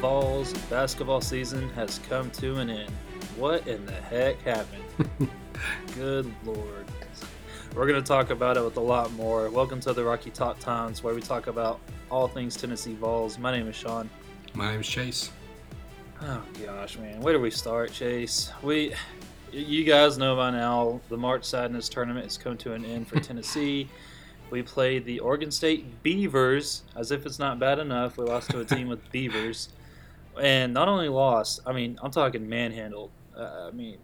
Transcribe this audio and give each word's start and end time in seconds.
Vols 0.00 0.54
basketball 0.70 1.20
season 1.20 1.68
has 1.74 2.00
come 2.08 2.30
to 2.30 2.56
an 2.56 2.70
end. 2.70 2.90
What 3.36 3.66
in 3.68 3.84
the 3.84 3.92
heck 3.92 4.40
happened? 4.40 4.82
Good 5.94 6.32
lord. 6.42 6.86
We're 7.74 7.86
going 7.86 8.02
to 8.02 8.08
talk 8.08 8.30
about 8.30 8.56
it 8.56 8.64
with 8.64 8.78
a 8.78 8.80
lot 8.80 9.12
more. 9.12 9.50
Welcome 9.50 9.78
to 9.80 9.92
the 9.92 10.02
Rocky 10.02 10.30
Top 10.30 10.58
Times, 10.58 11.02
where 11.02 11.14
we 11.14 11.20
talk 11.20 11.48
about 11.48 11.80
all 12.10 12.28
things 12.28 12.56
Tennessee 12.56 12.94
Vols. 12.94 13.38
My 13.38 13.52
name 13.52 13.68
is 13.68 13.76
Sean. 13.76 14.08
My 14.54 14.70
name 14.70 14.80
is 14.80 14.88
Chase. 14.88 15.30
Oh 16.22 16.42
gosh, 16.64 16.96
man, 16.96 17.20
where 17.20 17.34
do 17.34 17.40
we 17.40 17.50
start, 17.50 17.92
Chase? 17.92 18.50
We, 18.62 18.94
you 19.52 19.84
guys 19.84 20.16
know 20.16 20.34
by 20.34 20.50
now, 20.50 21.02
the 21.10 21.18
March 21.18 21.44
Sadness 21.44 21.90
tournament 21.90 22.24
has 22.24 22.38
come 22.38 22.56
to 22.56 22.72
an 22.72 22.86
end 22.86 23.06
for 23.06 23.20
Tennessee. 23.20 23.86
We 24.48 24.62
played 24.62 25.04
the 25.04 25.20
Oregon 25.20 25.50
State 25.50 26.02
Beavers, 26.02 26.84
as 26.96 27.10
if 27.10 27.26
it's 27.26 27.38
not 27.38 27.58
bad 27.58 27.78
enough. 27.78 28.16
We 28.16 28.24
lost 28.24 28.48
to 28.52 28.60
a 28.60 28.64
team 28.64 28.88
with 28.88 29.10
Beavers, 29.12 29.68
and 30.40 30.72
not 30.74 30.88
only 30.88 31.08
lost, 31.08 31.60
I 31.66 31.72
mean, 31.72 31.98
I'm 32.02 32.10
talking 32.10 32.48
manhandled. 32.48 33.10
Uh, 33.36 33.68
I 33.68 33.70
mean, 33.70 33.98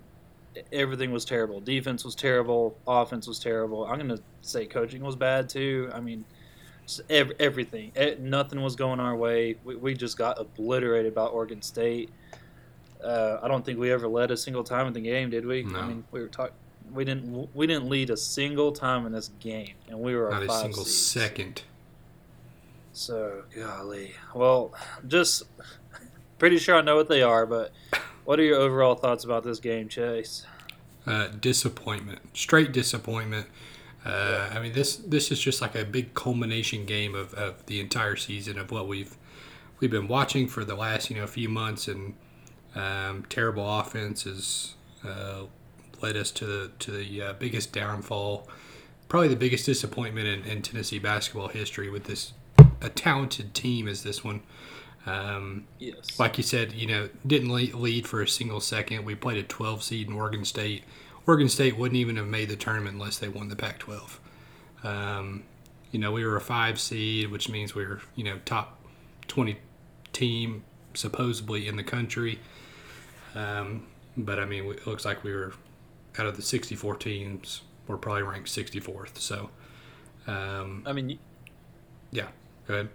everything 0.73 1.12
was 1.12 1.25
terrible. 1.25 1.61
Defense 1.61 2.05
was 2.05 2.15
terrible. 2.15 2.77
Offense 2.87 3.27
was 3.27 3.39
terrible. 3.39 3.85
I'm 3.85 3.99
gonna 3.99 4.21
say 4.43 4.67
coaching 4.67 5.03
was 5.03 5.17
bad 5.17 5.49
too. 5.49 5.91
I 5.93 6.01
mean, 6.01 6.25
everything. 7.11 7.93
Nothing 8.20 8.62
was 8.62 8.77
going 8.77 9.01
our 9.01 9.17
way. 9.17 9.56
We, 9.65 9.77
we 9.77 9.95
just 9.95 10.17
got 10.17 10.41
obliterated 10.41 11.15
by 11.15 11.27
Oregon 11.27 11.62
State. 11.62 12.11
Uh, 13.03 13.39
I 13.43 13.48
don't 13.48 13.65
think 13.65 13.78
we 13.78 13.93
ever 13.93 14.09
led 14.09 14.31
a 14.31 14.37
single 14.37 14.65
time 14.65 14.87
in 14.87 14.93
the 14.93 15.00
game, 15.00 15.31
did 15.31 15.45
we? 15.47 15.62
No. 15.62 15.78
I 15.81 15.87
mean, 15.87 16.05
we 16.11 16.21
were 16.21 16.28
talking. 16.28 16.55
We 16.93 17.05
didn't. 17.05 17.55
We 17.55 17.67
didn't 17.67 17.89
lead 17.89 18.11
a 18.11 18.17
single 18.17 18.73
time 18.73 19.06
in 19.06 19.12
this 19.12 19.31
game, 19.41 19.75
and 19.89 19.98
we 19.98 20.15
were 20.15 20.31
not 20.31 20.43
a, 20.45 20.50
a 20.50 20.61
single 20.61 20.84
seeds. 20.84 20.97
second. 20.97 21.62
So 22.93 23.43
golly. 23.55 24.15
Well, 24.34 24.73
just 25.06 25.43
pretty 26.39 26.59
sure 26.59 26.77
I 26.77 26.83
know 26.83 26.97
what 26.97 27.09
they 27.09 27.23
are, 27.23 27.47
but 27.47 27.73
what 28.25 28.39
are 28.39 28.45
your 28.45 28.59
overall 28.59 28.95
thoughts 28.95 29.25
about 29.25 29.45
this 29.45 29.61
game, 29.61 29.89
Chase? 29.89 30.47
Uh, 31.06 31.28
disappointment, 31.28 32.37
straight 32.37 32.73
disappointment. 32.73 33.47
Uh, 34.05 34.51
I 34.53 34.61
mean, 34.61 34.73
this 34.73 34.97
this 34.97 35.31
is 35.33 35.41
just 35.41 35.61
like 35.61 35.75
a 35.75 35.84
big 35.84 36.15
culmination 36.15 36.84
game 36.84 37.15
of, 37.15 37.34
of 37.34 37.67
the 37.67 37.81
entire 37.81 38.17
season 38.17 38.59
of 38.59 38.70
what 38.70 38.87
we've 38.87 39.17
we've 39.81 39.91
been 39.91 40.09
watching 40.09 40.48
for 40.48 40.65
the 40.65 40.75
last 40.75 41.11
you 41.11 41.17
know 41.17 41.27
few 41.27 41.48
months, 41.48 41.89
and 41.89 42.15
um, 42.75 43.25
terrible 43.28 43.78
offense 43.81 44.25
has 44.25 44.75
uh, 45.05 45.43
led 46.03 46.17
us 46.17 46.31
to 46.33 46.47
the 46.47 46.71
to 46.81 46.91
the 46.91 47.23
uh, 47.23 47.33
biggest 47.34 47.73
downfall, 47.73 48.48
probably 49.09 49.28
the 49.28 49.37
biggest 49.37 49.67
disappointment 49.67 50.27
in, 50.27 50.45
in, 50.45 50.62
Tennessee 50.62 50.98
basketball 50.98 51.48
history 51.48 51.89
with 51.89 52.05
this 52.05 52.33
a 52.81 52.89
talented 52.89 53.55
team 53.55 53.89
as 53.89 54.03
this 54.03 54.23
one. 54.23 54.43
Um, 55.07 55.67
yes. 55.79 56.19
Like 56.19 56.37
you 56.37 56.43
said, 56.43 56.73
you 56.73 56.89
know, 56.89 57.09
didn't 57.27 57.51
lead 57.51 58.07
for 58.07 58.23
a 58.23 58.29
single 58.29 58.61
second. 58.61 59.05
We 59.05 59.15
played 59.15 59.39
a 59.39 59.45
12 59.45 59.83
seed 59.83 60.09
in 60.09 60.15
Oregon 60.15 60.45
State 60.45 60.83
Oregon 61.27 61.49
State 61.49 61.77
wouldn't 61.77 61.97
even 61.97 62.17
have 62.17 62.27
made 62.27 62.49
the 62.49 62.57
tournament 62.57 62.95
unless 62.95 63.19
they 63.19 63.29
won 63.29 63.49
the 63.49 63.57
Pac-12. 63.57 64.19
Um, 64.84 65.43
you 65.91 65.99
know, 65.99 66.12
we 66.12 66.25
were 66.25 66.37
a 66.37 66.41
five 66.41 66.79
seed, 66.79 67.31
which 67.31 67.49
means 67.49 67.75
we 67.75 67.84
were 67.84 68.01
you 68.15 68.25
know 68.25 68.39
top 68.45 68.79
20 69.29 69.59
team 70.12 70.65
supposedly 70.95 71.66
in 71.66 71.77
the 71.77 71.83
country. 71.83 72.39
Um, 73.34 73.87
but 74.16 74.39
I 74.39 74.45
mean, 74.45 74.65
it 74.71 74.87
looks 74.87 75.05
like 75.05 75.25
we 75.25 75.33
were 75.33 75.53
out 76.19 76.27
of 76.27 76.37
the 76.37 76.43
64 76.43 76.97
teams, 76.97 77.62
we're 77.87 77.99
probably 77.99 78.22
ranked 78.22 78.49
64th. 78.49 79.19
So, 79.19 79.50
um, 80.27 80.83
I 80.87 80.93
mean, 80.93 81.19
yeah, 82.11 82.28
go 82.66 82.75
ahead. 82.75 82.89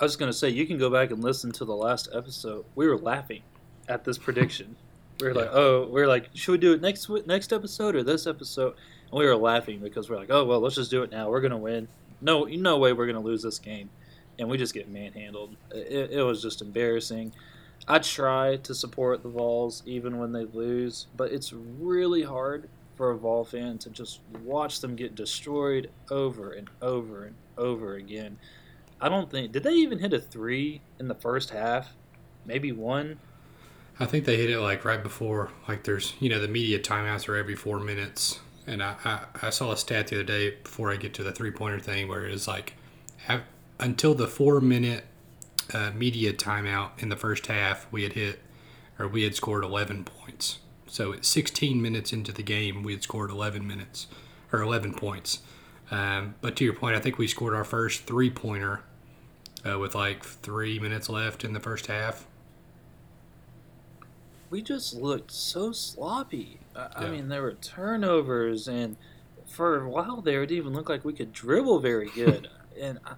I 0.00 0.04
was 0.04 0.16
going 0.16 0.32
to 0.32 0.36
say 0.36 0.48
you 0.48 0.66
can 0.66 0.78
go 0.78 0.88
back 0.88 1.10
and 1.10 1.22
listen 1.22 1.52
to 1.52 1.66
the 1.66 1.76
last 1.76 2.08
episode. 2.14 2.64
We 2.74 2.88
were 2.88 2.96
laughing 2.96 3.42
at 3.86 4.02
this 4.04 4.16
prediction. 4.16 4.76
We 5.20 5.26
were 5.26 5.34
yeah. 5.34 5.40
like, 5.40 5.50
oh, 5.52 5.88
we 5.88 6.00
are 6.00 6.08
like, 6.08 6.30
should 6.32 6.52
we 6.52 6.58
do 6.58 6.72
it 6.72 6.80
next 6.80 7.10
next 7.26 7.52
episode 7.52 7.94
or 7.94 8.02
this 8.02 8.26
episode? 8.26 8.74
And 9.10 9.18
we 9.18 9.26
were 9.26 9.36
laughing 9.36 9.80
because 9.80 10.08
we're 10.08 10.16
like, 10.16 10.30
oh 10.30 10.44
well, 10.46 10.60
let's 10.60 10.76
just 10.76 10.90
do 10.90 11.02
it 11.02 11.10
now. 11.10 11.28
We're 11.28 11.42
gonna 11.42 11.58
win. 11.58 11.86
No, 12.22 12.44
no 12.44 12.78
way 12.78 12.94
we're 12.94 13.06
gonna 13.06 13.20
lose 13.20 13.42
this 13.42 13.58
game, 13.58 13.90
and 14.38 14.48
we 14.48 14.56
just 14.56 14.72
get 14.72 14.88
manhandled. 14.88 15.54
It, 15.70 16.12
it 16.12 16.22
was 16.22 16.40
just 16.40 16.62
embarrassing. 16.62 17.32
I 17.86 17.98
try 17.98 18.56
to 18.56 18.74
support 18.74 19.22
the 19.22 19.28
Vols 19.28 19.82
even 19.84 20.18
when 20.18 20.32
they 20.32 20.44
lose, 20.44 21.08
but 21.16 21.32
it's 21.32 21.52
really 21.52 22.22
hard 22.22 22.70
for 22.94 23.10
a 23.10 23.18
Vol 23.18 23.44
fan 23.44 23.78
to 23.78 23.90
just 23.90 24.20
watch 24.44 24.80
them 24.80 24.96
get 24.96 25.14
destroyed 25.14 25.90
over 26.10 26.52
and 26.52 26.68
over 26.80 27.24
and 27.24 27.34
over 27.58 27.96
again. 27.96 28.38
I 29.00 29.08
don't 29.08 29.30
think 29.30 29.52
did 29.52 29.62
they 29.62 29.74
even 29.74 29.98
hit 29.98 30.12
a 30.12 30.20
three 30.20 30.82
in 30.98 31.08
the 31.08 31.14
first 31.14 31.50
half? 31.50 31.94
Maybe 32.44 32.72
one. 32.72 33.18
I 33.98 34.06
think 34.06 34.24
they 34.24 34.36
hit 34.36 34.50
it 34.50 34.60
like 34.60 34.84
right 34.84 35.02
before, 35.02 35.50
like 35.68 35.84
there's, 35.84 36.14
you 36.20 36.30
know, 36.30 36.40
the 36.40 36.48
media 36.48 36.78
timeouts 36.78 37.28
are 37.28 37.36
every 37.36 37.54
four 37.54 37.78
minutes. 37.78 38.40
And 38.66 38.82
I, 38.82 38.96
I, 39.04 39.20
I 39.42 39.50
saw 39.50 39.72
a 39.72 39.76
stat 39.76 40.08
the 40.08 40.16
other 40.16 40.24
day 40.24 40.56
before 40.62 40.90
I 40.90 40.96
get 40.96 41.12
to 41.14 41.22
the 41.22 41.32
three 41.32 41.50
pointer 41.50 41.78
thing 41.78 42.08
where 42.08 42.26
it 42.26 42.30
was 42.30 42.48
like 42.48 42.74
have, 43.26 43.42
until 43.78 44.14
the 44.14 44.26
four 44.26 44.60
minute 44.60 45.04
uh, 45.74 45.90
media 45.94 46.32
timeout 46.32 46.90
in 46.98 47.10
the 47.10 47.16
first 47.16 47.46
half, 47.46 47.86
we 47.92 48.02
had 48.02 48.14
hit 48.14 48.40
or 48.98 49.08
we 49.08 49.22
had 49.22 49.34
scored 49.34 49.64
11 49.64 50.04
points. 50.04 50.58
So 50.86 51.12
at 51.12 51.24
16 51.24 51.80
minutes 51.80 52.12
into 52.12 52.32
the 52.32 52.42
game, 52.42 52.82
we 52.82 52.92
had 52.92 53.02
scored 53.02 53.30
11 53.30 53.66
minutes 53.66 54.06
or 54.52 54.60
11 54.60 54.94
points. 54.94 55.40
Um, 55.90 56.34
but 56.40 56.56
to 56.56 56.64
your 56.64 56.74
point, 56.74 56.96
I 56.96 57.00
think 57.00 57.18
we 57.18 57.26
scored 57.26 57.54
our 57.54 57.64
first 57.64 58.04
three 58.04 58.30
pointer 58.30 58.80
uh, 59.68 59.78
with 59.78 59.94
like 59.94 60.24
three 60.24 60.78
minutes 60.78 61.08
left 61.08 61.44
in 61.44 61.52
the 61.52 61.60
first 61.60 61.86
half 61.86 62.26
we 64.50 64.60
just 64.60 64.94
looked 64.94 65.30
so 65.30 65.72
sloppy. 65.72 66.58
I, 66.74 66.80
yeah. 66.80 66.88
I 67.06 67.10
mean, 67.10 67.28
there 67.28 67.42
were 67.42 67.54
turnovers, 67.54 68.68
and 68.68 68.96
for 69.46 69.84
a 69.84 69.88
while 69.88 70.20
there, 70.20 70.42
it 70.42 70.50
even 70.50 70.74
looked 70.74 70.90
like 70.90 71.04
we 71.04 71.12
could 71.12 71.32
dribble 71.32 71.78
very 71.78 72.10
good. 72.10 72.50
and 72.80 72.98
I, 73.06 73.14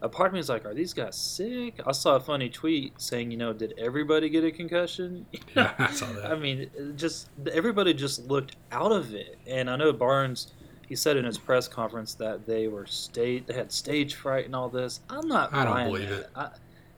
a 0.00 0.08
part 0.08 0.28
of 0.28 0.34
me 0.34 0.38
is 0.38 0.48
like, 0.48 0.64
are 0.64 0.74
these 0.74 0.94
guys 0.94 1.16
sick? 1.16 1.80
I 1.84 1.90
saw 1.90 2.14
a 2.14 2.20
funny 2.20 2.48
tweet 2.48 3.00
saying, 3.00 3.32
you 3.32 3.36
know, 3.36 3.52
did 3.52 3.74
everybody 3.76 4.28
get 4.28 4.44
a 4.44 4.52
concussion? 4.52 5.26
yeah, 5.56 5.74
I 5.76 5.90
saw 5.90 6.06
that. 6.12 6.30
I 6.30 6.36
mean, 6.36 6.70
just 6.96 7.28
everybody 7.52 7.92
just 7.92 8.28
looked 8.28 8.54
out 8.70 8.92
of 8.92 9.12
it. 9.12 9.38
And 9.48 9.68
I 9.68 9.74
know 9.74 9.92
Barnes, 9.92 10.52
he 10.88 10.96
said 10.96 11.18
in 11.18 11.24
his 11.24 11.36
press 11.36 11.68
conference 11.68 12.14
that 12.14 12.46
they 12.46 12.66
were 12.66 12.86
state, 12.86 13.46
they 13.46 13.54
had 13.54 13.70
stage 13.70 14.14
fright 14.14 14.46
and 14.46 14.56
all 14.56 14.70
this. 14.70 15.00
I'm 15.10 15.28
not. 15.28 15.52
I 15.52 15.64
don't 15.64 15.92
believe 15.92 16.08
that. 16.08 16.20
it. 16.20 16.30
I, 16.34 16.48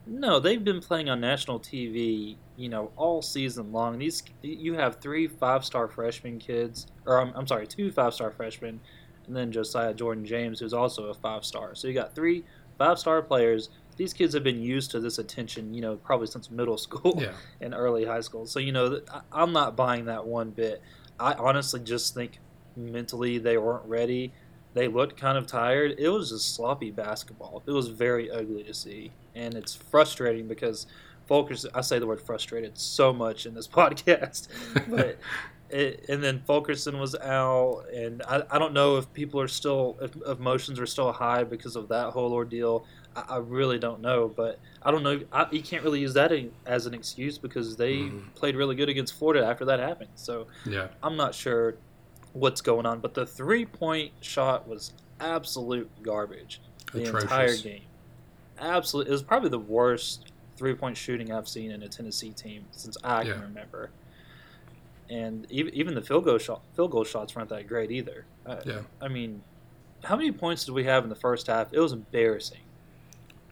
no, 0.06 0.38
they've 0.38 0.62
been 0.62 0.80
playing 0.80 1.10
on 1.10 1.20
national 1.20 1.58
TV, 1.58 2.36
you 2.56 2.68
know, 2.68 2.92
all 2.96 3.20
season 3.20 3.72
long. 3.72 3.98
These 3.98 4.22
you 4.42 4.74
have 4.74 5.00
three 5.00 5.26
five-star 5.26 5.88
freshman 5.88 6.38
kids, 6.38 6.86
or 7.04 7.20
I'm, 7.20 7.32
I'm 7.34 7.46
sorry, 7.46 7.66
two 7.66 7.90
five-star 7.90 8.30
freshmen, 8.30 8.80
and 9.26 9.36
then 9.36 9.50
Josiah 9.50 9.92
Jordan 9.92 10.24
James, 10.24 10.60
who's 10.60 10.72
also 10.72 11.06
a 11.06 11.14
five-star. 11.14 11.74
So 11.74 11.88
you 11.88 11.94
got 11.94 12.14
three 12.14 12.44
five-star 12.78 13.22
players. 13.22 13.70
These 13.96 14.14
kids 14.14 14.32
have 14.34 14.44
been 14.44 14.62
used 14.62 14.92
to 14.92 15.00
this 15.00 15.18
attention, 15.18 15.74
you 15.74 15.82
know, 15.82 15.96
probably 15.96 16.28
since 16.28 16.50
middle 16.50 16.78
school 16.78 17.18
yeah. 17.20 17.32
and 17.60 17.74
early 17.74 18.04
high 18.04 18.20
school. 18.20 18.46
So 18.46 18.60
you 18.60 18.72
know, 18.72 19.00
I'm 19.32 19.52
not 19.52 19.76
buying 19.76 20.04
that 20.04 20.24
one 20.24 20.50
bit. 20.50 20.80
I 21.18 21.34
honestly 21.34 21.80
just 21.80 22.14
think 22.14 22.38
mentally 22.76 23.38
they 23.38 23.58
weren't 23.58 23.84
ready. 23.86 24.32
They 24.72 24.86
looked 24.88 25.16
kind 25.16 25.36
of 25.36 25.46
tired. 25.46 25.96
It 25.98 26.08
was 26.08 26.30
just 26.30 26.54
sloppy 26.54 26.90
basketball. 26.90 27.62
It 27.66 27.72
was 27.72 27.88
very 27.88 28.30
ugly 28.30 28.62
to 28.64 28.74
see 28.74 29.12
and 29.34 29.54
it's 29.54 29.74
frustrating 29.74 30.46
because 30.46 30.86
Fulkerson. 31.26 31.70
I 31.74 31.80
say 31.80 31.98
the 31.98 32.06
word 32.06 32.20
frustrated 32.20 32.76
so 32.78 33.12
much 33.12 33.46
in 33.46 33.54
this 33.54 33.68
podcast, 33.80 34.48
but. 34.88 35.18
It, 35.72 36.06
and 36.08 36.20
then 36.20 36.42
Fulkerson 36.48 36.98
was 36.98 37.14
out, 37.14 37.84
and 37.94 38.22
I, 38.22 38.42
I 38.50 38.58
don't 38.58 38.72
know 38.72 38.96
if 38.96 39.12
people 39.12 39.40
are 39.40 39.46
still 39.46 39.96
if, 40.02 40.16
emotions 40.26 40.80
are 40.80 40.86
still 40.86 41.12
high 41.12 41.44
because 41.44 41.76
of 41.76 41.86
that 41.90 42.10
whole 42.10 42.32
ordeal. 42.32 42.84
I, 43.14 43.24
I 43.28 43.36
really 43.36 43.78
don't 43.78 44.00
know, 44.00 44.26
but 44.26 44.58
I 44.82 44.90
don't 44.90 45.04
know. 45.04 45.20
I, 45.32 45.46
you 45.52 45.62
can't 45.62 45.84
really 45.84 46.00
use 46.00 46.12
that 46.14 46.32
as 46.66 46.86
an 46.86 46.94
excuse 46.94 47.38
because 47.38 47.76
they 47.76 47.98
mm. 47.98 48.34
played 48.34 48.56
really 48.56 48.74
good 48.74 48.88
against 48.88 49.14
Florida 49.14 49.46
after 49.46 49.64
that 49.66 49.78
happened. 49.78 50.10
So 50.16 50.48
yeah, 50.66 50.88
I'm 51.04 51.16
not 51.16 51.36
sure 51.36 51.76
what's 52.32 52.60
going 52.60 52.86
on, 52.86 53.00
but 53.00 53.14
the 53.14 53.26
three 53.26 53.66
point 53.66 54.12
shot 54.20 54.68
was 54.68 54.92
absolute 55.20 55.90
garbage 56.02 56.60
the 56.92 57.02
Atrocious. 57.02 57.22
entire 57.24 57.56
game 57.56 57.82
absolutely. 58.60 59.10
It 59.10 59.12
was 59.12 59.22
probably 59.22 59.48
the 59.48 59.58
worst 59.58 60.32
three 60.56 60.74
point 60.74 60.96
shooting 60.96 61.32
I've 61.32 61.48
seen 61.48 61.70
in 61.70 61.82
a 61.82 61.88
Tennessee 61.88 62.30
team 62.30 62.64
since 62.72 62.96
I 63.02 63.22
yeah. 63.22 63.32
can 63.32 63.42
remember. 63.42 63.90
And 65.08 65.46
even 65.50 65.74
even 65.74 65.94
the 65.94 66.02
field 66.02 66.24
goal 66.24 66.38
shot 66.38 66.62
field 66.76 66.92
goal 66.92 67.04
shots 67.04 67.34
weren't 67.34 67.48
that 67.48 67.66
great 67.66 67.90
either. 67.90 68.26
Uh, 68.46 68.56
yeah. 68.64 68.80
I 69.00 69.08
mean, 69.08 69.42
how 70.04 70.16
many 70.16 70.30
points 70.30 70.64
did 70.64 70.72
we 70.72 70.84
have 70.84 71.02
in 71.02 71.10
the 71.10 71.16
first 71.16 71.46
half? 71.48 71.72
It 71.72 71.80
was 71.80 71.92
embarrassing. 71.92 72.60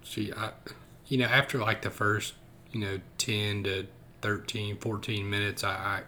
See, 0.04 0.32
I, 0.32 0.50
you 1.06 1.18
know, 1.18 1.26
after 1.26 1.58
like 1.58 1.82
the 1.82 1.90
first, 1.90 2.34
you 2.70 2.80
know, 2.80 3.00
10 3.18 3.64
to 3.64 3.86
13, 4.22 4.78
14 4.78 5.28
minutes, 5.28 5.64
I, 5.64 5.70
I 5.70 6.00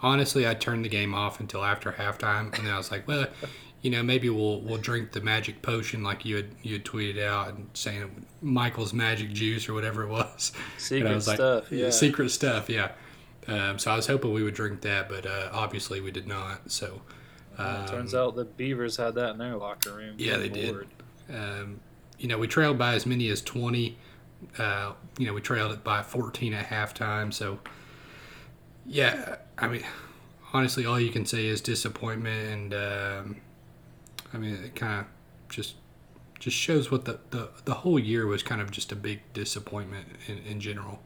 honestly, 0.00 0.46
I 0.46 0.54
turned 0.54 0.84
the 0.84 0.88
game 0.88 1.14
off 1.14 1.40
until 1.40 1.64
after 1.64 1.92
halftime, 1.92 2.56
and 2.56 2.66
then 2.66 2.72
I 2.72 2.76
was 2.76 2.90
like, 2.90 3.06
well, 3.06 3.26
you 3.82 3.90
know, 3.90 4.02
maybe 4.02 4.30
we'll 4.30 4.60
we'll 4.60 4.78
drink 4.78 5.12
the 5.12 5.20
magic 5.20 5.62
potion 5.62 6.02
like 6.02 6.24
you 6.24 6.36
had 6.36 6.46
you 6.62 6.74
had 6.74 6.84
tweeted 6.84 7.22
out 7.22 7.48
and 7.48 7.68
saying 7.74 8.26
Michael's 8.40 8.92
magic 8.92 9.32
juice 9.32 9.68
or 9.68 9.74
whatever 9.74 10.04
it 10.04 10.08
was. 10.08 10.52
Secret 10.78 11.14
was 11.14 11.28
like, 11.28 11.36
stuff, 11.36 11.70
yeah. 11.70 11.90
Secret 11.90 12.30
stuff, 12.30 12.68
yeah. 12.68 12.92
Um, 13.46 13.78
so 13.78 13.90
I 13.90 13.96
was 13.96 14.06
hoping 14.06 14.32
we 14.32 14.42
would 14.42 14.54
drink 14.54 14.80
that, 14.82 15.08
but 15.08 15.26
uh, 15.26 15.50
obviously 15.52 16.00
we 16.00 16.10
did 16.10 16.26
not. 16.26 16.70
So 16.70 17.02
it 17.58 17.88
turns 17.88 18.14
um, 18.14 18.20
out 18.20 18.36
the 18.36 18.44
Beavers 18.44 18.96
had 18.96 19.14
that 19.14 19.30
in 19.30 19.38
their 19.38 19.56
locker 19.56 19.92
room. 19.92 20.14
Yeah, 20.18 20.38
they 20.38 20.48
did. 20.48 20.86
um, 21.32 21.80
you 22.18 22.28
know, 22.28 22.38
we 22.38 22.46
trailed 22.46 22.78
by 22.78 22.94
as 22.94 23.06
many 23.06 23.28
as 23.28 23.42
20. 23.42 23.96
Uh, 24.58 24.92
you 25.18 25.26
know, 25.26 25.32
we 25.32 25.40
trailed 25.40 25.72
it 25.72 25.84
by 25.84 26.02
14 26.02 26.54
at 26.54 26.66
halftime. 26.66 27.32
So, 27.32 27.58
yeah, 28.86 29.36
I 29.58 29.68
mean, 29.68 29.84
honestly, 30.52 30.86
all 30.86 31.00
you 31.00 31.10
can 31.10 31.26
say 31.26 31.46
is 31.46 31.60
disappointment. 31.60 32.48
And, 32.48 32.74
um, 32.74 33.40
I 34.32 34.38
mean, 34.38 34.54
it 34.56 34.74
kind 34.74 35.00
of 35.00 35.06
just 35.48 35.76
just 36.40 36.56
shows 36.56 36.90
what 36.90 37.06
the, 37.06 37.20
the, 37.30 37.50
the 37.64 37.74
whole 37.74 37.98
year 37.98 38.26
was 38.26 38.42
kind 38.42 38.60
of 38.60 38.70
just 38.70 38.92
a 38.92 38.96
big 38.96 39.20
disappointment 39.32 40.06
in, 40.26 40.38
in 40.38 40.60
general. 40.60 41.00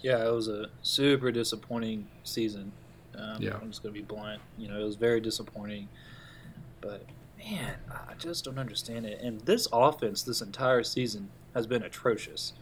Yeah, 0.00 0.26
it 0.26 0.32
was 0.32 0.48
a 0.48 0.70
super 0.82 1.30
disappointing 1.30 2.08
season. 2.24 2.72
Um, 3.14 3.42
Yeah. 3.42 3.58
I'm 3.60 3.70
just 3.70 3.82
gonna 3.82 3.92
be 3.92 4.02
blunt. 4.02 4.42
You 4.56 4.68
know, 4.68 4.80
it 4.80 4.84
was 4.84 4.96
very 4.96 5.20
disappointing. 5.20 5.88
But 6.80 7.06
man, 7.38 7.76
I 7.90 8.14
just 8.18 8.44
don't 8.44 8.58
understand 8.58 9.06
it. 9.06 9.20
And 9.20 9.40
this 9.42 9.68
offense, 9.72 10.22
this 10.22 10.40
entire 10.42 10.82
season, 10.82 11.32
has 11.54 11.66
been 11.66 11.82
atrocious. 11.82 12.54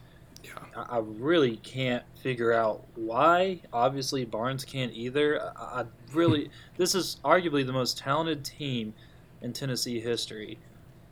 Yeah. 0.44 0.50
I, 0.76 0.96
I 0.96 0.98
really 0.98 1.56
can't 1.58 2.04
figure 2.22 2.52
out 2.52 2.84
why. 2.94 3.60
Obviously, 3.72 4.24
Barnes 4.24 4.64
can't 4.64 4.92
either. 4.92 5.40
I, 5.56 5.80
I 5.80 5.84
really, 6.12 6.50
this 6.76 6.94
is 6.94 7.18
arguably 7.24 7.66
the 7.66 7.72
most 7.72 7.98
talented 7.98 8.44
team 8.44 8.94
in 9.42 9.52
Tennessee 9.52 10.00
history, 10.00 10.58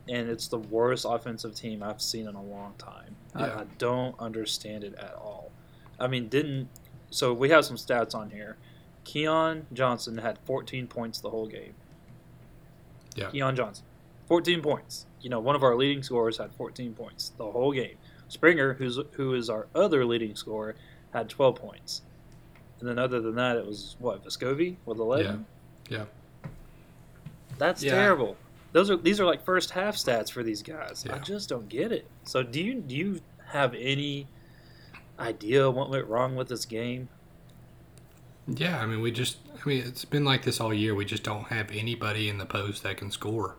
and 0.09 0.29
it's 0.29 0.47
the 0.47 0.59
worst 0.59 1.05
offensive 1.07 1.55
team 1.55 1.83
I've 1.83 2.01
seen 2.01 2.27
in 2.27 2.35
a 2.35 2.43
long 2.43 2.73
time. 2.77 3.15
I, 3.35 3.47
Yeah. 3.47 3.59
I 3.59 3.63
don't 3.77 4.19
understand 4.19 4.83
it 4.83 4.95
at 4.95 5.13
all. 5.15 5.51
I 5.99 6.07
mean, 6.07 6.27
didn't 6.27 6.69
so 7.09 7.33
we 7.33 7.49
have 7.49 7.65
some 7.65 7.77
stats 7.77 8.13
on 8.13 8.29
here. 8.29 8.57
Keon 9.03 9.67
Johnson 9.73 10.17
had 10.17 10.37
14 10.45 10.87
points 10.87 11.19
the 11.19 11.29
whole 11.29 11.47
game. 11.47 11.73
Yeah. 13.15 13.29
Keon 13.29 13.55
Johnson, 13.55 13.85
14 14.27 14.61
points. 14.61 15.05
You 15.21 15.29
know, 15.29 15.39
one 15.39 15.55
of 15.55 15.63
our 15.63 15.75
leading 15.75 16.03
scorers 16.03 16.37
had 16.37 16.53
14 16.53 16.93
points 16.93 17.31
the 17.37 17.49
whole 17.49 17.71
game. 17.71 17.95
Springer, 18.29 18.73
who's 18.73 18.99
who 19.13 19.33
is 19.33 19.49
our 19.49 19.67
other 19.73 20.05
leading 20.05 20.35
scorer, 20.35 20.75
had 21.13 21.29
12 21.29 21.55
points. 21.55 22.01
And 22.79 22.87
then 22.87 22.99
other 22.99 23.21
than 23.21 23.35
that, 23.35 23.55
it 23.57 23.65
was 23.65 23.95
what 23.99 24.23
Vescovi 24.23 24.75
with 24.85 24.99
11. 24.99 25.45
Yeah. 25.89 26.05
That's 27.57 27.81
Yeah. 27.83 27.91
terrible. 27.95 28.37
Those 28.73 28.89
are 28.91 28.97
these 28.97 29.19
are 29.19 29.25
like 29.25 29.43
first 29.43 29.71
half 29.71 29.95
stats 29.95 30.29
for 30.31 30.43
these 30.43 30.61
guys. 30.61 31.05
I 31.09 31.17
just 31.19 31.49
don't 31.49 31.69
get 31.69 31.91
it. 31.91 32.05
So 32.23 32.43
do 32.43 32.61
you 32.61 32.75
do 32.75 32.95
you 32.95 33.21
have 33.47 33.73
any 33.73 34.27
idea 35.17 35.71
what 35.71 35.89
went 35.89 36.05
wrong 36.07 36.35
with 36.35 36.49
this 36.49 36.65
game? 36.65 37.09
Yeah, 38.49 38.79
I 38.79 38.85
mean, 38.85 39.01
we 39.01 39.11
just, 39.11 39.37
I 39.53 39.67
mean, 39.67 39.83
it's 39.85 40.05
been 40.05 40.23
like 40.23 40.43
this 40.43 40.61
all 40.61 40.73
year. 40.73 40.95
We 40.95 41.03
just 41.03 41.23
don't 41.23 41.45
have 41.47 41.69
anybody 41.71 42.29
in 42.29 42.37
the 42.37 42.45
post 42.45 42.81
that 42.83 42.95
can 42.95 43.11
score, 43.11 43.55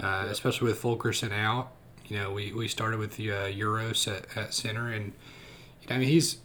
uh, 0.00 0.26
especially 0.28 0.68
with 0.68 0.78
Fulkerson 0.80 1.30
out. 1.32 1.70
You 2.10 2.18
know, 2.18 2.32
we, 2.32 2.52
we 2.52 2.66
started 2.66 2.98
with 2.98 3.16
the 3.16 3.30
uh, 3.30 3.46
Uros 3.46 4.08
at, 4.08 4.36
at 4.36 4.52
center, 4.52 4.90
and 4.90 5.12
you 5.80 5.88
know, 5.88 5.96
I 5.96 5.98
mean, 5.98 6.08
he's 6.08 6.38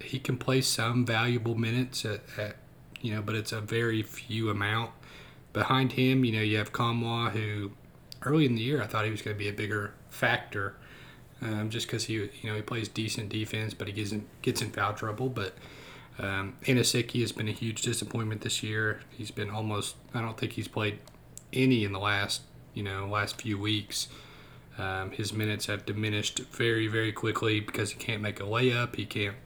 he 0.00 0.18
can 0.18 0.36
play 0.36 0.60
some 0.62 1.06
valuable 1.06 1.54
minutes 1.54 2.04
at, 2.04 2.22
at 2.38 2.56
you 3.00 3.14
know, 3.14 3.20
but 3.22 3.34
it's 3.34 3.52
a 3.52 3.60
very 3.60 4.02
few 4.02 4.48
amount. 4.48 4.90
Behind 5.52 5.92
him, 5.92 6.24
you 6.24 6.32
know, 6.32 6.40
you 6.40 6.56
have 6.56 6.72
Nkamhoua, 6.72 7.32
who 7.32 7.72
early 8.22 8.46
in 8.46 8.54
the 8.54 8.62
year 8.62 8.82
I 8.82 8.86
thought 8.86 9.04
he 9.04 9.10
was 9.10 9.20
going 9.20 9.36
to 9.36 9.38
be 9.38 9.48
a 9.48 9.52
bigger 9.52 9.92
factor, 10.08 10.76
um, 11.42 11.68
just 11.68 11.86
because 11.86 12.04
he 12.04 12.14
you 12.14 12.30
know 12.44 12.54
he 12.54 12.62
plays 12.62 12.88
decent 12.88 13.28
defense, 13.28 13.74
but 13.74 13.86
he 13.86 13.92
gets 13.92 14.12
in, 14.12 14.26
gets 14.40 14.62
in 14.62 14.70
foul 14.70 14.94
trouble, 14.94 15.28
but. 15.28 15.54
Um, 16.18 16.56
Anosike 16.64 17.18
has 17.22 17.32
been 17.32 17.48
a 17.48 17.52
huge 17.52 17.80
disappointment 17.80 18.42
this 18.42 18.62
year. 18.62 19.00
He's 19.08 19.30
been 19.30 19.48
almost, 19.48 19.96
I 20.12 20.20
don't 20.20 20.36
think 20.36 20.52
he's 20.52 20.68
played 20.68 20.98
any 21.54 21.84
in 21.84 21.92
the 21.92 21.98
last, 21.98 22.42
you 22.74 22.82
know, 22.82 23.06
last 23.06 23.40
few 23.40 23.58
weeks. 23.58 24.08
Um, 24.78 25.10
his 25.10 25.32
minutes 25.32 25.66
have 25.66 25.84
diminished 25.84 26.40
very, 26.50 26.86
very 26.86 27.12
quickly 27.12 27.60
because 27.60 27.92
he 27.92 27.98
can't 27.98 28.22
make 28.22 28.40
a 28.40 28.44
layup. 28.44 28.96
He 28.96 29.04
can't, 29.04 29.36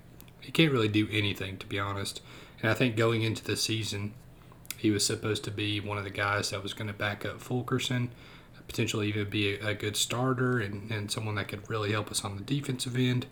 he 0.40 0.52
can't 0.52 0.72
really 0.72 0.88
do 0.88 1.08
anything, 1.10 1.56
to 1.58 1.66
be 1.66 1.78
honest. 1.78 2.22
And 2.62 2.70
I 2.70 2.74
think 2.74 2.96
going 2.96 3.22
into 3.22 3.44
the 3.44 3.56
season, 3.56 4.14
he 4.78 4.90
was 4.90 5.04
supposed 5.04 5.42
to 5.44 5.50
be 5.50 5.80
one 5.80 5.98
of 5.98 6.04
the 6.04 6.10
guys 6.10 6.50
that 6.50 6.62
was 6.62 6.74
going 6.74 6.86
to 6.88 6.92
back 6.92 7.24
up 7.24 7.40
Fulkerson, 7.40 8.10
potentially 8.66 9.08
even 9.08 9.28
be 9.28 9.54
a, 9.54 9.68
a 9.68 9.74
good 9.74 9.96
starter 9.96 10.58
and, 10.58 10.90
and 10.90 11.10
someone 11.10 11.34
that 11.36 11.48
could 11.48 11.68
really 11.68 11.92
help 11.92 12.10
us 12.10 12.24
on 12.24 12.36
the 12.36 12.42
defensive 12.42 12.96
end. 12.96 13.26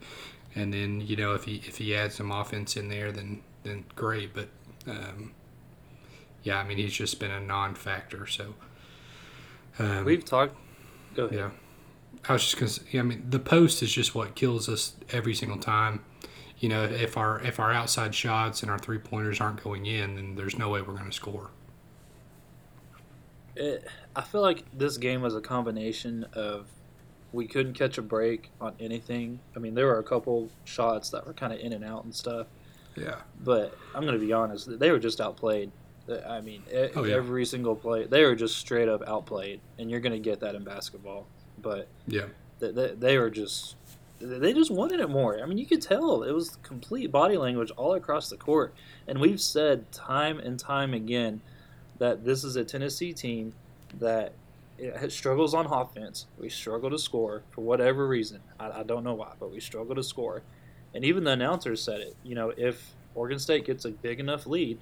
And 0.55 0.73
then 0.73 1.01
you 1.01 1.17
know 1.17 1.35
if 1.35 1.45
he 1.45 1.57
if 1.67 1.79
he 1.79 1.95
adds 1.97 2.15
some 2.15 2.31
offense 2.31 2.77
in 2.77 2.89
there, 2.89 3.11
then 3.11 3.43
then 3.65 3.85
great. 3.97 4.33
But 4.33 4.49
um, 4.87 5.33
yeah, 6.43 6.59
I 6.59 6.65
mean 6.65 6.79
he's 6.79 6.93
just 6.93 7.19
been 7.19 7.33
a 7.33 7.41
non-factor. 7.41 8.27
So 8.27 8.55
um, 9.79 10.05
We've 10.05 10.25
talked. 10.25 10.57
Go 11.15 11.25
ahead. 11.27 11.39
yeah, 11.39 11.51
I 12.29 12.33
was 12.35 12.43
just 12.43 12.57
gonna. 12.57 12.69
Say, 12.69 12.83
yeah, 12.93 13.01
I 13.01 13.05
mean 13.05 13.25
the 13.29 13.39
post 13.39 13.83
is 13.83 13.93
just 13.93 14.15
what 14.15 14.35
kills 14.35 14.69
us 14.69 14.95
every 15.13 15.35
single 15.35 15.59
time. 15.59 16.05
You 16.59 16.69
know, 16.69 16.85
if 16.85 17.17
our 17.17 17.41
if 17.43 17.59
our 17.61 17.73
outside 17.73 18.15
shots 18.15 18.63
and 18.63 18.71
our 18.71 18.79
three 18.79 18.99
pointers 18.99 19.41
aren't 19.41 19.63
going 19.63 19.87
in, 19.87 20.17
then 20.17 20.35
there's 20.37 20.57
no 20.59 20.71
way 20.71 20.81
we're 20.83 20.95
going 20.95 21.07
to 21.07 21.13
score. 21.13 21.51
It, 23.57 23.87
I 24.17 24.23
feel 24.23 24.41
like 24.41 24.65
this 24.77 24.97
game 24.97 25.23
was 25.23 25.35
a 25.35 25.41
combination 25.41 26.25
of 26.35 26.69
we 27.33 27.47
couldn't 27.47 27.75
catch 27.75 27.99
a 27.99 28.03
break 28.03 28.51
on 28.61 28.75
anything. 28.81 29.41
I 29.57 29.59
mean, 29.59 29.75
there 29.75 29.87
were 29.87 29.99
a 29.99 30.05
couple 30.05 30.51
shots 30.65 31.11
that 31.11 31.27
were 31.27 31.35
kind 31.35 31.53
of 31.53 31.61
in 31.61 31.73
and 31.73 31.85
out 31.85 32.05
and 32.05 32.15
stuff, 32.15 32.47
Yeah, 32.97 33.23
but 33.41 33.81
I'm 33.95 34.03
going 34.03 34.19
to 34.19 34.25
be 34.25 34.33
honest, 34.33 34.79
they 34.79 34.91
were 34.91 34.99
just 34.99 35.21
outplayed. 35.21 35.73
I 36.09 36.41
mean, 36.41 36.63
Oh, 36.95 37.05
yeah. 37.05 37.17
every 37.17 37.45
single 37.47 37.75
play, 37.77 38.05
they 38.05 38.25
were 38.25 38.35
just 38.35 38.57
straight 38.59 38.89
up 38.89 39.03
outplayed, 39.07 39.61
and 39.79 39.91
you're 39.91 40.01
going 40.01 40.13
to 40.13 40.19
get 40.19 40.41
that 40.41 40.55
in 40.55 40.65
basketball. 40.65 41.27
But 41.61 41.89
yeah, 42.07 42.27
they, 42.59 42.71
they, 42.73 42.89
they 42.95 43.19
were 43.19 43.31
just 43.31 43.77
they 44.21 44.53
just 44.53 44.71
wanted 44.71 45.01
it 45.01 45.11
more. 45.11 45.41
I 45.43 45.47
mean, 45.47 45.59
you 45.59 45.67
could 45.67 45.83
tell 45.83 46.23
it 46.23 46.33
was 46.33 46.57
complete 46.63 47.11
body 47.11 47.37
language 47.37 47.71
all 47.77 47.95
across 47.95 48.29
the 48.31 48.37
court. 48.37 48.75
And 49.07 49.19
we've 49.21 49.41
said 49.41 49.91
time 49.93 50.39
and 50.39 50.59
time 50.59 50.95
again 50.95 51.41
that 51.99 52.25
this 52.25 52.45
is 52.45 52.57
a 52.57 52.65
Tennessee 52.65 53.13
team 53.13 53.53
that 53.99 54.33
eh, 54.81 54.87
it 55.03 55.13
struggles 55.13 55.53
on 55.53 55.67
offense. 55.67 56.27
We 56.39 56.49
struggle 56.49 56.91
to 56.91 56.99
score 56.99 57.43
for 57.51 57.61
whatever 57.63 58.07
reason. 58.07 58.41
I, 58.59 58.81
I 58.81 58.83
don't 58.83 59.05
know 59.05 59.15
why, 59.15 59.33
but 59.39 59.51
we 59.51 59.61
struggle 59.61 59.95
to 59.95 60.03
score. 60.03 60.43
And 60.95 61.05
even 61.05 61.25
the 61.25 61.33
announcers 61.33 61.83
said 61.83 62.01
it. 62.01 62.17
You 62.23 62.35
know, 62.35 62.53
if 62.57 62.93
Oregon 63.15 63.39
State 63.39 63.67
gets 63.67 63.85
a 63.85 63.91
big 63.91 64.21
enough 64.21 64.47
lead, 64.47 64.79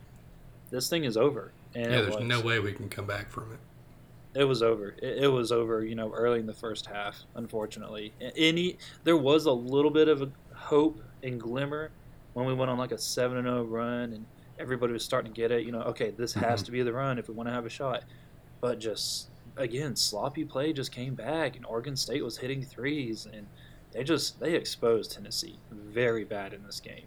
this 0.73 0.89
thing 0.89 1.05
is 1.05 1.17
over. 1.17 1.53
And 1.75 1.85
yeah. 1.93 2.01
There's 2.03 2.17
was 2.17 2.25
no 2.25 2.41
way 2.41 2.59
we 2.59 2.73
can 2.73 2.89
come 2.89 3.07
back 3.07 3.31
from 3.31 3.53
it. 3.53 4.41
it 4.41 4.45
was 4.45 4.63
over. 4.63 4.95
It, 5.01 5.25
it 5.25 5.29
was 5.29 5.53
over. 5.53 5.85
You 5.85 5.95
know, 5.95 6.13
early 6.13 6.41
in 6.41 6.47
the 6.47 6.53
first 6.55 6.87
half. 6.87 7.21
Unfortunately, 7.37 8.13
any 8.37 8.79
there 9.05 9.17
was 9.17 9.47
a 9.47 9.53
little 9.53 9.91
bit 9.91 10.09
of 10.09 10.23
a 10.23 10.31
hope 10.55 11.01
and 11.23 11.41
glimmer 11.41 11.91
when 12.35 12.47
we 12.47 12.55
went 12.55 12.71
on 12.71 12.79
like 12.79 12.93
a 12.93 12.99
seven 12.99 13.37
and 13.39 13.47
zero 13.47 13.63
run, 13.65 14.13
and 14.15 14.27
everybody 14.59 14.93
was 14.93 15.05
starting 15.05 15.33
to 15.33 15.37
get 15.41 15.51
it. 15.53 15.65
You 15.65 15.73
know, 15.73 15.83
okay, 15.83 16.11
this 16.11 16.33
has 16.35 16.63
Mhm. 16.63 16.67
to 16.67 16.71
be 16.73 16.83
the 16.83 16.93
run 16.93 17.19
if 17.19 17.29
we 17.29 17.35
want 17.35 17.49
to 17.49 17.55
have 17.55 17.67
a 17.67 17.71
shot. 17.71 18.05
But 18.61 18.79
just 18.79 19.29
again, 19.57 19.95
sloppy 19.97 20.45
play 20.45 20.73
just 20.73 20.91
came 20.93 21.15
back, 21.15 21.57
and 21.57 21.65
Oregon 21.67 21.95
State 21.97 22.25
was 22.25 22.39
hitting 22.39 22.63
threes, 22.63 23.27
and 23.31 23.47
they 23.93 24.03
just 24.05 24.41
they 24.41 24.55
exposed 24.55 25.13
Tennessee 25.13 25.59
very 25.71 26.25
bad 26.25 26.53
in 26.55 26.63
this 26.65 26.81
game, 26.81 27.07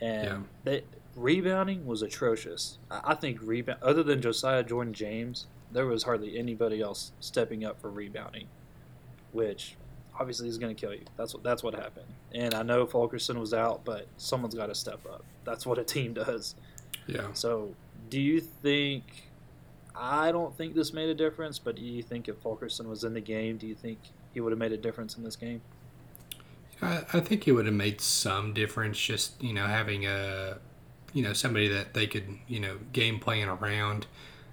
and 0.00 0.24
Yeah. 0.24 0.40
they 0.64 0.84
rebounding 1.18 1.86
was 1.86 2.02
atrocious. 2.02 2.78
I 2.90 3.14
think 3.14 3.40
rebound 3.42 3.80
other 3.82 4.02
than 4.02 4.22
Josiah 4.22 4.62
Jordan 4.62 4.92
James, 4.92 5.46
there 5.72 5.86
was 5.86 6.04
hardly 6.04 6.38
anybody 6.38 6.80
else 6.80 7.12
stepping 7.20 7.64
up 7.64 7.80
for 7.80 7.90
rebounding, 7.90 8.46
which 9.32 9.76
obviously 10.18 10.48
is 10.48 10.58
going 10.58 10.74
to 10.74 10.80
kill 10.80 10.94
you. 10.94 11.04
That's 11.16 11.34
what 11.34 11.42
that's 11.42 11.62
what 11.62 11.74
happened. 11.74 12.06
And 12.32 12.54
I 12.54 12.62
know 12.62 12.86
Fulkerson 12.86 13.38
was 13.38 13.54
out, 13.54 13.84
but 13.84 14.06
someone's 14.16 14.54
got 14.54 14.66
to 14.66 14.74
step 14.74 15.00
up. 15.10 15.24
That's 15.44 15.66
what 15.66 15.78
a 15.78 15.84
team 15.84 16.14
does. 16.14 16.54
Yeah. 17.06 17.32
So, 17.32 17.74
do 18.10 18.20
you 18.20 18.40
think? 18.40 19.04
I 20.00 20.30
don't 20.30 20.56
think 20.56 20.74
this 20.74 20.92
made 20.92 21.08
a 21.08 21.14
difference, 21.14 21.58
but 21.58 21.74
do 21.74 21.82
you 21.82 22.02
think 22.02 22.28
if 22.28 22.36
Fulkerson 22.36 22.88
was 22.88 23.02
in 23.02 23.14
the 23.14 23.20
game, 23.20 23.56
do 23.56 23.66
you 23.66 23.74
think 23.74 23.98
he 24.32 24.40
would 24.40 24.52
have 24.52 24.58
made 24.58 24.70
a 24.70 24.76
difference 24.76 25.16
in 25.16 25.24
this 25.24 25.34
game? 25.34 25.60
I, 26.80 27.02
I 27.12 27.20
think 27.20 27.44
he 27.44 27.52
would 27.52 27.66
have 27.66 27.74
made 27.74 28.00
some 28.00 28.54
difference 28.54 28.96
just, 29.00 29.42
you 29.42 29.52
know, 29.52 29.66
having 29.66 30.06
a, 30.06 30.58
you 31.12 31.22
know, 31.22 31.32
somebody 31.32 31.68
that 31.68 31.94
they 31.94 32.06
could, 32.06 32.26
you 32.46 32.60
know, 32.60 32.78
game 32.92 33.18
plan 33.18 33.48
around, 33.48 34.06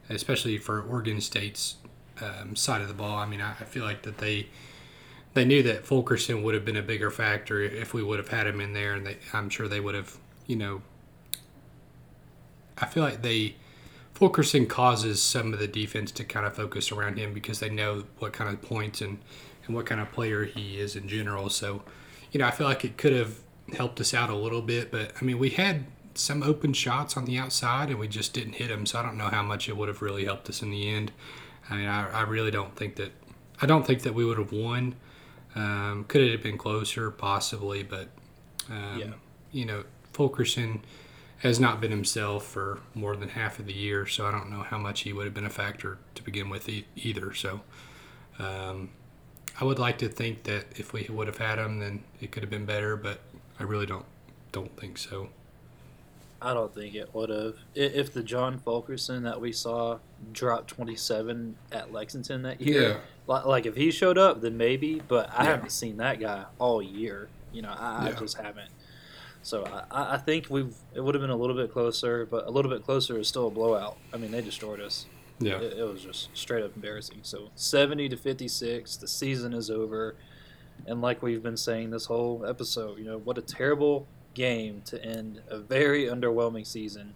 especially 0.09 0.57
for 0.57 0.81
Oregon 0.81 1.21
State's 1.21 1.75
um, 2.21 2.55
side 2.55 2.81
of 2.81 2.87
the 2.87 2.93
ball. 2.93 3.17
I 3.17 3.25
mean, 3.25 3.41
I, 3.41 3.51
I 3.51 3.65
feel 3.65 3.83
like 3.83 4.03
that 4.03 4.17
they 4.17 4.47
they 5.33 5.43
knew 5.43 5.61
that 5.63 5.85
Fulkerson 5.85 6.43
would 6.43 6.55
have 6.55 6.63
been 6.63 6.77
a 6.77 6.81
bigger 6.81 7.11
factor 7.11 7.61
if 7.61 7.93
we 7.93 8.01
would 8.01 8.19
have 8.19 8.29
had 8.29 8.47
him 8.47 8.61
in 8.61 8.73
there, 8.73 8.93
and 8.93 9.05
they, 9.05 9.17
I'm 9.33 9.49
sure 9.49 9.67
they 9.67 9.81
would 9.81 9.95
have, 9.95 10.17
you 10.47 10.55
know, 10.55 10.81
I 12.77 12.85
feel 12.85 13.03
like 13.03 13.21
they 13.21 13.55
Fulkerson 14.13 14.65
causes 14.65 15.21
some 15.21 15.53
of 15.53 15.59
the 15.59 15.67
defense 15.67 16.11
to 16.13 16.23
kind 16.23 16.45
of 16.45 16.55
focus 16.55 16.91
around 16.91 17.17
him 17.17 17.33
because 17.33 17.59
they 17.59 17.69
know 17.69 18.05
what 18.19 18.31
kind 18.31 18.49
of 18.49 18.61
points 18.61 19.01
and 19.01 19.19
and 19.67 19.75
what 19.75 19.85
kind 19.85 19.99
of 19.99 20.11
player 20.11 20.45
he 20.45 20.79
is 20.79 20.95
in 20.95 21.07
general. 21.07 21.49
So, 21.49 21.81
you 22.31 22.39
know, 22.39 22.45
I 22.45 22.51
feel 22.51 22.67
like 22.67 22.85
it 22.85 22.97
could 22.97 23.13
have 23.13 23.39
helped 23.75 23.99
us 23.99 24.13
out 24.13 24.29
a 24.29 24.35
little 24.35 24.61
bit, 24.61 24.91
but 24.91 25.11
I 25.19 25.25
mean, 25.25 25.39
we 25.39 25.49
had 25.49 25.85
some 26.17 26.43
open 26.43 26.73
shots 26.73 27.17
on 27.17 27.25
the 27.25 27.37
outside 27.37 27.89
and 27.89 27.99
we 27.99 28.07
just 28.07 28.33
didn't 28.33 28.53
hit 28.53 28.69
them. 28.69 28.85
So 28.85 28.99
I 28.99 29.03
don't 29.03 29.17
know 29.17 29.27
how 29.27 29.43
much 29.43 29.67
it 29.69 29.75
would 29.77 29.87
have 29.89 30.01
really 30.01 30.25
helped 30.25 30.49
us 30.49 30.61
in 30.61 30.69
the 30.71 30.89
end. 30.89 31.11
I 31.69 31.75
mean, 31.77 31.87
I, 31.87 32.09
I 32.09 32.21
really 32.23 32.51
don't 32.51 32.75
think 32.75 32.95
that 32.97 33.11
I 33.61 33.65
don't 33.65 33.85
think 33.85 34.01
that 34.03 34.13
we 34.13 34.25
would 34.25 34.37
have 34.37 34.51
won. 34.51 34.95
Um, 35.55 36.05
could 36.07 36.21
it 36.21 36.31
have 36.31 36.43
been 36.43 36.57
closer? 36.57 37.09
Possibly, 37.11 37.83
but 37.83 38.09
um, 38.69 38.99
Yeah. 38.99 39.13
you 39.51 39.65
know, 39.65 39.83
Fulkerson 40.13 40.83
has 41.39 41.59
not 41.59 41.79
been 41.81 41.91
himself 41.91 42.45
for 42.45 42.79
more 42.93 43.15
than 43.15 43.29
half 43.29 43.59
of 43.59 43.65
the 43.65 43.73
year, 43.73 44.05
so 44.05 44.25
I 44.25 44.31
don't 44.31 44.49
know 44.49 44.63
how 44.63 44.77
much 44.77 45.01
he 45.01 45.13
would 45.13 45.25
have 45.25 45.33
been 45.33 45.45
a 45.45 45.49
factor 45.49 45.97
to 46.15 46.23
begin 46.23 46.49
with 46.49 46.67
e- 46.69 46.85
either. 46.95 47.33
So 47.33 47.61
um, 48.39 48.89
I 49.59 49.63
would 49.65 49.79
like 49.79 49.97
to 49.99 50.09
think 50.09 50.43
that 50.43 50.65
if 50.77 50.91
we 50.93 51.07
would 51.09 51.27
have 51.27 51.37
had 51.37 51.57
him, 51.59 51.79
then 51.79 52.03
it 52.21 52.31
could 52.31 52.43
have 52.43 52.49
been 52.49 52.65
better, 52.65 52.95
but 52.97 53.19
I 53.59 53.63
really 53.63 53.85
don't 53.85 54.05
don't 54.51 54.75
think 54.77 54.97
so. 54.97 55.29
I 56.45 56.53
don't 56.53 56.73
think 56.73 56.93
it 56.95 57.13
would 57.13 57.29
have. 57.29 57.55
If 57.73 58.13
the 58.13 58.21
John 58.23 58.59
Fulkerson 58.59 59.23
that 59.23 59.41
we 59.41 59.51
saw 59.51 59.99
dropped 60.31 60.69
27 60.69 61.55
at 61.71 61.91
Lexington 61.91 62.43
that 62.43 62.61
year, 62.61 63.01
li- 63.27 63.41
like 63.45 63.65
if 63.65 63.75
he 63.75 63.91
showed 63.91 64.17
up, 64.17 64.41
then 64.41 64.55
maybe. 64.57 65.01
But 65.07 65.29
I 65.33 65.43
Yeah. 65.43 65.49
haven't 65.51 65.71
seen 65.71 65.97
that 65.97 66.19
guy 66.19 66.45
all 66.59 66.81
year. 66.81 67.27
You 67.51 67.61
know, 67.63 67.73
I, 67.77 68.09
I 68.09 68.11
just 68.11 68.37
haven't. 68.37 68.69
So 69.41 69.63
I, 69.91 70.15
I 70.15 70.17
think 70.17 70.47
we've 70.49 70.73
it 70.93 71.01
would 71.01 71.15
have 71.15 71.21
been 71.21 71.29
a 71.29 71.35
little 71.35 71.55
bit 71.55 71.71
closer, 71.71 72.25
but 72.25 72.47
a 72.47 72.51
little 72.51 72.71
bit 72.71 72.83
closer 72.83 73.17
is 73.19 73.27
still 73.27 73.47
a 73.47 73.51
blowout. 73.51 73.97
I 74.13 74.17
mean, 74.17 74.31
they 74.31 74.41
destroyed 74.41 74.79
us. 74.81 75.05
Yeah, 75.39 75.57
It, 75.59 75.79
it 75.79 75.83
was 75.83 76.01
just 76.01 76.29
straight 76.37 76.63
up 76.63 76.75
embarrassing. 76.75 77.19
So 77.23 77.49
70 77.55 78.09
to 78.09 78.17
56, 78.17 78.97
the 78.97 79.07
season 79.07 79.53
is 79.53 79.69
over. 79.69 80.15
And 80.87 81.01
like 81.01 81.21
we've 81.21 81.43
been 81.43 81.57
saying 81.57 81.89
this 81.91 82.05
whole 82.05 82.45
episode, 82.47 82.97
you 82.97 83.03
know, 83.05 83.17
what 83.17 83.37
a 83.37 83.41
terrible 83.41 84.07
game 84.35 84.83
to 84.85 85.03
end 85.03 85.41
a 85.49 85.57
very 85.57 86.05
underwhelming 86.05 86.67
season 86.67 87.15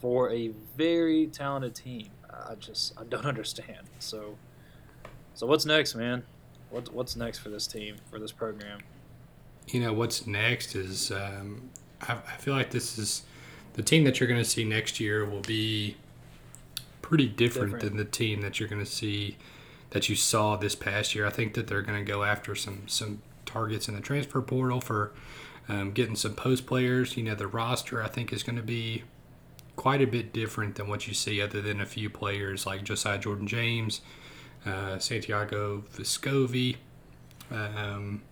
for 0.00 0.30
a 0.30 0.52
very 0.76 1.26
talented 1.26 1.74
team. 1.74 2.10
I 2.30 2.54
just 2.54 2.98
I 2.98 3.04
don't 3.04 3.26
understand. 3.34 3.88
So 3.98 4.36
so 5.34 5.46
what's 5.48 5.66
next, 5.66 5.96
man? 5.96 6.22
What 6.70 6.94
what's 6.94 7.16
next 7.16 7.38
for 7.38 7.48
this 7.48 7.66
team, 7.66 7.96
for 8.10 8.20
this 8.20 8.30
program? 8.30 8.80
you 9.68 9.80
know 9.80 9.92
what's 9.92 10.26
next 10.26 10.74
is 10.74 11.10
um, 11.12 11.70
I, 12.02 12.14
I 12.14 12.36
feel 12.38 12.54
like 12.54 12.70
this 12.70 12.98
is 12.98 13.22
the 13.74 13.82
team 13.82 14.04
that 14.04 14.18
you're 14.18 14.28
going 14.28 14.42
to 14.42 14.48
see 14.48 14.64
next 14.64 15.00
year 15.00 15.24
will 15.24 15.42
be 15.42 15.96
pretty 17.02 17.28
different, 17.28 17.72
Different. 17.72 17.96
than 17.96 17.96
the 17.96 18.10
team 18.10 18.40
that 18.40 18.58
you're 18.58 18.68
going 18.68 18.84
to 18.84 18.90
see 18.90 19.36
that 19.90 20.08
you 20.08 20.16
saw 20.16 20.56
this 20.56 20.74
past 20.74 21.14
year. 21.14 21.26
I 21.26 21.30
think 21.30 21.54
that 21.54 21.66
they're 21.66 21.82
going 21.82 22.04
to 22.04 22.10
go 22.10 22.24
after 22.24 22.54
some 22.54 22.88
some 22.88 23.22
targets 23.46 23.88
in 23.88 23.94
the 23.94 24.00
transfer 24.00 24.40
portal 24.40 24.80
for 24.80 25.12
um, 25.68 25.92
getting 25.92 26.16
some 26.16 26.34
post 26.34 26.66
players. 26.66 27.16
You 27.16 27.24
know, 27.24 27.34
the 27.34 27.46
roster 27.46 28.02
I 28.02 28.08
think 28.08 28.32
is 28.32 28.42
going 28.42 28.56
to 28.56 28.62
be 28.62 29.04
quite 29.76 30.02
a 30.02 30.06
bit 30.06 30.32
different 30.32 30.74
than 30.74 30.88
what 30.88 31.06
you 31.06 31.14
see, 31.14 31.40
other 31.40 31.60
than 31.60 31.80
a 31.80 31.86
few 31.86 32.10
players 32.10 32.66
like 32.66 32.84
Josiah 32.84 33.18
Jordan 33.18 33.46
James, 33.46 34.00
uh, 34.66 34.98
Santiago 34.98 35.84
Vescovi. 35.94 36.76
Um, 37.50 38.22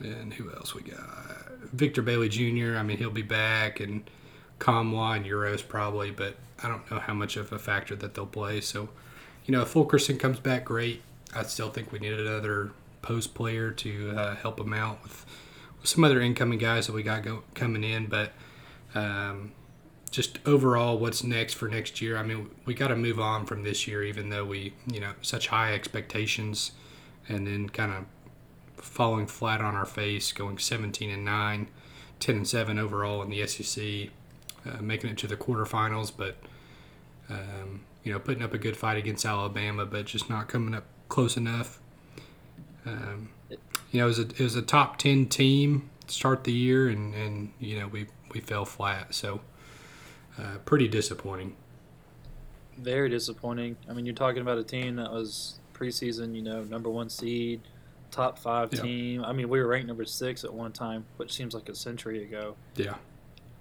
and 0.00 0.34
who 0.34 0.50
else 0.52 0.74
we 0.74 0.82
got? 0.82 1.48
Victor 1.72 2.02
Bailey 2.02 2.28
Jr. 2.28 2.76
I 2.76 2.82
mean, 2.82 2.98
he'll 2.98 3.10
be 3.10 3.22
back, 3.22 3.80
and 3.80 4.08
Nkamhoua 4.58 5.16
and 5.16 5.26
Uros 5.26 5.66
probably, 5.66 6.10
but 6.10 6.36
I 6.62 6.68
don't 6.68 6.88
know 6.90 6.98
how 6.98 7.14
much 7.14 7.36
of 7.36 7.52
a 7.52 7.58
factor 7.58 7.96
that 7.96 8.14
they'll 8.14 8.26
play. 8.26 8.60
So, 8.60 8.88
you 9.46 9.52
know, 9.52 9.62
if 9.62 9.68
Fulkerson 9.68 10.18
comes 10.18 10.38
back, 10.38 10.64
great. 10.64 11.02
I 11.34 11.42
still 11.44 11.70
think 11.70 11.92
we 11.92 11.98
need 11.98 12.12
another 12.12 12.70
post 13.02 13.34
player 13.34 13.70
to 13.70 14.10
uh, 14.16 14.36
help 14.36 14.60
him 14.60 14.72
out 14.72 15.02
with 15.02 15.24
some 15.82 16.04
other 16.04 16.20
incoming 16.20 16.58
guys 16.58 16.86
that 16.86 16.92
we 16.92 17.02
got 17.02 17.22
go, 17.22 17.42
coming 17.54 17.84
in. 17.84 18.06
But 18.06 18.32
um, 18.94 19.52
just 20.10 20.38
overall, 20.46 20.98
what's 20.98 21.22
next 21.22 21.54
for 21.54 21.68
next 21.68 22.00
year? 22.00 22.16
I 22.16 22.22
mean, 22.22 22.50
we 22.64 22.74
got 22.74 22.88
to 22.88 22.96
move 22.96 23.20
on 23.20 23.46
from 23.46 23.62
this 23.62 23.86
year, 23.86 24.02
even 24.02 24.30
though 24.30 24.44
we, 24.44 24.74
you 24.86 25.00
know, 25.00 25.12
such 25.22 25.48
high 25.48 25.72
expectations, 25.72 26.72
and 27.28 27.46
then 27.46 27.68
kind 27.68 27.92
of 27.92 28.04
falling 28.82 29.26
flat 29.26 29.60
on 29.60 29.74
our 29.74 29.86
face, 29.86 30.32
going 30.32 30.58
17 30.58 31.10
and 31.10 31.24
9, 31.24 31.68
10 32.18 32.36
and 32.36 32.48
7 32.48 32.78
overall 32.78 33.22
in 33.22 33.30
the 33.30 33.46
SEC, 33.46 34.10
uh, 34.66 34.82
making 34.82 35.10
it 35.10 35.18
to 35.18 35.26
the 35.26 35.36
quarterfinals, 35.36 36.12
but 36.14 36.36
um, 37.28 37.82
you 38.02 38.12
know, 38.12 38.18
putting 38.18 38.42
up 38.42 38.52
a 38.52 38.58
good 38.58 38.76
fight 38.76 38.96
against 38.96 39.24
Alabama, 39.24 39.86
but 39.86 40.06
just 40.06 40.28
not 40.28 40.48
coming 40.48 40.74
up 40.74 40.84
close 41.08 41.36
enough. 41.36 41.80
Um, 42.86 43.30
you 43.90 43.98
know, 44.00 44.04
it 44.04 44.08
was 44.08 44.18
a 44.18 44.22
it 44.22 44.40
was 44.40 44.56
a 44.56 44.62
top 44.62 44.98
10 44.98 45.26
team 45.26 45.90
start 46.06 46.44
the 46.44 46.52
year, 46.52 46.88
and 46.88 47.14
and 47.14 47.52
you 47.58 47.78
know 47.78 47.88
we 47.88 48.06
we 48.32 48.40
fell 48.40 48.64
flat, 48.64 49.14
so 49.14 49.40
uh, 50.38 50.58
pretty 50.64 50.88
disappointing. 50.88 51.56
Very 52.78 53.08
disappointing. 53.10 53.76
I 53.88 53.92
mean, 53.92 54.06
you're 54.06 54.14
talking 54.14 54.40
about 54.40 54.58
a 54.58 54.64
team 54.64 54.96
that 54.96 55.10
was 55.12 55.58
preseason, 55.74 56.34
you 56.34 56.42
know, 56.42 56.62
number 56.62 56.88
one 56.88 57.10
seed, 57.10 57.60
top 58.10 58.38
five 58.38 58.72
Yeah. 58.72 58.82
team. 58.82 59.24
I 59.24 59.32
mean, 59.32 59.48
we 59.48 59.60
were 59.60 59.66
ranked 59.66 59.88
number 59.88 60.04
six 60.06 60.44
at 60.44 60.54
one 60.54 60.72
time, 60.72 61.04
which 61.16 61.32
seems 61.32 61.52
like 61.52 61.68
a 61.68 61.74
century 61.74 62.22
ago. 62.24 62.56
Yeah. 62.76 62.94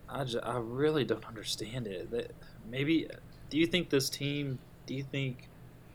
I, 0.07 0.23
ju- 0.23 0.39
I 0.41 0.57
really 0.59 1.03
don't 1.03 1.25
understand 1.25 1.85
it. 1.87 2.11
That 2.11 2.31
maybe, 2.69 3.07
do 3.49 3.57
you 3.57 3.65
think 3.67 3.89
this 3.89 4.09
team? 4.09 4.59
Do 4.85 4.93
you 4.93 5.03
think 5.03 5.49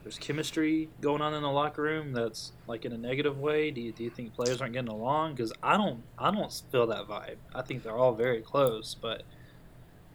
there's 0.05 0.19
chemistry 0.19 0.87
going 1.01 1.19
on 1.19 1.33
in 1.33 1.41
the 1.41 1.49
locker 1.49 1.81
room 1.81 2.13
that's 2.13 2.51
like 2.67 2.85
in 2.85 2.93
a 2.93 2.97
negative 2.97 3.39
way? 3.39 3.71
Do 3.71 3.81
you, 3.81 3.91
do 3.91 4.03
you 4.03 4.11
think 4.11 4.35
players 4.35 4.61
aren't 4.61 4.73
getting 4.73 4.91
along? 4.91 5.33
Because 5.33 5.51
I 5.63 5.77
don't 5.77 6.03
I 6.19 6.29
don't 6.29 6.53
feel 6.71 6.85
that 6.87 7.07
vibe. 7.07 7.37
I 7.55 7.63
think 7.63 7.81
they're 7.81 7.97
all 7.97 8.13
very 8.13 8.41
close, 8.41 8.93
but 8.93 9.23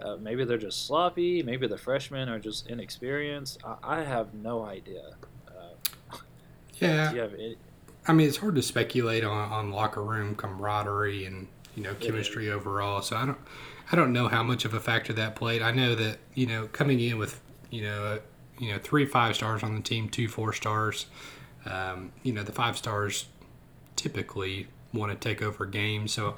uh, 0.00 0.14
maybe 0.14 0.44
they're 0.44 0.58
just 0.58 0.86
sloppy. 0.86 1.42
Maybe 1.42 1.66
the 1.66 1.76
freshmen 1.76 2.28
are 2.28 2.38
just 2.38 2.68
inexperienced. 2.68 3.58
I, 3.64 3.98
I 3.98 4.02
have 4.04 4.32
no 4.32 4.62
idea. 4.64 5.16
Uh, 5.48 6.18
Yeah. 6.74 7.10
do 7.10 7.16
you 7.16 7.22
have 7.22 7.34
any, 7.34 7.56
I 8.06 8.12
mean, 8.12 8.28
it's 8.28 8.36
hard 8.36 8.54
to 8.54 8.62
speculate 8.62 9.24
on, 9.24 9.50
on 9.50 9.72
locker 9.72 10.04
room 10.04 10.36
camaraderie 10.36 11.24
and 11.24 11.48
you 11.74 11.82
know 11.82 11.94
chemistry 11.94 12.48
overall. 12.48 13.02
So 13.02 13.16
I 13.16 13.26
don't, 13.26 13.38
I 13.90 13.96
don't 13.96 14.12
know 14.12 14.28
how 14.28 14.44
much 14.44 14.64
of 14.64 14.72
a 14.72 14.80
factor 14.80 15.12
that 15.14 15.34
played. 15.34 15.62
I 15.62 15.72
know 15.72 15.96
that 15.96 16.18
you 16.34 16.46
know 16.46 16.68
coming 16.68 17.00
in 17.00 17.18
with 17.18 17.40
you 17.70 17.82
know 17.82 18.20
you 18.60 18.72
know 18.72 18.78
three 18.78 19.06
five 19.06 19.34
stars 19.34 19.62
on 19.62 19.74
the 19.74 19.80
team, 19.80 20.08
two 20.08 20.28
four 20.28 20.52
stars. 20.52 21.06
Um, 21.66 22.12
you 22.22 22.32
know 22.32 22.44
the 22.44 22.52
five 22.52 22.76
stars 22.76 23.26
typically 23.96 24.68
want 24.94 25.10
to 25.12 25.18
take 25.18 25.42
over 25.42 25.66
games. 25.66 26.12
So 26.12 26.36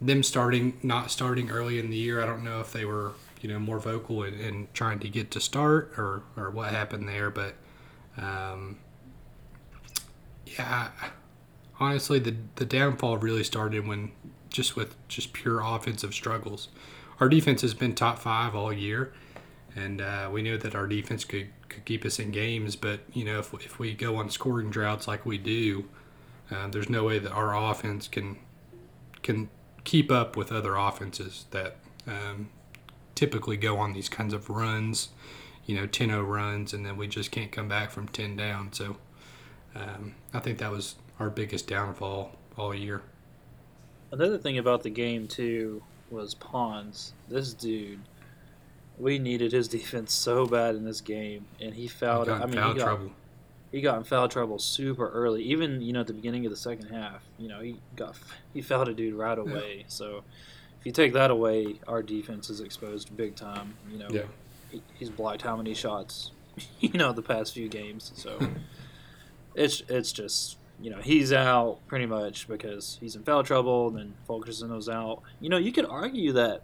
them 0.00 0.22
starting 0.22 0.78
not 0.82 1.10
starting 1.10 1.50
early 1.50 1.78
in 1.78 1.90
the 1.90 1.96
year, 1.96 2.22
I 2.22 2.26
don't 2.26 2.42
know 2.42 2.60
if 2.60 2.72
they 2.72 2.84
were 2.84 3.12
you 3.40 3.48
know 3.48 3.60
more 3.60 3.78
vocal 3.78 4.24
in, 4.24 4.34
in 4.34 4.68
trying 4.74 4.98
to 5.00 5.08
get 5.08 5.30
to 5.32 5.40
start 5.40 5.92
or 5.96 6.22
or 6.36 6.50
what 6.50 6.70
happened 6.70 7.08
there, 7.08 7.30
but. 7.30 7.54
Um, 8.18 8.78
yeah, 10.46 10.90
honestly, 11.78 12.18
the 12.18 12.36
the 12.56 12.64
downfall 12.64 13.18
really 13.18 13.44
started 13.44 13.86
when 13.86 14.12
just 14.48 14.76
with 14.76 14.96
just 15.08 15.32
pure 15.32 15.60
offensive 15.60 16.14
struggles. 16.14 16.68
Our 17.20 17.28
defense 17.28 17.62
has 17.62 17.74
been 17.74 17.94
top 17.94 18.18
five 18.18 18.54
all 18.54 18.72
year, 18.72 19.12
and 19.76 20.00
uh, 20.00 20.28
we 20.32 20.42
knew 20.42 20.56
that 20.58 20.74
our 20.74 20.86
defense 20.86 21.24
could, 21.24 21.48
could 21.68 21.84
keep 21.84 22.04
us 22.04 22.18
in 22.18 22.30
games. 22.30 22.74
But 22.74 23.00
you 23.12 23.24
know, 23.24 23.38
if 23.38 23.52
if 23.54 23.78
we 23.78 23.94
go 23.94 24.16
on 24.16 24.30
scoring 24.30 24.70
droughts 24.70 25.06
like 25.06 25.24
we 25.26 25.38
do, 25.38 25.88
uh, 26.50 26.68
there's 26.68 26.88
no 26.88 27.04
way 27.04 27.18
that 27.18 27.30
our 27.30 27.54
offense 27.54 28.08
can 28.08 28.38
can 29.22 29.50
keep 29.84 30.10
up 30.10 30.36
with 30.36 30.50
other 30.50 30.76
offenses 30.76 31.44
that 31.50 31.76
um, 32.06 32.48
typically 33.14 33.56
go 33.56 33.76
on 33.78 33.92
these 33.92 34.08
kinds 34.08 34.32
of 34.32 34.48
runs. 34.50 35.10
You 35.66 35.74
know, 35.74 35.88
10-0 35.88 36.24
runs, 36.28 36.72
and 36.72 36.86
then 36.86 36.96
we 36.96 37.08
just 37.08 37.32
can't 37.32 37.50
come 37.50 37.66
back 37.66 37.90
from 37.90 38.06
10 38.06 38.36
down. 38.36 38.72
So 38.72 38.98
um, 39.74 40.14
I 40.32 40.38
think 40.38 40.58
that 40.58 40.70
was 40.70 40.94
our 41.18 41.28
biggest 41.28 41.66
downfall 41.66 42.36
all 42.56 42.72
year. 42.72 43.02
Another 44.12 44.38
thing 44.38 44.58
about 44.58 44.84
the 44.84 44.90
game 44.90 45.26
too 45.26 45.82
was 46.10 46.34
Pons. 46.34 47.14
This 47.28 47.52
dude, 47.52 47.98
we 48.98 49.18
needed 49.18 49.52
his 49.52 49.68
defense 49.78 50.12
so 50.12 50.46
bad 50.46 50.74
in 50.74 50.84
this 50.84 51.00
game, 51.00 51.46
and 51.60 51.74
he 51.74 51.86
fouled. 51.88 52.26
got 52.26 52.36
in 52.36 52.42
I 52.42 52.46
mean, 52.46 52.54
foul 52.56 52.72
he 52.72 52.78
got, 52.78 52.84
trouble. 52.84 53.10
he 53.72 53.80
got 53.80 53.98
in 53.98 54.04
foul 54.04 54.28
trouble 54.28 54.58
super 54.58 55.08
early. 55.10 55.42
Even 55.44 55.80
you 55.82 55.92
know 55.92 56.00
at 56.00 56.06
the 56.06 56.12
beginning 56.14 56.46
of 56.46 56.50
the 56.50 56.56
second 56.56 56.88
half, 56.88 57.22
you 57.38 57.48
know 57.48 57.60
he 57.60 57.76
got 57.96 58.16
he 58.54 58.62
fouled 58.62 58.88
a 58.88 58.94
dude 58.94 59.14
right 59.14 59.38
away. 59.38 59.84
So 59.88 60.22
if 60.80 60.86
you 60.86 60.92
take 60.92 61.12
that 61.14 61.30
away, 61.30 61.80
our 61.88 62.02
defense 62.02 62.48
is 62.50 62.60
exposed 62.60 63.16
big 63.16 63.34
time. 63.36 63.74
You 63.90 63.98
know, 63.98 64.08
Yeah. 64.10 64.22
he, 64.70 64.82
he's 64.94 65.10
blocked 65.10 65.42
how 65.42 65.56
many 65.56 65.74
shots, 65.74 66.30
you 66.80 66.90
know, 66.94 67.12
the 67.12 67.22
past 67.22 67.54
few 67.54 67.68
games. 67.68 68.12
So 68.14 68.38
it's 69.54 69.82
it's 69.88 70.12
just 70.12 70.58
you 70.80 70.90
know 70.90 70.98
he's 70.98 71.32
out 71.32 71.78
pretty 71.86 72.06
much 72.06 72.46
because 72.48 72.98
he's 73.00 73.16
in 73.16 73.22
foul 73.24 73.42
trouble. 73.42 73.88
And 73.88 73.96
then 73.98 74.14
Fulkerson 74.26 74.74
was 74.74 74.88
out. 74.88 75.22
You 75.40 75.48
know, 75.48 75.56
you 75.58 75.72
could 75.72 75.86
argue 75.86 76.32
that 76.32 76.62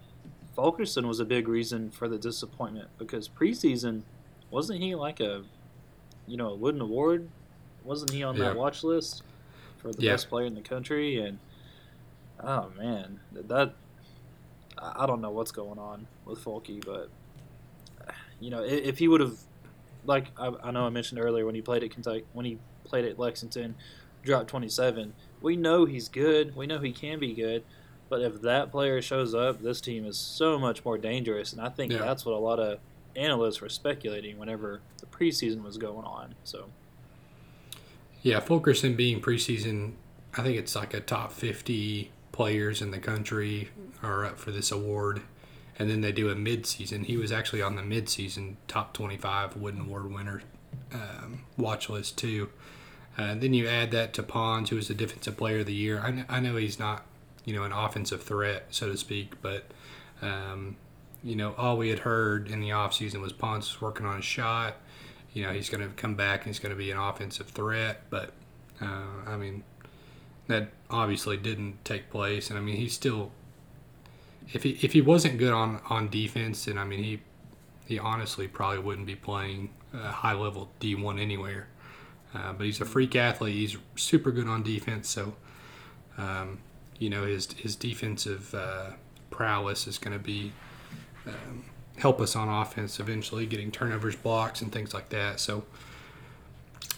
Fulkerson 0.55 1.07
was 1.07 1.19
a 1.19 1.25
big 1.25 1.47
reason 1.47 1.89
for 1.91 2.07
the 2.07 2.17
disappointment 2.17 2.89
because 2.97 3.27
preseason 3.27 4.03
wasn't 4.51 4.79
he 4.79 4.93
like 4.95 5.19
a 5.19 5.43
you 6.27 6.37
know 6.37 6.49
a 6.49 6.55
Wooden 6.55 6.81
Award? 6.81 7.27
Wasn't 7.83 8.11
he 8.11 8.23
on 8.23 8.35
Yeah. 8.37 8.49
that 8.49 8.55
watch 8.55 8.83
list 8.83 9.23
for 9.77 9.91
the 9.91 10.01
Yeah. 10.03 10.13
best 10.13 10.29
player 10.29 10.45
in 10.45 10.55
the 10.55 10.61
country? 10.61 11.17
And 11.17 11.39
oh 12.43 12.69
man, 12.77 13.19
that 13.31 13.73
I 14.77 15.05
don't 15.05 15.21
know 15.21 15.31
what's 15.31 15.51
going 15.51 15.79
on 15.79 16.07
with 16.25 16.39
Fulky, 16.43 16.83
but 16.83 17.09
you 18.39 18.49
know 18.49 18.63
if 18.63 18.97
he 18.97 19.07
would 19.07 19.21
have 19.21 19.37
like 20.05 20.27
I, 20.37 20.51
I 20.63 20.71
know 20.71 20.85
I 20.85 20.89
mentioned 20.89 21.19
earlier 21.19 21.45
when 21.45 21.55
he 21.55 21.61
played 21.61 21.83
at 21.83 21.91
Kentucky 21.91 22.25
when 22.33 22.45
he 22.45 22.59
played 22.83 23.05
at 23.05 23.17
Lexington, 23.17 23.75
dropped 24.23 24.49
27. 24.49 25.13
We 25.41 25.55
know 25.55 25.85
he's 25.85 26.09
good. 26.09 26.55
We 26.55 26.67
know 26.67 26.79
he 26.79 26.91
can 26.91 27.19
be 27.19 27.33
good. 27.33 27.63
But 28.13 28.21
if 28.21 28.43
that 28.43 28.69
player 28.69 29.01
shows 29.01 29.33
up, 29.33 29.63
this 29.63 29.81
team 29.81 30.05
is 30.05 30.17
so 30.17 30.59
much 30.59 30.85
more 30.85 30.99
dangerous, 30.99 31.51
and 31.51 31.59
I 31.59 31.69
think 31.69 31.91
Yeah. 31.91 31.97
that's 31.97 32.23
what 32.27 32.35
a 32.35 32.37
lot 32.37 32.59
of 32.59 32.77
analysts 33.15 33.59
were 33.59 33.69
speculating 33.69 34.37
whenever 34.37 34.81
the 34.99 35.07
preseason 35.07 35.63
was 35.63 35.77
going 35.79 36.05
on. 36.05 36.35
So 36.43 36.65
Yeah, 38.21 38.39
Fulkerson 38.39 38.95
being 38.95 39.19
preseason, 39.19 39.93
I 40.37 40.43
think 40.43 40.59
it's 40.59 40.75
like 40.75 40.93
a 40.93 40.99
top 40.99 41.31
50 41.31 42.11
players 42.31 42.83
in 42.83 42.91
the 42.91 42.99
country 42.99 43.69
are 44.03 44.25
up 44.25 44.37
for 44.37 44.51
this 44.51 44.71
award. 44.71 45.23
And 45.79 45.89
then 45.89 46.01
they 46.01 46.11
do 46.11 46.29
a 46.29 46.35
mid-season. 46.35 47.05
He 47.05 47.17
was 47.17 47.31
actually 47.31 47.63
on 47.63 47.75
the 47.77 47.81
mid-season 47.81 48.57
top 48.67 48.93
25 48.93 49.55
Wooden 49.57 49.81
Award 49.81 50.13
winner 50.13 50.43
um, 50.93 51.45
watch 51.57 51.89
list 51.89 52.15
too. 52.19 52.49
Uh, 53.17 53.23
and 53.23 53.41
then 53.41 53.55
you 53.55 53.67
add 53.67 53.89
that 53.89 54.13
to 54.13 54.21
Pons, 54.21 54.69
who 54.69 54.75
was 54.75 54.87
the 54.87 54.93
defensive 54.93 55.35
player 55.35 55.61
of 55.61 55.65
the 55.65 55.73
year. 55.73 55.99
I, 55.99 56.11
kn- 56.11 56.25
I 56.29 56.39
know 56.39 56.57
he's 56.57 56.77
not, 56.77 57.05
you 57.45 57.53
know, 57.53 57.63
an 57.63 57.71
offensive 57.71 58.23
threat, 58.23 58.65
so 58.69 58.91
to 58.91 58.97
speak, 58.97 59.41
but, 59.41 59.65
um, 60.21 60.77
you 61.23 61.35
know, 61.35 61.53
all 61.57 61.77
we 61.77 61.89
had 61.89 61.99
heard 61.99 62.49
in 62.49 62.59
the 62.59 62.69
offseason 62.69 63.21
was 63.21 63.31
Pons 63.31 63.81
working 63.81 64.05
on 64.05 64.17
his 64.17 64.25
shot. 64.25 64.75
You 65.33 65.43
know 65.43 65.51
he's 65.51 65.69
going 65.69 65.87
to 65.87 65.93
come 65.95 66.15
back 66.15 66.41
and 66.41 66.47
he's 66.47 66.59
going 66.59 66.71
to 66.71 66.77
be 66.77 66.91
an 66.91 66.97
offensive 66.97 67.47
threat. 67.47 68.03
But 68.09 68.33
uh, 68.81 69.27
i 69.27 69.35
mean 69.35 69.63
that 70.47 70.69
obviously 70.89 71.37
didn't 71.37 71.83
take 71.83 72.09
place. 72.09 72.49
And 72.49 72.57
i 72.57 72.61
mean 72.61 72.77
he's 72.77 72.93
still 72.93 73.31
if 74.51 74.63
he 74.63 74.77
if 74.81 74.93
he 74.93 75.01
wasn't 75.01 75.37
good 75.37 75.53
on 75.53 75.81
on 75.89 76.09
defense 76.09 76.65
then 76.65 76.77
i 76.77 76.83
mean 76.83 77.01
he 77.01 77.21
he 77.85 77.97
honestly 77.97 78.47
probably 78.47 78.79
wouldn't 78.79 79.07
be 79.07 79.15
playing 79.15 79.69
uh, 79.93 80.11
high 80.11 80.33
level 80.33 80.71
d1 80.79 81.19
anywhere. 81.19 81.67
Uh, 82.33 82.51
but 82.53 82.65
he's 82.65 82.81
a 82.81 82.85
freak 82.85 83.15
athlete. 83.15 83.53
He's 83.53 83.77
super 83.95 84.31
good 84.31 84.47
on 84.47 84.63
defense. 84.63 85.07
So 85.07 85.35
um, 86.17 86.59
you 86.99 87.09
know 87.09 87.25
his 87.25 87.51
his 87.53 87.75
defensive 87.75 88.53
uh, 88.53 88.91
prowess 89.29 89.87
is 89.87 89.97
going 89.97 90.17
to 90.17 90.23
be 90.23 90.51
um, 91.27 91.65
help 91.97 92.19
us 92.21 92.35
on 92.35 92.49
offense 92.49 92.99
eventually, 92.99 93.45
getting 93.45 93.71
turnovers, 93.71 94.15
blocks, 94.15 94.61
and 94.61 94.71
things 94.71 94.93
like 94.93 95.09
that. 95.09 95.39
So, 95.39 95.63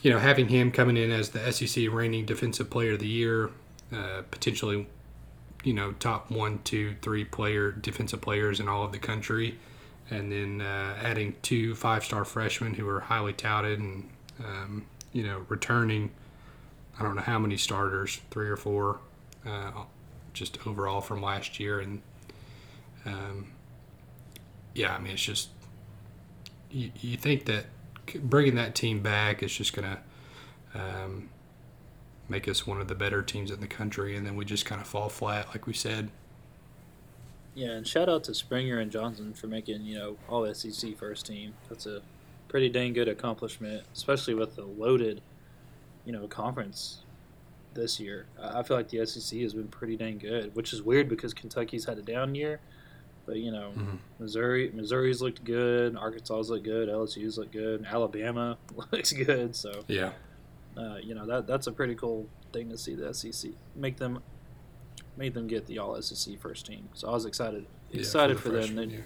you 0.01 0.11
know, 0.11 0.19
having 0.19 0.47
him 0.47 0.71
coming 0.71 0.97
in 0.97 1.11
as 1.11 1.29
the 1.29 1.51
SEC 1.51 1.91
reigning 1.91 2.25
defensive 2.25 2.69
player 2.69 2.93
of 2.93 2.99
the 2.99 3.07
year, 3.07 3.49
uh, 3.91 4.21
potentially, 4.31 4.87
you 5.63 5.73
know, 5.73 5.93
top 5.93 6.31
one, 6.31 6.59
two, 6.63 6.95
three 7.01 7.25
player 7.25 7.71
defensive 7.71 8.21
players 8.21 8.59
in 8.59 8.67
all 8.67 8.83
of 8.83 8.91
the 8.91 8.99
country, 8.99 9.57
and 10.09 10.31
then 10.31 10.61
uh, 10.61 10.95
adding 11.01 11.35
two 11.41 11.75
five 11.75 12.03
star 12.03 12.23
freshmen 12.23 12.75
who 12.75 12.87
are 12.87 13.01
highly 13.01 13.33
touted 13.33 13.79
and, 13.79 14.09
um, 14.43 14.85
you 15.11 15.23
know, 15.23 15.45
returning. 15.49 16.11
I 16.97 17.03
don't 17.03 17.15
know 17.15 17.21
how 17.21 17.39
many 17.39 17.57
starters, 17.57 18.21
three 18.31 18.47
or 18.47 18.55
four, 18.55 18.99
uh, 19.45 19.83
just 20.33 20.65
overall 20.67 21.01
from 21.01 21.21
last 21.21 21.59
year, 21.59 21.79
and 21.79 22.01
um, 23.05 23.51
yeah, 24.73 24.95
I 24.95 24.99
mean, 24.99 25.13
it's 25.13 25.21
just 25.23 25.49
you, 26.71 26.91
you 27.01 27.17
think 27.17 27.45
that 27.45 27.65
bringing 28.15 28.55
that 28.55 28.75
team 28.75 29.01
back 29.01 29.41
is 29.43 29.55
just 29.55 29.73
going 29.73 29.87
to 29.95 30.79
um, 30.79 31.29
make 32.29 32.47
us 32.47 32.65
one 32.67 32.81
of 32.81 32.87
the 32.87 32.95
better 32.95 33.21
teams 33.21 33.51
in 33.51 33.59
the 33.61 33.67
country, 33.67 34.15
and 34.17 34.25
then 34.25 34.35
we 34.35 34.45
just 34.45 34.65
kind 34.65 34.81
of 34.81 34.87
fall 34.87 35.09
flat, 35.09 35.47
like 35.49 35.67
we 35.67 35.73
said. 35.73 36.09
yeah, 37.53 37.71
and 37.71 37.87
shout 37.87 38.09
out 38.09 38.23
to 38.25 38.33
Springer 38.33 38.79
and 38.79 38.91
Johnson 38.91 39.33
for 39.33 39.47
making 39.47 39.83
you 39.83 39.97
know 39.97 40.17
all 40.29 40.51
SEC 40.53 40.97
first 40.97 41.25
team. 41.25 41.53
That's 41.69 41.85
a 41.85 42.01
pretty 42.47 42.69
dang 42.69 42.93
good 42.93 43.07
accomplishment, 43.07 43.83
especially 43.93 44.33
with 44.35 44.55
the 44.55 44.65
loaded 44.65 45.21
you 46.05 46.11
know 46.11 46.27
conference 46.27 47.01
this 47.75 47.99
year. 47.99 48.25
I 48.41 48.59
I 48.59 48.63
feel 48.63 48.75
like 48.77 48.89
the 48.89 49.05
SEC 49.05 49.39
has 49.41 49.53
been 49.53 49.67
pretty 49.67 49.95
dang 49.95 50.17
good, 50.17 50.55
which 50.55 50.73
is 50.73 50.81
weird 50.81 51.07
because 51.07 51.33
Kentucky's 51.33 51.85
had 51.85 51.97
a 51.99 52.01
down 52.01 52.33
year. 52.33 52.59
But 53.27 53.37
you 53.37 53.51
know, 53.51 53.71
Mhm. 53.75 53.97
Missouri, 54.19 54.71
Missouri's 54.73 55.21
looked 55.21 55.43
good. 55.43 55.95
Arkansas's 55.95 56.49
looked 56.49 56.63
good. 56.63 56.89
LSU's 56.89 57.37
looked 57.37 57.51
good. 57.53 57.85
Alabama 57.85 58.57
looks 58.91 59.11
good. 59.13 59.55
So 59.55 59.83
Yeah, 59.87 60.13
uh, 60.77 60.97
you 61.03 61.13
know 61.15 61.25
that 61.27 61.45
that's 61.47 61.67
a 61.67 61.71
pretty 61.71 61.95
cool 61.95 62.27
thing 62.53 62.69
to 62.69 62.77
see 62.77 62.95
the 62.95 63.13
SEC 63.13 63.51
make 63.75 63.97
them 63.97 64.19
make 65.17 65.33
them 65.33 65.47
get 65.47 65.65
the 65.65 65.79
All 65.79 65.99
SEC 66.01 66.37
first 66.39 66.65
team. 66.65 66.89
So 66.93 67.07
I 67.09 67.11
was 67.11 67.25
excited 67.25 67.65
Yeah, 67.91 67.99
excited 67.99 68.37
the 68.37 68.41
for, 68.41 68.49
them. 68.49 68.75
They, 68.75 68.85
yeah. 68.85 69.01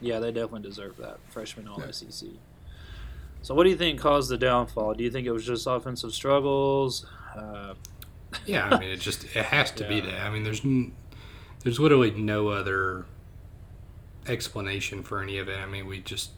yeah, 0.00 0.18
they 0.20 0.32
definitely 0.32 0.62
deserve 0.68 0.96
that 0.98 1.18
freshman 1.30 1.66
All 1.68 1.80
Yeah. 1.80 1.90
SEC. 1.92 2.28
So 3.42 3.54
what 3.54 3.62
do 3.64 3.70
you 3.70 3.76
think 3.76 4.00
caused 4.00 4.28
the 4.28 4.36
downfall? 4.38 4.94
Do 4.94 5.04
you 5.04 5.10
think 5.10 5.26
it 5.26 5.30
was 5.30 5.46
just 5.46 5.66
offensive 5.68 6.12
struggles? 6.12 7.06
Uh, 7.36 7.74
Yeah, 8.44 8.68
I 8.70 8.78
mean, 8.78 8.90
it 8.90 9.00
just 9.00 9.24
it 9.24 9.46
has 9.46 9.70
to 9.72 9.88
be 9.88 10.00
that. 10.00 10.20
I 10.20 10.30
mean, 10.30 10.44
there's 10.44 10.62
there's 11.62 11.80
literally 11.80 12.10
no 12.10 12.48
other 12.48 13.06
explanation 14.26 15.02
for 15.02 15.22
any 15.22 15.38
of 15.38 15.48
it. 15.48 15.58
I 15.58 15.66
mean, 15.66 15.86
we 15.86 16.00
just 16.00 16.30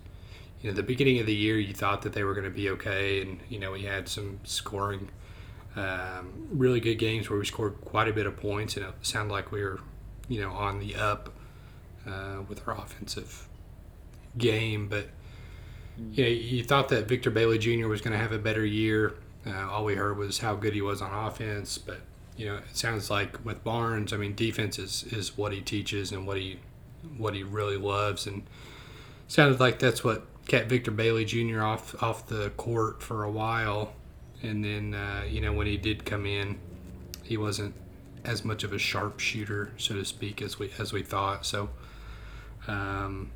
you 0.61 0.71
know 0.71 0.77
the 0.77 0.83
beginning 0.83 1.19
of 1.21 1.27
the 1.27 1.35
year 1.35 1.59
you 1.59 1.75
thought 1.75 2.03
that 2.03 2.13
they 2.13 2.25
were 2.25 2.35
going 2.35 2.45
to 2.45 2.51
be 2.51 2.71
okay, 2.71 3.23
and 3.23 3.41
you 3.49 3.59
know 3.59 3.73
we 3.73 3.83
had 3.83 4.09
some 4.09 4.41
scoring, 4.45 5.09
um, 5.77 6.49
really 6.51 6.81
good 6.81 6.97
games 6.97 7.29
where 7.29 7.39
we 7.39 7.45
scored 7.45 7.81
quite 7.81 8.09
a 8.09 8.13
bit 8.13 8.27
of 8.27 8.37
points, 8.37 8.77
and 8.77 8.87
it 8.87 8.93
sounded 9.03 9.33
like 9.33 9.51
we 9.53 9.63
were 9.63 9.81
you 10.29 10.41
know 10.41 10.53
on 10.53 10.79
the 10.81 10.95
up 10.95 11.33
uh, 12.07 12.43
with 12.49 12.67
our 12.69 12.77
offensive 12.79 13.49
game, 14.37 14.89
but. 14.89 15.09
You 16.13 16.23
know, 16.23 16.31
you 16.31 16.63
thought 16.63 16.91
that 16.91 17.09
Victor 17.09 17.29
Bailey 17.29 17.59
Jr. 17.59 17.89
was 17.89 18.01
going 18.01 18.13
to 18.13 18.19
have 18.19 18.31
a 18.31 18.39
better 18.39 18.65
year. 18.65 19.15
Uh, 19.49 19.69
all 19.71 19.85
we 19.85 19.95
heard 19.95 20.19
was 20.19 20.39
how 20.39 20.55
good 20.55 20.75
he 20.75 20.83
was 20.83 21.01
on 21.01 21.13
offense, 21.13 21.79
but 21.79 22.01
you 22.37 22.47
know, 22.47 22.57
it 22.57 22.77
sounds 22.77 23.11
like 23.11 23.45
with 23.45 23.65
Barnes, 23.65 24.13
I 24.13 24.17
mean, 24.17 24.35
defense 24.35 24.79
is, 24.79 25.05
is 25.05 25.37
what 25.37 25.53
he 25.53 25.61
teaches 25.61 26.13
and 26.13 26.27
what 26.27 26.37
he 26.37 26.59
what 27.17 27.35
he 27.35 27.43
really 27.43 27.77
loves, 27.77 28.27
and 28.27 28.43
sounded 29.27 29.61
like 29.61 29.79
that's 29.79 30.05
what 30.05 30.25
kept 30.47 30.69
Victor 30.69 30.91
Bailey 30.91 31.25
Jr. 31.25 31.63
off 31.63 32.01
off 32.03 32.27
the 32.27 32.51
court 32.51 33.03
for 33.03 33.25
a 33.25 33.31
while, 33.31 33.93
and 34.43 34.65
then 34.65 34.95
uh, 34.95 35.25
you 35.29 35.41
know 35.41 35.53
when 35.53 35.67
he 35.67 35.77
did 35.77 36.05
come 36.05 36.27
in, 36.27 36.59
he 37.23 37.37
wasn't 37.37 37.75
as 38.25 38.45
much 38.45 38.65
of 38.65 38.73
a 38.73 38.79
sharpshooter, 38.79 39.73
so 39.77 39.95
to 39.95 40.05
speak, 40.05 40.43
as 40.43 40.59
we 40.59 40.71
as 40.79 40.93
we 40.93 41.03
thought. 41.03 41.47
So, 41.47 41.71
um, 42.67 43.31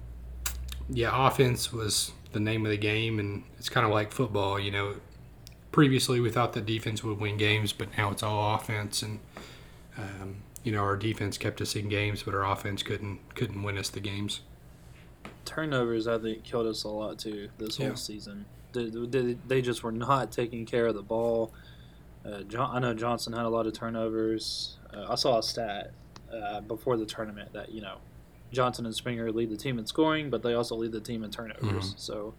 yeah, 0.88 1.10
offense 1.26 1.72
was 1.72 2.12
the 2.32 2.40
name 2.40 2.64
of 2.66 2.70
the 2.70 2.78
game, 2.78 3.18
and 3.18 3.44
it's 3.58 3.68
kind 3.68 3.86
of 3.86 3.92
like 3.92 4.12
football, 4.12 4.60
you 4.60 4.70
know 4.70 4.94
previously 5.72 6.20
we 6.20 6.30
thought 6.30 6.52
that 6.52 6.66
defense 6.66 7.02
would 7.02 7.18
win 7.18 7.36
games, 7.36 7.72
but 7.72 7.88
now 7.98 8.10
it's 8.10 8.22
all 8.22 8.54
offense, 8.54 9.02
and 9.02 9.18
um, 9.98 10.36
you 10.62 10.70
know 10.72 10.80
our 10.82 10.96
defense 10.96 11.36
kept 11.38 11.60
us 11.60 11.74
in 11.74 11.88
games, 11.88 12.22
but 12.22 12.34
our 12.34 12.44
offense 12.50 12.82
couldn't 12.82 13.18
couldn't 13.34 13.62
win 13.62 13.76
us 13.78 13.88
the 13.88 14.00
games. 14.00 14.40
turnovers, 15.44 16.06
I 16.06 16.18
think, 16.18 16.44
killed 16.44 16.66
us 16.66 16.84
a 16.84 16.88
lot 16.88 17.18
too 17.18 17.48
this 17.58 17.78
Yeah. 17.78 17.88
whole 17.88 17.96
season. 17.96 18.44
They, 18.72 18.88
they, 18.88 19.36
they 19.46 19.60
just 19.60 19.82
were 19.82 19.92
not 19.92 20.32
taking 20.32 20.64
care 20.64 20.86
of 20.86 20.94
the 20.94 21.02
ball. 21.02 21.52
Uh, 22.24 22.42
John, 22.42 22.74
I 22.74 22.78
know 22.78 22.94
Johnson 22.94 23.32
had 23.32 23.44
a 23.44 23.48
lot 23.48 23.66
of 23.66 23.72
turnovers. 23.74 24.78
Uh, 24.94 25.06
I 25.10 25.14
saw 25.16 25.38
a 25.38 25.42
stat 25.42 25.92
uh, 26.32 26.60
before 26.62 26.96
the 26.96 27.04
tournament 27.04 27.52
that 27.52 27.72
you 27.72 27.80
know 27.82 27.96
Johnson 28.52 28.86
and 28.86 28.94
Springer 28.94 29.30
lead 29.32 29.50
the 29.50 29.56
team 29.56 29.78
in 29.78 29.86
scoring, 29.86 30.30
but 30.30 30.42
they 30.42 30.54
also 30.54 30.76
lead 30.76 30.92
the 30.92 31.00
team 31.00 31.24
in 31.24 31.30
turnovers. 31.30 31.94
So 31.98 32.34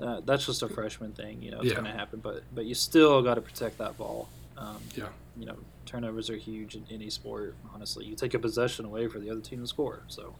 uh, 0.00 0.20
that's 0.24 0.46
just 0.46 0.62
a 0.62 0.68
freshman 0.68 1.12
thing. 1.12 1.42
You 1.42 1.50
know, 1.50 1.58
it's 1.58 1.66
Yeah. 1.68 1.74
going 1.74 1.84
to 1.86 1.90
happen, 1.98 2.20
but 2.20 2.42
but 2.54 2.64
you 2.66 2.74
still 2.74 3.22
got 3.22 3.34
to 3.34 3.40
protect 3.40 3.78
that 3.78 3.96
ball. 3.98 4.28
Um, 4.56 4.78
Yeah. 4.94 5.08
You 5.36 5.46
know, 5.46 5.56
turnovers 5.86 6.28
are 6.30 6.36
huge 6.36 6.74
in 6.74 6.84
any 6.90 7.10
sport. 7.10 7.54
Honestly, 7.74 8.04
you 8.04 8.14
take 8.16 8.34
a 8.34 8.38
possession 8.38 8.84
away 8.84 9.06
for 9.08 9.18
the 9.20 9.30
other 9.30 9.40
team 9.40 9.60
to 9.60 9.66
score. 9.66 10.02
So, 10.08 10.34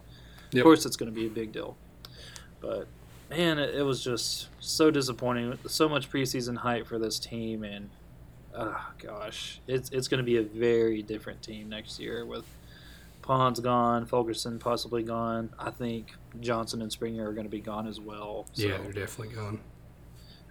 Yep. 0.51 0.61
of 0.61 0.63
course, 0.63 0.85
it's 0.85 0.95
going 0.97 1.11
to 1.11 1.15
be 1.15 1.25
a 1.25 1.29
big 1.29 1.51
deal. 1.53 1.77
But 2.61 2.87
man, 3.29 3.59
it, 3.59 3.75
it 3.75 3.83
was 3.83 4.03
just 4.03 4.47
so 4.59 4.91
disappointing. 4.91 5.57
So 5.67 5.87
much 5.87 6.09
preseason 6.11 6.57
hype 6.57 6.85
for 6.87 6.99
this 6.99 7.17
team, 7.19 7.63
and 7.63 7.89
oh 8.55 8.91
gosh, 9.01 9.59
it's 9.67 9.89
it's 9.91 10.07
going 10.07 10.17
to 10.19 10.23
be 10.25 10.37
a 10.37 10.43
very 10.43 11.01
different 11.01 11.41
team 11.41 11.69
next 11.69 11.99
year 11.99 12.25
with 12.25 12.45
Pons 13.21 13.59
gone, 13.59 14.05
Fulkerson 14.05 14.59
possibly 14.59 15.03
gone. 15.03 15.51
I 15.59 15.69
think 15.71 16.13
Johnson 16.39 16.81
and 16.81 16.91
Springer 16.91 17.27
are 17.29 17.33
going 17.33 17.45
to 17.45 17.49
be 17.51 17.59
gone 17.61 17.87
as 17.87 17.99
well. 17.99 18.45
So, 18.53 18.67
Yeah, 18.67 18.77
they're 18.77 18.91
definitely 18.93 19.35
gone. 19.35 19.59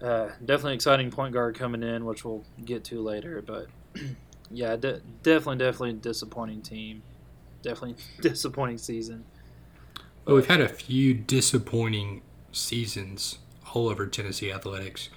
uh, 0.03 0.29
definitely 0.45 0.75
exciting 0.75 1.11
point 1.11 1.33
guard 1.33 1.57
coming 1.57 1.83
in, 1.83 2.05
which 2.05 2.25
we'll 2.25 2.45
get 2.65 2.85
to 2.85 3.01
later. 3.03 3.43
But 3.43 3.67
yeah, 4.51 4.77
de- 4.77 5.01
definitely, 5.23 5.59
definitely 5.59 5.93
disappointing 5.95 6.63
team. 6.63 7.03
Definitely 7.63 7.97
disappointing 8.21 8.79
season. 8.79 9.25
Well, 10.25 10.37
we've 10.37 10.47
had 10.47 10.61
a 10.61 10.69
few 10.69 11.15
disappointing 11.15 12.23
seasons 12.53 13.39
all 13.75 13.89
over 13.89 14.07
Tennessee 14.07 14.53
athletics. 14.53 15.09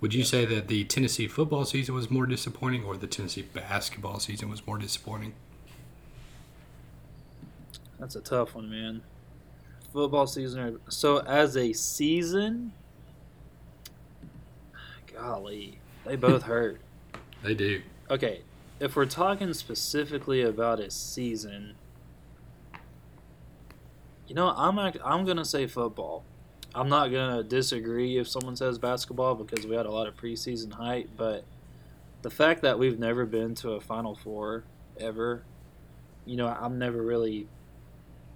Would 0.00 0.14
you 0.14 0.24
say 0.24 0.44
that 0.46 0.68
the 0.68 0.84
Tennessee 0.84 1.28
football 1.28 1.64
season 1.66 1.94
was 1.94 2.10
more 2.10 2.24
disappointing 2.26 2.84
or 2.84 2.96
the 2.96 3.06
Tennessee 3.06 3.42
basketball 3.42 4.18
season 4.18 4.48
was 4.48 4.66
more 4.66 4.78
disappointing? 4.78 5.34
That's 7.98 8.16
a 8.16 8.20
tough 8.20 8.54
one, 8.54 8.70
man. 8.70 9.02
Football 9.92 10.26
season. 10.26 10.78
So 10.88 11.18
as 11.18 11.56
a 11.56 11.72
season, 11.72 12.72
golly, 15.12 15.80
they 16.04 16.16
both 16.28 16.42
hurt. 16.42 16.80
They 17.42 17.54
do. 17.54 17.82
Okay, 18.10 18.42
if 18.78 18.96
we're 18.96 19.06
talking 19.06 19.52
specifically 19.54 20.42
about 20.42 20.80
a 20.80 20.90
season, 20.90 21.74
you 24.26 24.34
know, 24.34 24.48
I'm 24.56 24.78
act- 24.78 24.98
I'm 25.04 25.24
gonna 25.24 25.44
say 25.44 25.66
football. 25.66 26.24
I'm 26.74 26.88
not 26.88 27.08
gonna 27.08 27.42
disagree 27.42 28.18
if 28.18 28.28
someone 28.28 28.54
says 28.56 28.78
basketball 28.78 29.34
because 29.34 29.66
we 29.66 29.74
had 29.74 29.86
a 29.86 29.90
lot 29.90 30.06
of 30.06 30.16
preseason 30.16 30.72
hype, 30.72 31.10
but 31.16 31.44
the 32.22 32.30
fact 32.30 32.62
that 32.62 32.78
we've 32.78 32.98
never 32.98 33.26
been 33.26 33.54
to 33.56 33.72
a 33.72 33.80
Final 33.80 34.14
Four 34.14 34.64
ever, 34.98 35.42
you 36.26 36.36
know, 36.36 36.46
I'm 36.46 36.78
never 36.78 37.02
really 37.02 37.48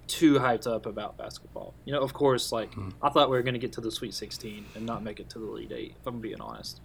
too 0.07 0.35
hyped 0.35 0.67
up 0.67 0.87
about 0.87 1.17
basketball. 1.17 1.75
You 1.85 1.93
know, 1.93 2.01
of 2.01 2.13
course, 2.13 2.53
like 2.53 2.73
Hmm. 2.75 2.91
I 3.03 3.09
thought 3.11 3.31
we 3.31 3.37
were 3.37 3.43
gonna 3.43 3.59
get 3.59 3.73
to 3.75 3.81
the 3.81 3.91
Sweet 3.91 4.15
16 4.15 4.65
and 4.75 4.87
not 4.87 5.03
make 5.03 5.21
it 5.21 5.29
to 5.31 5.39
the 5.39 5.47
Elite 5.47 5.73
Eight. 5.73 5.95
If 6.01 6.07
I'm 6.07 6.21
being 6.21 6.41
honest, 6.41 6.81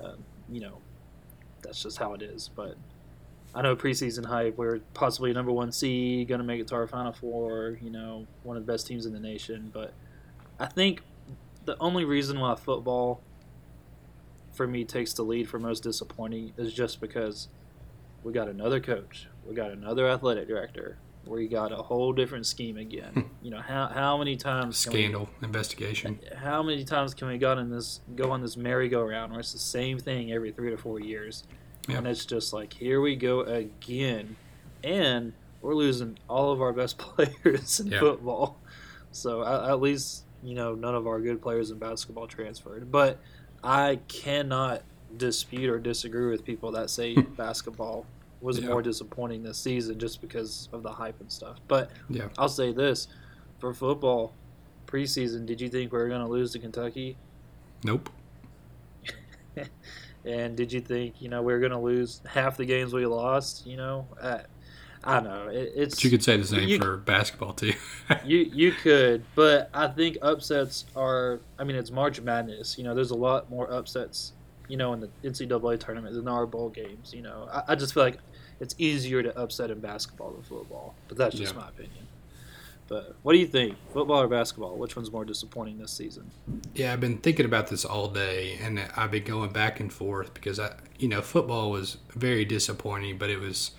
um, 0.00 0.24
you 0.50 0.60
know, 0.60 0.78
that's 1.62 1.82
just 1.82 1.98
how 1.98 2.14
it 2.14 2.22
is. 2.22 2.48
But 2.54 2.76
I 3.54 3.62
know 3.62 3.74
preseason 3.74 4.26
hype, 4.26 4.58
we're 4.58 4.80
possibly 4.92 5.32
number 5.32 5.50
one 5.52 5.72
seed, 5.72 6.28
going 6.28 6.40
to 6.40 6.44
make 6.44 6.60
it 6.60 6.68
to 6.68 6.74
our 6.74 6.86
Final 6.86 7.12
Four. 7.12 7.78
You 7.80 7.90
know, 7.90 8.26
one 8.42 8.56
of 8.56 8.66
the 8.66 8.70
best 8.70 8.86
teams 8.86 9.06
in 9.06 9.12
the 9.12 9.20
nation. 9.20 9.70
But 9.72 9.94
I 10.60 10.66
think 10.66 11.02
the 11.64 11.76
only 11.80 12.04
reason 12.04 12.38
why 12.38 12.54
football, 12.54 13.22
for 14.52 14.66
me, 14.66 14.84
takes 14.84 15.14
the 15.14 15.22
lead 15.22 15.48
for 15.48 15.58
most 15.58 15.82
disappointing 15.82 16.52
is 16.56 16.72
just 16.72 17.00
because 17.00 17.48
we 18.22 18.32
got 18.32 18.48
another 18.48 18.78
coach, 18.80 19.26
we 19.46 19.54
got 19.54 19.70
another 19.70 20.08
athletic 20.08 20.48
director, 20.48 20.98
we 21.26 21.48
got 21.48 21.72
a 21.72 21.76
whole 21.76 22.12
different 22.12 22.46
scheme 22.46 22.76
again. 22.76 23.12
Hmm. 23.12 23.20
you 23.42 23.50
know, 23.50 23.60
how 23.60 23.88
how 23.88 24.16
many 24.16 24.36
times 24.36 24.84
can 24.84 24.92
we- 24.92 25.00
Scandal 25.00 25.28
investigation. 25.42 26.18
how 26.36 26.62
many 26.62 26.84
times 26.84 27.14
can 27.14 27.28
we 27.28 27.38
go 27.38 27.52
on 27.52 27.70
this 27.70 28.00
go 28.14 28.30
on 28.30 28.40
this 28.40 28.56
merry-go-round 28.56 29.32
where 29.32 29.40
it's 29.40 29.52
the 29.52 29.58
same 29.58 29.98
thing 29.98 30.32
every 30.32 30.52
three 30.52 30.70
to 30.70 30.76
four 30.76 31.00
years? 31.00 31.44
And 31.88 32.06
it's 32.06 32.24
just 32.26 32.52
like 32.52 32.72
here 32.72 33.00
we 33.00 33.14
go 33.16 33.40
again. 33.42 34.36
And 34.82 35.32
we're 35.62 35.74
losing 35.74 36.18
all 36.28 36.50
of 36.52 36.60
our 36.60 36.72
best 36.72 36.98
players 36.98 37.80
in 37.80 37.90
football. 37.90 38.58
So 39.12 39.44
at 39.44 39.80
least 39.80 40.24
you 40.42 40.54
know 40.54 40.74
none 40.74 40.94
of 40.94 41.06
our 41.06 41.20
good 41.20 41.40
players 41.40 41.70
in 41.70 41.78
basketball 41.78 42.26
transferred. 42.26 42.90
But 42.90 43.18
i 43.64 43.98
cannot 44.08 44.82
dispute 45.16 45.70
or 45.70 45.78
disagree 45.78 46.30
with 46.30 46.44
people 46.44 46.72
that 46.72 46.90
say 46.90 47.14
basketball 47.36 48.04
was 48.40 48.58
Yeah. 48.58 48.68
more 48.68 48.82
disappointing 48.82 49.42
this 49.42 49.58
season 49.58 49.98
just 49.98 50.20
because 50.20 50.68
of 50.72 50.82
the 50.82 50.90
hype 50.92 51.20
and 51.20 51.30
stuff 51.32 51.56
but 51.68 51.90
Yeah. 52.08 52.28
I'll 52.38 52.48
say 52.48 52.72
this 52.72 53.08
for 53.58 53.72
football 53.74 54.34
preseason. 54.86 55.46
Did 55.46 55.60
you 55.60 55.68
think 55.68 55.90
we 55.92 55.98
were 55.98 56.08
going 56.08 56.20
to 56.20 56.28
lose 56.28 56.52
to 56.52 56.58
Kentucky? 56.58 57.16
Nope. 57.84 58.10
And 60.24 60.56
did 60.56 60.72
you 60.72 60.80
think 60.80 61.22
you 61.22 61.28
know 61.28 61.40
we 61.40 61.52
were 61.52 61.60
going 61.60 61.70
to 61.72 61.78
lose 61.78 62.20
half 62.26 62.56
the 62.56 62.64
games 62.64 62.92
we 62.92 63.06
lost? 63.06 63.64
You 63.64 63.76
know, 63.76 64.08
I, 64.20 64.40
I 65.04 65.14
don't 65.20 65.24
know. 65.24 65.46
It, 65.48 65.72
it's 65.76 65.94
But 65.94 66.04
you 66.04 66.10
could 66.10 66.24
say 66.24 66.36
the 66.36 66.44
same 66.44 66.68
You- 66.68 66.78
for 66.78 66.96
basketball 66.96 67.52
too. 67.52 67.74
you 68.24 68.38
you 68.52 68.72
could, 68.72 69.22
but 69.36 69.70
I 69.72 69.86
think 69.86 70.18
upsets 70.22 70.84
are. 70.96 71.38
I 71.60 71.64
mean, 71.64 71.76
it's 71.76 71.92
March 71.92 72.20
Madness. 72.20 72.76
You 72.76 72.82
know, 72.82 72.92
there's 72.92 73.12
a 73.12 73.16
lot 73.16 73.48
more 73.50 73.72
upsets. 73.72 74.32
You 74.68 74.76
know, 74.76 74.92
in 74.92 75.00
the 75.00 75.08
NCAA 75.24 75.78
tournament 75.78 76.14
than 76.14 76.28
our 76.28 76.46
bowl 76.46 76.68
games. 76.70 77.12
You 77.14 77.22
know, 77.22 77.48
I, 77.52 77.62
I 77.68 77.74
just 77.74 77.94
feel 77.94 78.02
like 78.02 78.18
it's 78.60 78.74
easier 78.78 79.22
to 79.22 79.38
upset 79.38 79.70
in 79.70 79.80
basketball 79.80 80.32
than 80.32 80.42
football. 80.42 80.94
But 81.08 81.18
that's 81.18 81.36
just 81.36 81.54
Yeah. 81.54 81.60
my 81.60 81.68
opinion. 81.68 82.06
But 82.88 83.16
what 83.22 83.32
do 83.32 83.38
you 83.40 83.46
think, 83.48 83.76
football 83.92 84.22
or 84.22 84.28
basketball? 84.28 84.76
Which 84.76 84.94
one's 84.94 85.10
more 85.10 85.24
disappointing 85.24 85.78
this 85.78 85.90
season? 85.90 86.30
Yeah, 86.74 86.92
I've 86.92 87.00
been 87.00 87.18
thinking 87.18 87.44
about 87.44 87.66
this 87.66 87.84
all 87.84 88.06
day, 88.08 88.58
and 88.62 88.80
I've 88.96 89.10
been 89.10 89.24
going 89.24 89.50
back 89.50 89.80
and 89.80 89.92
forth 89.92 90.32
because 90.34 90.60
I, 90.60 90.76
you 90.96 91.08
know, 91.08 91.20
football 91.20 91.72
was 91.72 91.96
very 92.14 92.44
disappointing, 92.44 93.18
but 93.18 93.28
it 93.28 93.40
was 93.40 93.72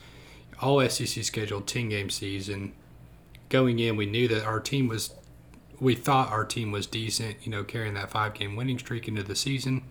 all 0.61 0.81
SEC 0.89 1.23
scheduled 1.23 1.67
ten 1.67 1.87
game 1.87 2.09
season. 2.09 2.73
Going 3.47 3.79
in, 3.79 3.95
we 3.95 4.05
knew 4.05 4.27
that 4.27 4.43
our 4.43 4.59
team 4.59 4.89
was, 4.89 5.13
we 5.79 5.95
thought 5.95 6.29
our 6.29 6.43
team 6.43 6.73
was 6.73 6.85
decent, 6.85 7.37
you 7.43 7.49
know, 7.51 7.63
carrying 7.63 7.93
that 7.93 8.11
five 8.11 8.33
game 8.33 8.57
winning 8.57 8.77
streak 8.77 9.07
into 9.07 9.23
the 9.23 9.37
season, 9.37 9.83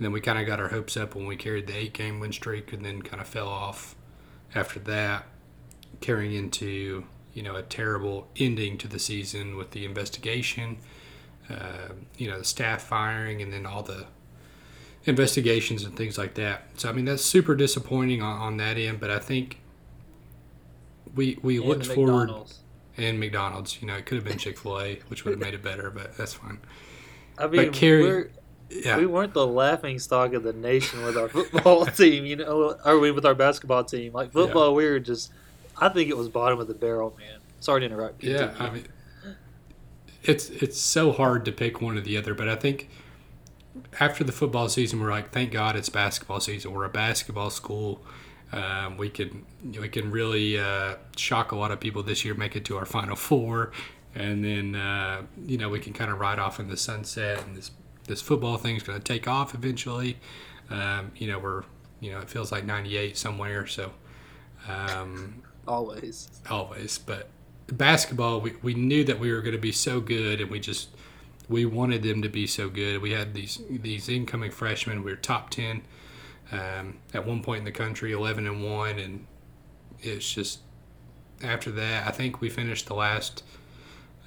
and 0.00 0.06
then 0.06 0.12
we 0.12 0.20
kind 0.22 0.38
of 0.38 0.46
got 0.46 0.58
our 0.58 0.68
hopes 0.68 0.96
up 0.96 1.14
when 1.14 1.26
we 1.26 1.36
carried 1.36 1.66
the 1.66 1.76
eight 1.76 1.92
game 1.92 2.20
win 2.20 2.32
streak, 2.32 2.72
and 2.72 2.84
then 2.84 3.02
kind 3.02 3.20
of 3.20 3.28
fell 3.28 3.48
off 3.48 3.94
after 4.54 4.80
that, 4.80 5.26
carrying 6.00 6.32
into 6.34 7.04
you 7.34 7.42
know 7.42 7.54
a 7.56 7.62
terrible 7.62 8.28
ending 8.36 8.78
to 8.78 8.88
the 8.88 8.98
season 8.98 9.56
with 9.56 9.72
the 9.72 9.84
investigation 9.84 10.78
uh, 11.50 11.88
you 12.16 12.30
know, 12.30 12.38
the 12.38 12.44
staff 12.44 12.82
firing 12.82 13.42
and 13.42 13.52
then 13.52 13.66
all 13.66 13.82
the 13.82 14.06
investigations 15.04 15.84
and 15.84 15.96
things 15.96 16.18
like 16.18 16.34
that. 16.34 16.64
So 16.76 16.88
I 16.88 16.92
mean 16.92 17.04
that's 17.04 17.24
super 17.24 17.54
disappointing 17.54 18.22
on, 18.22 18.40
on 18.40 18.56
that 18.58 18.76
end, 18.78 19.00
but 19.00 19.10
I 19.10 19.18
think 19.18 19.58
we 21.14 21.38
we 21.42 21.60
And 21.60 21.64
looked 21.68 21.86
forward 21.86 22.28
McDonald's. 22.28 22.60
and 22.96 23.18
McDonald's. 23.20 23.80
You 23.80 23.88
know, 23.88 23.96
it 23.96 24.06
could 24.06 24.16
have 24.16 24.24
been 24.24 24.38
Chick 24.38 24.58
Fil 24.58 24.80
A, 24.80 25.00
which 25.08 25.24
would 25.24 25.32
have 25.32 25.40
made 25.40 25.54
it 25.54 25.62
better, 25.62 25.90
but 25.90 26.16
that's 26.16 26.34
fine. 26.34 26.58
I 27.38 27.46
mean, 27.46 27.72
carry- 27.72 28.02
we're, 28.02 28.30
Yeah, 28.70 28.98
we 28.98 29.06
weren't 29.06 29.34
the 29.34 29.46
laughing 29.46 29.98
stock 29.98 30.32
of 30.32 30.42
the 30.42 30.52
nation 30.52 31.04
with 31.04 31.16
our 31.16 31.28
football 31.28 31.86
team, 31.86 32.24
you 32.24 32.36
know, 32.36 32.76
or 32.84 32.98
we 32.98 33.10
with 33.10 33.26
our 33.26 33.34
basketball 33.34 33.84
team. 33.84 34.12
Like 34.12 34.32
football, 34.32 34.74
we 34.74 34.84
were 34.86 35.00
just. 35.00 35.32
I 35.76 35.88
think 35.88 36.10
it 36.10 36.16
was 36.16 36.28
bottom 36.28 36.60
of 36.60 36.68
the 36.68 36.74
barrel, 36.74 37.16
man. 37.18 37.40
Sorry 37.58 37.80
to 37.80 37.86
interrupt. 37.86 38.22
yeah. 38.22 38.54
I 38.58 38.70
mean, 38.70 38.86
it's 40.22 40.50
it's 40.50 40.78
so 40.78 41.12
hard 41.12 41.44
to 41.46 41.52
pick 41.52 41.80
one 41.80 41.96
or 41.96 42.00
the 42.00 42.16
other, 42.16 42.34
but 42.34 42.48
I 42.48 42.56
think 42.56 42.88
after 43.98 44.24
the 44.24 44.32
football 44.32 44.68
season, 44.68 45.00
we're 45.00 45.10
like, 45.10 45.30
thank 45.30 45.52
God 45.52 45.76
it's 45.76 45.88
basketball 45.88 46.40
season. 46.40 46.72
We're 46.72 46.84
a 46.84 46.90
basketball 46.90 47.50
school. 47.50 48.02
Um, 48.52 48.96
we 48.96 49.08
can 49.08 49.46
we 49.78 49.88
can 49.88 50.10
really 50.10 50.58
uh, 50.58 50.96
shock 51.16 51.52
a 51.52 51.56
lot 51.56 51.70
of 51.70 51.80
people 51.80 52.02
this 52.02 52.24
year, 52.24 52.34
make 52.34 52.56
it 52.56 52.64
to 52.66 52.76
our 52.76 52.86
final 52.86 53.16
four, 53.28 53.72
and 54.14 54.44
then 54.44 54.74
uh, 54.74 55.22
you 55.46 55.56
know 55.56 55.68
we 55.68 55.80
can 55.80 55.92
kind 55.92 56.10
of 56.10 56.18
ride 56.18 56.38
off 56.38 56.60
in 56.60 56.68
the 56.68 56.76
sunset. 56.76 57.42
And 57.44 57.56
this 57.56 57.70
this 58.10 58.20
football 58.20 58.58
thing 58.58 58.76
is 58.76 58.82
going 58.82 58.98
to 58.98 59.04
take 59.04 59.26
off 59.28 59.54
eventually. 59.54 60.18
Um, 60.68 61.12
you 61.16 61.28
know 61.28 61.38
we're 61.38 61.62
you 62.00 62.10
know 62.10 62.18
it 62.18 62.28
feels 62.28 62.52
like 62.52 62.64
'98 62.64 63.16
somewhere, 63.16 63.66
so 63.66 63.92
um, 64.68 65.42
Always. 65.66 66.28
always. 66.50 66.98
But 66.98 67.28
basketball, 67.68 68.40
we, 68.40 68.54
we 68.62 68.74
knew 68.74 69.04
that 69.04 69.18
we 69.20 69.32
were 69.32 69.40
going 69.40 69.54
to 69.54 69.60
be 69.60 69.72
so 69.72 70.00
good, 70.00 70.40
and 70.40 70.50
we 70.50 70.60
just 70.60 70.88
we 71.48 71.64
wanted 71.64 72.02
them 72.02 72.22
to 72.22 72.28
be 72.28 72.46
so 72.46 72.68
good. 72.68 73.00
We 73.00 73.12
had 73.12 73.32
these 73.34 73.60
these 73.70 74.08
incoming 74.08 74.50
freshmen. 74.50 75.02
We 75.04 75.12
were 75.12 75.16
top 75.16 75.50
ten 75.50 75.82
um, 76.52 76.98
at 77.14 77.24
one 77.26 77.42
point 77.42 77.60
in 77.60 77.64
the 77.64 77.72
country, 77.72 78.12
eleven 78.12 78.46
and 78.46 78.64
one, 78.64 78.98
and 78.98 79.26
it's 80.00 80.30
just 80.30 80.60
after 81.42 81.70
that. 81.72 82.06
I 82.06 82.10
think 82.10 82.40
we 82.40 82.50
finished 82.50 82.86
the 82.86 82.94
last 82.94 83.44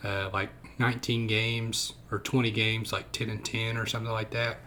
uh, 0.04 0.30
like 0.32 0.50
nineteen 0.80 1.28
games 1.28 1.94
or 2.12 2.20
twenty 2.20 2.52
games, 2.52 2.92
like 2.92 3.12
ten 3.12 3.30
and 3.30 3.44
ten 3.44 3.78
or 3.78 3.86
something 3.86 4.12
like 4.12 4.32
that. 4.32 4.58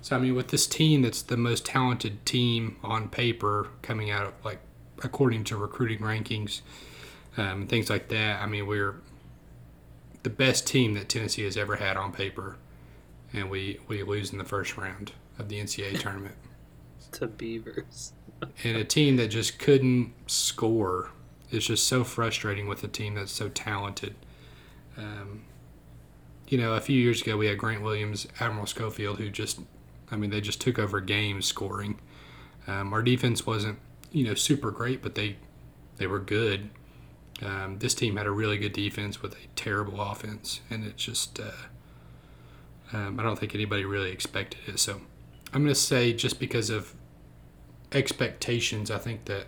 So 0.00 0.16
I 0.16 0.18
mean, 0.18 0.34
with 0.34 0.48
this 0.48 0.66
team, 0.66 1.02
that's 1.02 1.22
the 1.22 1.36
most 1.36 1.66
talented 1.66 2.24
team 2.24 2.76
on 2.82 3.08
paper 3.08 3.68
coming 3.82 4.10
out 4.10 4.26
of 4.26 4.32
like 4.44 4.60
according 5.02 5.44
to 5.44 5.56
recruiting 5.56 5.98
rankings, 6.00 6.60
um, 7.36 7.66
things 7.66 7.88
like 7.90 8.08
that. 8.08 8.40
I 8.40 8.46
mean, 8.46 8.66
we're 8.66 8.96
the 10.22 10.30
best 10.30 10.66
team 10.66 10.94
that 10.94 11.08
Tennessee 11.08 11.44
has 11.44 11.56
ever 11.56 11.76
had 11.76 11.96
on 11.96 12.12
paper, 12.12 12.56
and 13.32 13.50
we 13.50 13.80
we 13.88 14.02
lose 14.02 14.32
in 14.32 14.38
the 14.38 14.44
first 14.44 14.76
round 14.76 15.12
of 15.38 15.48
the 15.48 15.60
NCAA 15.60 15.98
tournament. 16.00 16.34
To 17.12 17.26
Beavers. 17.26 18.12
and 18.64 18.76
a 18.76 18.84
team 18.84 19.16
that 19.16 19.28
just 19.28 19.58
couldn't 19.58 20.12
score. 20.26 21.10
It's 21.50 21.66
just 21.66 21.86
so 21.86 22.04
frustrating 22.04 22.68
with 22.68 22.84
a 22.84 22.88
team 22.88 23.14
that's 23.14 23.32
so 23.32 23.48
talented. 23.48 24.14
Um, 24.98 25.44
you 26.48 26.58
know, 26.58 26.74
a 26.74 26.80
few 26.80 27.00
years 27.00 27.22
ago 27.22 27.36
we 27.36 27.46
had 27.46 27.58
Grant 27.58 27.82
Williams, 27.82 28.26
Admiral 28.40 28.66
Schofield, 28.66 29.18
who 29.18 29.30
just, 29.30 29.60
I 30.10 30.16
mean, 30.16 30.30
they 30.30 30.40
just 30.40 30.60
took 30.60 30.78
over 30.78 31.00
games 31.00 31.46
scoring. 31.46 32.00
Um, 32.66 32.92
our 32.92 33.02
defense 33.02 33.46
wasn't, 33.46 33.78
you 34.12 34.24
know, 34.24 34.34
super 34.34 34.70
great, 34.70 35.02
but 35.02 35.14
they 35.14 35.36
they 35.96 36.06
were 36.06 36.18
good. 36.18 36.70
Um, 37.42 37.78
this 37.78 37.94
team 37.94 38.16
had 38.16 38.26
a 38.26 38.30
really 38.30 38.56
good 38.56 38.72
defense 38.72 39.22
with 39.22 39.34
a 39.34 39.46
terrible 39.54 40.00
offense, 40.00 40.60
and 40.70 40.84
it's 40.84 41.02
just, 41.02 41.38
uh, 41.38 42.96
um, 42.96 43.20
I 43.20 43.22
don't 43.22 43.38
think 43.38 43.54
anybody 43.54 43.84
really 43.84 44.10
expected 44.10 44.60
it. 44.66 44.78
So 44.78 45.00
I'm 45.52 45.62
going 45.62 45.74
to 45.74 45.74
say 45.74 46.12
just 46.12 46.40
because 46.40 46.70
of 46.70 46.94
expectations, 47.92 48.90
I 48.90 48.98
think 48.98 49.26
that 49.26 49.46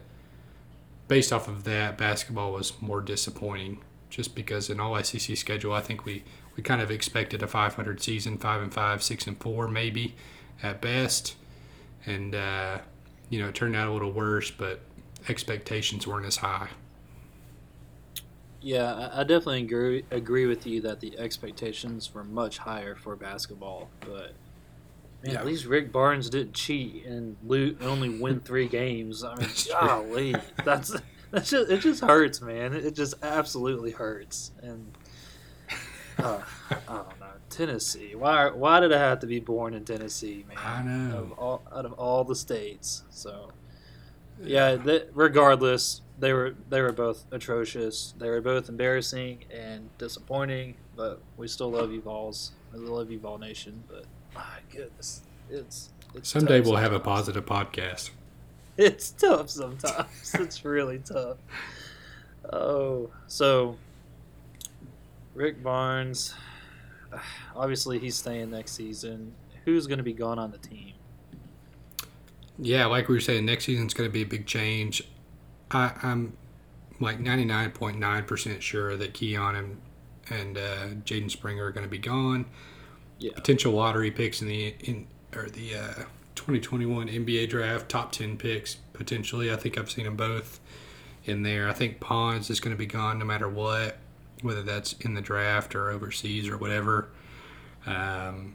based 1.09 1.33
off 1.33 1.49
of 1.49 1.65
that, 1.65 1.99
basketball 1.99 2.53
was 2.53 2.81
more 2.81 3.01
disappointing 3.01 3.83
just 4.11 4.35
because 4.35 4.69
in 4.69 4.81
all 4.81 5.01
SEC 5.03 5.37
schedule, 5.37 5.73
I 5.73 5.81
think 5.81 6.05
we, 6.05 6.25
we 6.57 6.63
kind 6.63 6.83
of 6.83 6.91
expected 6.91 7.43
a 7.43 7.47
500 7.47 8.03
season, 8.03 8.37
five 8.37 8.61
and 8.63 8.75
five, 8.75 9.03
six 9.03 9.27
and 9.27 9.39
four, 9.39 9.69
maybe 9.69 10.15
at 10.63 10.81
best, 10.83 11.37
and 12.05 12.35
uh, 12.35 12.79
you 13.31 13.41
know 13.41 13.49
it 13.49 13.55
turned 13.55 13.77
out 13.77 13.89
a 13.89 13.93
little 13.93 14.13
worse, 14.13 14.51
but 14.51 14.81
expectations 15.29 16.07
weren't 16.07 16.27
as 16.27 16.37
high. 16.39 16.69
Yeah, 18.63 19.09
I 19.13 19.25
definitely 19.25 19.63
agree 19.63 20.05
agree 20.11 20.47
with 20.47 20.67
you 20.67 20.83
that 20.83 21.01
the 21.01 21.19
expectations 21.19 22.13
were 22.13 22.25
much 22.25 22.59
higher 22.59 22.95
for 22.95 23.17
basketball, 23.17 23.89
but 24.01 24.35
man, 25.23 25.33
Yeah. 25.33 25.39
at 25.41 25.47
least 25.47 25.65
Rick 25.65 25.93
Barnes 25.93 26.29
didn't 26.29 26.53
cheat 26.53 27.07
and 27.07 27.37
only 27.81 28.11
win 28.19 28.41
three 28.41 28.69
games. 28.69 29.25
I 29.25 29.31
mean, 29.37 29.39
That's 29.47 29.67
golly, 29.69 30.35
that's 30.65 30.95
that's 31.31 31.51
just 31.51 31.71
it 31.71 31.81
just 31.81 32.03
hurts, 32.03 32.41
man. 32.41 32.75
It 32.75 32.95
just 32.95 33.15
absolutely 33.23 33.91
hurts, 33.91 34.53
and 34.63 34.93
uh, 36.19 36.41
I 36.71 36.75
don't 36.89 37.21
know 37.21 37.27
Tennessee. 37.51 38.15
Why 38.15 38.51
why 38.51 38.81
did 38.81 38.93
I 38.93 38.99
have 38.99 39.21
to 39.21 39.27
be 39.27 39.41
born 39.41 39.75
in 39.75 39.85
Tennessee, 39.85 40.45
man? 40.49 40.57
I 40.59 40.83
know. 40.83 41.19
Of 41.19 41.33
all, 41.33 41.63
out 41.75 41.85
of 41.85 41.93
all 41.95 42.25
the 42.25 42.37
states, 42.37 43.03
so 43.11 43.51
yeah. 44.43 44.77
Th- 44.77 45.07
regardless, 45.13 46.03
they 46.19 46.33
were 46.33 46.55
they 46.69 46.81
were 46.81 46.93
both 46.93 47.25
atrocious. 47.31 48.15
They 48.19 48.31
were 48.31 48.41
both 48.41 48.69
embarrassing 48.69 49.45
and 49.51 49.91
disappointing. 49.99 50.77
But 50.97 51.21
we 51.37 51.49
still 51.49 51.71
love 51.71 51.93
you, 51.93 52.01
Vols. 52.01 52.53
We 52.73 52.79
love 52.81 53.11
you, 53.11 53.19
Vol 53.19 53.39
Nation. 53.39 53.83
But 53.89 54.05
my 54.35 54.59
goodness, 54.71 55.23
it's, 55.51 55.91
it's 56.15 56.29
Someday 56.29 56.61
we'll 56.61 56.77
have 56.77 56.93
a 56.93 57.01
positive 57.01 57.45
podcast. 57.45 58.11
It's 58.85 59.11
tough 59.11 59.51
sometimes. 59.51 60.35
it's 60.39 60.65
really 60.65 61.01
tough. 61.01 61.37
Oh, 62.51 63.11
so 63.27 63.77
Rick 65.35 65.63
Barnes. 65.63 66.33
Obviously, 67.55 67.99
he's 67.99 68.17
staying 68.17 68.51
next 68.51 68.73
season. 68.73 69.35
Who's 69.67 69.87
going 69.87 69.99
to 69.99 70.03
be 70.03 70.15
gone 70.15 70.39
on 70.39 70.51
the 70.51 70.57
team? 70.57 70.95
Yeah, 72.59 72.87
like 72.87 73.09
we 73.09 73.17
were 73.17 73.21
saying, 73.21 73.45
next 73.45 73.67
season's 73.67 73.93
going 73.93 74.09
to 74.09 74.13
be 74.13 74.23
a 74.23 74.27
big 74.27 74.47
change. 74.47 75.03
I, 75.71 75.93
I'm 76.03 76.39
like 77.01 77.19
99.9% 77.21 78.61
sure 78.63 78.97
that 78.97 79.13
Keon 79.13 79.57
and, 79.57 79.81
and 80.31 80.57
uh, 80.57 80.87
Jaden 81.05 81.31
Springer 81.31 81.67
are 81.67 81.71
going 81.71 81.85
to 81.85 81.91
be 81.91 81.99
gone. 81.99 82.47
Yeah. 83.19 83.33
Potential 83.35 83.75
lottery 83.75 84.11
picks 84.11 84.41
in 84.41 84.49
the 84.49 84.75
in 84.85 85.07
or 85.37 85.51
the 85.51 85.75
uh, 85.75 86.05
2021 86.41 87.09
NBA 87.09 87.51
draft, 87.51 87.91
top 87.91 88.13
10 88.13 88.39
picks 88.39 88.77
potentially. 88.95 89.53
I 89.53 89.57
think 89.57 89.77
I've 89.77 89.91
seen 89.91 90.07
them 90.07 90.17
both 90.17 90.59
in 91.27 91.43
there. 91.43 91.69
I 91.69 91.75
think 91.75 92.01
Pons 92.01 92.49
is 92.49 92.61
going 92.61 92.75
to 92.75 92.79
be 92.79 92.87
gone 92.87 93.19
no 93.19 93.27
matter 93.27 93.47
what, 93.47 93.99
whether 94.41 94.63
that's 94.63 94.95
in 94.95 95.13
the 95.13 95.21
draft 95.21 95.75
or 95.75 95.91
overseas 95.91 96.49
or 96.49 96.57
whatever. 96.57 97.11
Um, 97.85 98.55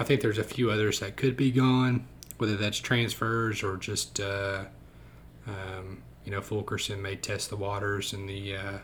I 0.00 0.04
think 0.04 0.22
there's 0.22 0.38
a 0.38 0.44
few 0.44 0.70
others 0.70 1.00
that 1.00 1.16
could 1.16 1.36
be 1.36 1.50
gone, 1.50 2.06
whether 2.38 2.56
that's 2.56 2.78
transfers 2.78 3.62
or 3.62 3.76
just, 3.76 4.20
uh, 4.20 4.64
um, 5.46 6.02
you 6.24 6.32
know, 6.32 6.40
Fulkerson 6.40 7.02
may 7.02 7.16
test 7.16 7.50
the 7.50 7.56
waters 7.56 8.14
in 8.14 8.26
the 8.26 8.56
uh, 8.56 8.78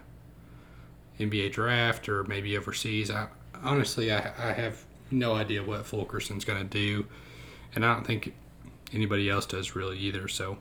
NBA 1.19 1.53
draft 1.53 2.11
or 2.11 2.25
maybe 2.25 2.59
overseas. 2.59 3.11
I, 3.11 3.29
honestly, 3.63 4.13
I, 4.13 4.33
I 4.39 4.53
have 4.53 4.85
no 5.11 5.33
idea 5.35 5.63
what 5.63 5.87
Fulkerson's 5.87 6.45
going 6.45 6.59
to 6.59 6.65
do, 6.69 7.07
and 7.75 7.85
I 7.85 7.95
don't 7.95 8.07
think 8.07 8.35
anybody 8.93 9.29
else 9.29 9.47
does 9.47 9.75
really 9.75 9.99
either. 9.99 10.29
So 10.29 10.59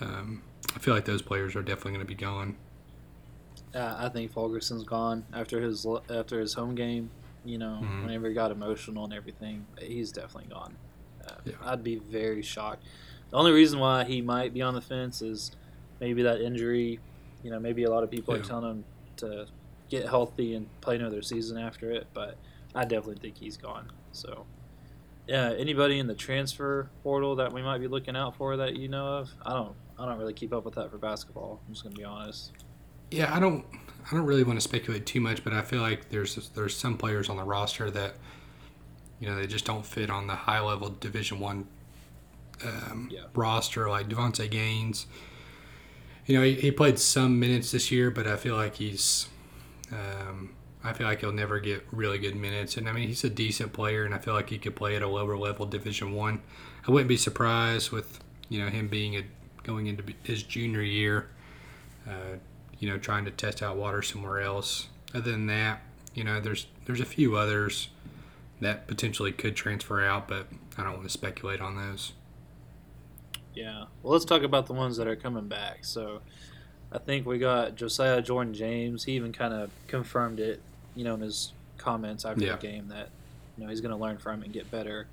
um, 0.00 0.42
I 0.74 0.78
feel 0.78 0.94
like 0.94 1.04
those 1.04 1.22
players 1.22 1.54
are 1.56 1.62
definitely 1.62 1.92
going 1.92 2.06
to 2.06 2.08
be 2.08 2.14
gone. 2.14 2.56
Uh, 3.74 3.96
I 3.98 4.08
think 4.08 4.32
Fulkerson's 4.32 4.84
gone 4.84 5.24
after 5.32 5.60
his 5.60 5.86
after 6.10 6.38
his 6.40 6.54
home 6.54 6.74
game. 6.74 7.10
You 7.44 7.58
know, 7.58 7.80
Mhm. 7.82 8.02
whenever 8.02 8.28
he 8.28 8.34
got 8.34 8.50
emotional 8.50 9.04
and 9.04 9.12
everything, 9.12 9.66
he's 9.78 10.12
definitely 10.12 10.48
gone. 10.50 10.74
Uh, 11.26 11.32
Yeah. 11.44 11.52
I'd 11.62 11.84
be 11.84 11.96
very 11.96 12.40
shocked. 12.42 12.84
The 13.30 13.36
only 13.36 13.52
reason 13.52 13.78
why 13.80 14.04
he 14.04 14.22
might 14.22 14.54
be 14.54 14.62
on 14.62 14.74
the 14.74 14.80
fence 14.80 15.20
is 15.22 15.50
maybe 16.00 16.22
that 16.22 16.40
injury. 16.40 17.00
You 17.42 17.50
know, 17.50 17.58
maybe 17.60 17.84
a 17.84 17.90
lot 17.90 18.02
of 18.02 18.10
people 18.10 18.34
Yeah. 18.34 18.40
are 18.40 18.44
telling 18.44 18.70
him 18.70 18.84
to 19.18 19.46
get 19.90 20.06
healthy 20.08 20.54
and 20.54 20.66
play 20.80 20.96
another 20.96 21.20
season 21.20 21.58
after 21.58 21.90
it, 21.90 22.06
but 22.14 22.38
I 22.74 22.84
definitely 22.84 23.20
think 23.20 23.36
he's 23.38 23.56
gone. 23.58 23.90
So, 24.12 24.46
yeah, 25.26 25.52
anybody 25.56 25.98
in 25.98 26.06
the 26.06 26.14
transfer 26.14 26.90
portal 27.02 27.36
that 27.36 27.52
we 27.52 27.62
might 27.62 27.78
be 27.78 27.88
looking 27.88 28.16
out 28.16 28.36
for 28.36 28.56
that 28.58 28.76
you 28.76 28.88
know 28.88 29.06
of? 29.06 29.30
I 29.44 29.52
don't. 29.52 29.74
I 29.98 30.06
don't 30.06 30.18
really 30.18 30.32
keep 30.32 30.52
up 30.52 30.64
with 30.64 30.74
that 30.74 30.90
for 30.90 30.98
basketball. 30.98 31.60
I'm 31.66 31.72
just 31.74 31.84
gonna 31.84 31.94
be 31.94 32.04
honest. 32.04 32.52
Yeah, 33.10 33.34
I 33.34 33.38
don't. 33.40 33.64
I 34.10 34.14
don't 34.14 34.26
really 34.26 34.44
want 34.44 34.58
to 34.58 34.60
speculate 34.60 35.06
too 35.06 35.20
much, 35.20 35.42
but 35.44 35.52
I 35.52 35.62
feel 35.62 35.80
like 35.80 36.10
there's 36.10 36.50
there's 36.50 36.76
some 36.76 36.98
players 36.98 37.28
on 37.30 37.36
the 37.36 37.44
roster 37.44 37.90
that, 37.90 38.14
you 39.18 39.28
know, 39.28 39.36
they 39.36 39.46
just 39.46 39.64
don't 39.64 39.86
fit 39.86 40.10
on 40.10 40.26
the 40.26 40.34
high 40.34 40.60
level 40.60 40.90
Division 40.90 41.40
One 41.40 41.66
um, 42.64 43.08
Yeah. 43.10 43.22
roster, 43.34 43.88
like 43.88 44.08
Davonte 44.08 44.50
Gaines. 44.50 45.06
You 46.26 46.36
know, 46.38 46.42
he, 46.44 46.54
he 46.54 46.70
played 46.70 46.98
some 46.98 47.38
minutes 47.38 47.70
this 47.70 47.90
year, 47.90 48.10
but 48.10 48.26
I 48.26 48.36
feel 48.36 48.56
like 48.56 48.76
he's. 48.76 49.28
Um, 49.92 50.54
I 50.84 50.92
feel 50.92 51.06
like 51.06 51.20
he'll 51.20 51.32
never 51.32 51.60
get 51.60 51.82
really 51.90 52.18
good 52.18 52.36
minutes, 52.36 52.76
and 52.76 52.88
I 52.88 52.92
mean 52.92 53.08
he's 53.08 53.24
a 53.24 53.30
decent 53.30 53.72
player, 53.72 54.04
and 54.04 54.14
I 54.14 54.18
feel 54.18 54.34
like 54.34 54.50
he 54.50 54.58
could 54.58 54.76
play 54.76 54.96
at 54.96 55.02
a 55.02 55.08
lower 55.08 55.36
level 55.36 55.66
Division 55.66 56.12
One. 56.12 56.42
I. 56.86 56.90
wouldn't 56.90 57.08
be 57.08 57.16
surprised 57.16 57.90
with 57.90 58.20
you 58.48 58.60
know 58.60 58.68
him 58.68 58.88
being 58.88 59.16
a 59.16 59.24
going 59.62 59.86
into 59.86 60.04
his 60.22 60.42
junior 60.42 60.82
year. 60.82 61.28
Uh, 62.06 62.36
you 62.78 62.90
know, 62.90 62.98
trying 62.98 63.24
to 63.24 63.30
test 63.30 63.62
out 63.62 63.76
water 63.76 64.02
somewhere 64.02 64.40
else. 64.40 64.88
Other 65.14 65.32
than 65.32 65.46
that, 65.46 65.80
you 66.14 66.22
know, 66.22 66.38
there's 66.40 66.66
there's 66.84 67.00
a 67.00 67.06
few 67.06 67.36
others 67.36 67.88
that 68.60 68.86
potentially 68.86 69.32
could 69.32 69.56
transfer 69.56 70.04
out, 70.04 70.28
but 70.28 70.48
I 70.76 70.82
don't 70.84 70.92
want 70.92 71.04
to 71.04 71.10
speculate 71.10 71.60
on 71.60 71.76
those. 71.76 72.12
Yeah. 73.54 73.84
Well, 74.02 74.12
let's 74.12 74.24
talk 74.24 74.42
about 74.42 74.66
the 74.66 74.72
ones 74.72 74.96
that 74.96 75.06
are 75.06 75.16
coming 75.16 75.48
back. 75.48 75.84
So, 75.84 76.20
I 76.92 76.98
think 76.98 77.26
we 77.26 77.38
got 77.38 77.76
Josiah 77.76 78.20
Jordan 78.20 78.52
James. 78.52 79.04
He 79.04 79.12
even 79.12 79.32
kind 79.32 79.54
of 79.54 79.70
confirmed 79.86 80.40
it, 80.40 80.60
you 80.94 81.04
know, 81.04 81.14
in 81.14 81.20
his 81.20 81.52
comments 81.78 82.24
after 82.24 82.44
Yeah. 82.44 82.56
the 82.56 82.62
game 82.66 82.88
that 82.88 83.08
you 83.56 83.64
know 83.64 83.70
he's 83.70 83.80
going 83.80 83.94
to 83.94 84.00
learn 84.00 84.18
from 84.18 84.40
it 84.42 84.46
and 84.46 84.52
get 84.54 84.70
better. 84.70 85.06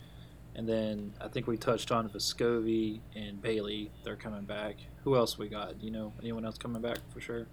And 0.55 0.67
then 0.67 1.13
I 1.21 1.27
think 1.29 1.47
we 1.47 1.55
touched 1.57 1.91
on 1.91 2.09
Vescovi 2.09 2.99
and 3.15 3.41
Bailey. 3.41 3.89
They're 4.03 4.17
coming 4.17 4.43
back. 4.43 4.75
Who 5.05 5.15
else 5.15 5.37
we 5.37 5.47
got? 5.47 5.79
Do 5.79 5.85
you 5.85 5.91
know 5.91 6.11
anyone 6.21 6.43
else 6.45 6.57
coming 6.57 6.81
back 6.81 6.97
for 7.13 7.21
sure? 7.21 7.47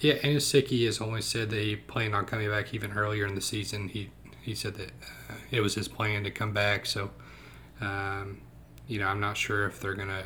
Yeah, 0.00 0.14
Anosike 0.14 0.84
has 0.86 1.00
only 1.00 1.20
said 1.22 1.50
that 1.50 1.60
he 1.62 1.76
planned 1.76 2.14
on 2.14 2.24
coming 2.26 2.48
back 2.48 2.72
even 2.74 2.92
earlier 2.92 3.26
in 3.26 3.34
the 3.34 3.40
season. 3.40 3.88
He 3.88 4.10
he 4.42 4.54
said 4.54 4.74
that 4.76 4.90
uh, 5.30 5.34
it 5.50 5.60
was 5.60 5.74
his 5.74 5.88
plan 5.88 6.22
to 6.24 6.30
come 6.30 6.52
back. 6.52 6.86
So, 6.86 7.10
um, 7.80 8.40
you 8.86 8.98
know, 8.98 9.08
I'm 9.08 9.20
not 9.20 9.36
sure 9.36 9.66
if 9.66 9.80
they're 9.80 9.94
gonna 9.94 10.24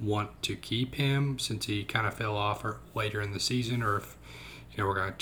want 0.00 0.42
to 0.42 0.54
keep 0.54 0.94
him 0.96 1.38
since 1.38 1.66
he 1.66 1.82
kind 1.82 2.06
of 2.06 2.14
fell 2.14 2.36
off 2.36 2.64
or 2.64 2.80
later 2.94 3.20
in 3.20 3.32
the 3.32 3.40
season, 3.40 3.82
or 3.82 3.96
if 3.98 4.16
you 4.72 4.78
know 4.82 4.86
we're 4.88 4.94
gonna 4.96 5.14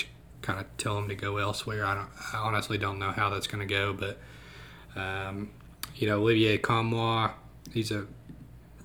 kind 0.45 0.59
of 0.59 0.65
tell 0.77 0.97
him 0.97 1.07
to 1.09 1.15
go 1.15 1.37
elsewhere. 1.37 1.85
I 1.85 1.95
don't. 1.95 2.09
I 2.33 2.37
honestly 2.37 2.77
don't 2.77 2.99
know 2.99 3.11
how 3.11 3.29
that's 3.29 3.47
gonna 3.47 3.65
go, 3.65 3.93
but 3.93 4.19
um, 4.95 5.49
you 5.95 6.07
know, 6.07 6.19
Olivier 6.19 6.57
Nkamhoua, 6.57 7.31
he's 7.71 7.91
a 7.91 8.05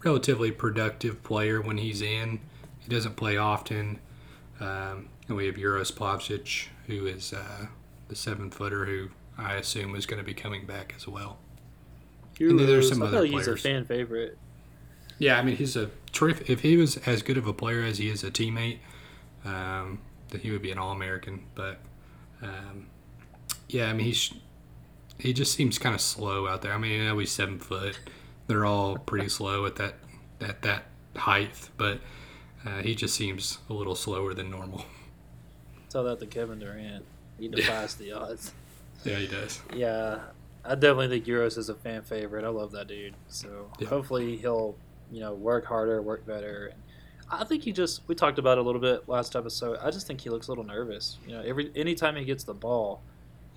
relatively 0.02 0.50
productive 0.50 1.22
player 1.22 1.60
when 1.60 1.78
he's 1.78 2.00
in. 2.00 2.40
He 2.80 2.88
doesn't 2.88 3.16
play 3.16 3.36
often. 3.36 3.98
Um, 4.58 5.08
and 5.28 5.36
we 5.36 5.46
have 5.46 5.56
Uros 5.56 5.92
Plavsic, 5.92 6.68
who 6.86 7.06
is 7.06 7.32
uh, 7.32 7.66
the 8.08 8.16
seven 8.16 8.50
footer 8.50 8.84
who 8.86 9.08
I 9.38 9.54
assume 9.54 9.94
is 9.94 10.06
going 10.06 10.18
to 10.18 10.26
be 10.26 10.34
coming 10.34 10.66
back 10.66 10.94
as 10.96 11.06
well. 11.06 11.38
And 12.38 12.58
then 12.58 12.66
there's 12.66 12.88
some 12.88 13.02
I 13.02 13.06
other 13.06 13.20
like 13.20 13.30
he's 13.30 13.46
a 13.46 13.56
fan 13.56 13.84
favorite. 13.84 14.38
Yeah, 15.18 15.38
I 15.38 15.42
mean, 15.42 15.56
he's 15.56 15.76
a 15.76 15.90
terrific. 16.12 16.48
If 16.48 16.60
he 16.60 16.78
was 16.78 16.96
as 16.98 17.22
good 17.22 17.36
of 17.36 17.46
a 17.46 17.52
player 17.52 17.82
as 17.82 17.98
he 17.98 18.08
is 18.08 18.24
a 18.24 18.30
teammate, 18.30 18.78
um, 19.44 20.00
then 20.30 20.40
he 20.40 20.50
would 20.50 20.62
be 20.62 20.70
an 20.70 20.78
All 20.78 20.92
American. 20.92 21.44
But 21.54 21.78
um, 22.42 22.86
yeah, 23.68 23.88
I 23.90 23.92
mean, 23.92 24.06
he's 24.06 24.32
he 25.18 25.32
just 25.32 25.52
seems 25.54 25.78
kind 25.78 25.94
of 25.94 26.00
slow 26.00 26.46
out 26.48 26.62
there. 26.62 26.72
I 26.72 26.78
mean, 26.78 27.00
I 27.02 27.06
know 27.06 27.18
he's 27.18 27.30
seven 27.32 27.58
foot. 27.58 27.98
They're 28.46 28.64
all 28.64 28.96
pretty 28.98 29.28
slow 29.28 29.66
at 29.66 29.76
that 29.76 29.94
at 30.40 30.62
that 30.62 30.84
height, 31.16 31.70
but 31.76 32.00
uh, 32.66 32.82
he 32.82 32.94
just 32.94 33.14
seems 33.14 33.58
a 33.68 33.72
little 33.72 33.94
slower 33.94 34.34
than 34.34 34.50
normal. 34.50 34.84
Tell 35.88 36.04
that 36.04 36.20
to 36.20 36.26
Kevin 36.26 36.58
Durant. 36.58 37.04
He 37.38 37.48
defies 37.48 37.94
the 37.94 38.12
odds. 38.12 38.52
Yeah, 39.04 39.16
he 39.16 39.26
does. 39.26 39.60
Yeah, 39.74 40.20
I 40.64 40.74
definitely 40.74 41.08
think 41.08 41.26
Uros 41.26 41.56
is 41.56 41.68
a 41.70 41.74
fan 41.74 42.02
favorite. 42.02 42.44
I 42.44 42.48
love 42.48 42.72
that 42.72 42.86
dude. 42.86 43.14
So 43.28 43.70
Yeah. 43.78 43.88
hopefully 43.88 44.36
he'll, 44.36 44.76
you 45.10 45.20
know, 45.20 45.32
work 45.34 45.64
harder, 45.64 46.02
work 46.02 46.26
better. 46.26 46.72
I 47.30 47.44
think 47.44 47.62
he 47.62 47.72
just 47.72 48.02
we 48.08 48.14
talked 48.14 48.38
about 48.38 48.58
it 48.58 48.62
a 48.62 48.64
little 48.64 48.80
bit 48.80 49.08
last 49.08 49.36
episode. 49.36 49.78
I 49.82 49.90
just 49.90 50.06
think 50.06 50.20
he 50.20 50.30
looks 50.30 50.48
a 50.48 50.50
little 50.50 50.64
nervous. 50.64 51.18
You 51.26 51.34
know, 51.34 51.42
every 51.42 51.70
anytime 51.76 52.16
he 52.16 52.24
gets 52.24 52.44
the 52.44 52.54
ball, 52.54 53.02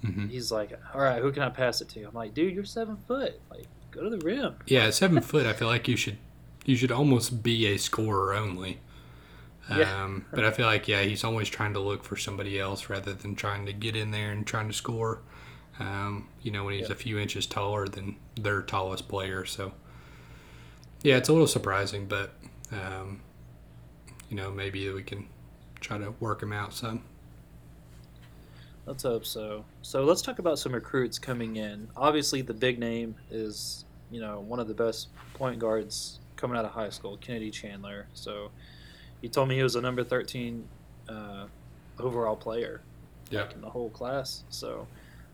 hmm 0.02 0.28
he's 0.28 0.52
like, 0.52 0.80
"All 0.94 1.02
right, 1.02 1.22
who 1.22 1.32
can 1.32 1.44
I 1.44 1.50
pass 1.50 1.82
it 1.82 1.90
to?" 1.90 2.04
I'm 2.04 2.14
like, 2.14 2.34
"Dude, 2.34 2.54
you're 2.54 2.66
seven 2.66 2.98
foot. 3.08 3.40
Like, 3.50 3.66
go 3.92 4.04
to 4.04 4.10
the 4.10 4.20
rim." 4.20 4.56
Yeah, 4.68 4.90
seven 4.92 5.22
foot, 5.22 5.46
I 5.46 5.54
feel 5.54 5.68
like 5.68 5.88
you 5.88 5.96
should 5.98 6.18
you 6.66 6.76
should 6.76 6.92
almost 6.92 7.44
be 7.44 7.66
a 7.68 7.78
scorer 7.78 8.34
only. 8.34 8.80
Yeah. 9.70 10.04
Um, 10.04 10.26
but 10.32 10.44
I 10.44 10.52
feel 10.52 10.66
like 10.66 10.88
yeah, 10.88 11.02
he's 11.04 11.24
always 11.24 11.48
trying 11.50 11.74
to 11.74 11.80
look 11.80 12.04
for 12.04 12.18
somebody 12.18 12.60
else 12.60 12.90
rather 12.90 13.14
than 13.14 13.34
trying 13.36 13.66
to 13.66 13.74
get 13.74 13.96
in 13.96 14.12
there 14.12 14.32
and 14.32 14.46
trying 14.46 14.68
to 14.68 14.74
score. 14.74 15.22
Um, 15.80 16.28
you 16.42 16.52
know, 16.52 16.66
when 16.66 16.76
he's 16.78 16.90
a 16.90 16.96
few 16.96 17.18
inches 17.18 17.48
taller 17.48 17.88
than 17.88 18.18
their 18.36 18.62
tallest 18.62 19.08
player, 19.08 19.46
so 19.46 19.72
yeah, 21.02 21.18
it's 21.18 21.30
a 21.30 21.32
little 21.34 21.48
surprising, 21.48 22.06
but 22.06 22.34
um, 22.72 23.22
you 24.34 24.42
know, 24.42 24.50
maybe 24.50 24.90
we 24.90 25.04
can 25.04 25.28
try 25.80 26.00
to 26.00 26.12
work 26.20 26.42
him 26.42 26.52
out 26.52 26.74
some. 26.74 27.04
Let's 28.88 29.04
hope 29.04 29.28
so. 29.28 29.64
So 29.84 30.06
let's 30.06 30.24
talk 30.24 30.40
about 30.40 30.58
some 30.58 30.74
recruits 30.74 31.20
coming 31.20 31.58
in. 31.58 31.88
Obviously, 31.96 32.42
the 32.42 32.54
big 32.56 32.80
name 32.80 33.14
is 33.30 33.86
you 34.10 34.20
know 34.20 34.40
one 34.40 34.60
of 34.60 34.68
the 34.68 34.74
best 34.74 35.10
point 35.36 35.60
guards 35.60 36.20
coming 36.36 36.58
out 36.58 36.66
of 36.66 36.72
high 36.72 36.90
school, 36.90 37.16
Kennedy 37.18 37.52
Chandler. 37.52 38.08
So 38.16 38.50
he 39.22 39.30
told 39.30 39.50
me 39.50 39.56
he 39.56 39.62
was 39.62 39.76
a 39.76 39.82
number 39.82 40.04
thirteen 40.04 40.68
uh, 41.08 41.46
overall 42.00 42.36
player, 42.36 42.82
yeah, 43.30 43.42
like, 43.42 43.54
in 43.54 43.62
the 43.62 43.70
whole 43.70 43.92
class. 43.92 44.46
So 44.50 44.88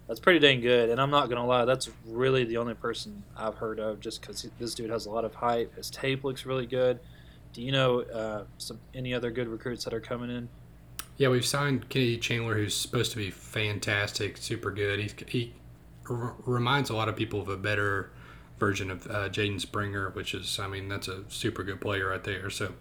that's 0.10 0.20
pretty 0.20 0.40
dang 0.40 0.60
good. 0.60 0.90
And 0.90 1.00
I'm 1.00 1.10
not 1.10 1.30
gonna 1.30 1.48
lie, 1.48 1.64
that's 1.64 1.90
really 2.06 2.44
the 2.44 2.58
only 2.58 2.74
person 2.74 3.24
I've 3.38 3.56
heard 3.56 3.80
of, 3.80 4.02
just 4.02 4.20
because 4.20 4.46
this 4.60 4.76
dude 4.76 4.90
has 4.90 5.06
a 5.06 5.10
lot 5.10 5.24
of 5.24 5.36
hype. 5.36 5.74
His 5.78 5.90
tape 5.90 6.26
looks 6.26 6.46
really 6.46 6.66
good. 6.66 7.00
Do 7.54 7.62
you 7.62 7.72
know 7.72 8.02
uh, 8.02 8.44
some 8.58 8.80
any 8.94 9.14
other 9.14 9.32
good 9.32 9.48
recruits 9.48 9.84
that 9.86 9.94
are 9.94 10.00
coming 10.00 10.30
in? 10.30 10.50
Yeah, 11.18 11.28
we've 11.28 11.46
signed 11.46 11.90
Kennedy 11.90 12.18
Chandler, 12.18 12.56
who's 12.56 12.76
supposed 12.76 13.12
to 13.12 13.18
be 13.18 13.30
fantastic, 13.30 14.38
super 14.38 14.72
good. 14.72 15.00
He's, 15.00 15.14
he 15.28 15.54
r- 16.10 16.34
reminds 16.46 16.90
a 16.90 16.96
lot 16.96 17.10
of 17.10 17.16
people 17.18 17.42
of 17.42 17.50
a 17.50 17.58
better 17.58 18.12
version 18.58 18.90
of 18.90 19.06
uh, 19.08 19.28
Jaden 19.30 19.60
Springer, 19.60 20.12
which 20.12 20.34
is, 20.34 20.60
I 20.60 20.68
mean, 20.68 20.88
that's 20.88 21.10
a 21.10 21.24
super 21.28 21.64
good 21.64 21.82
player 21.82 22.08
right 22.10 22.24
there. 22.24 22.50
So, 22.50 22.74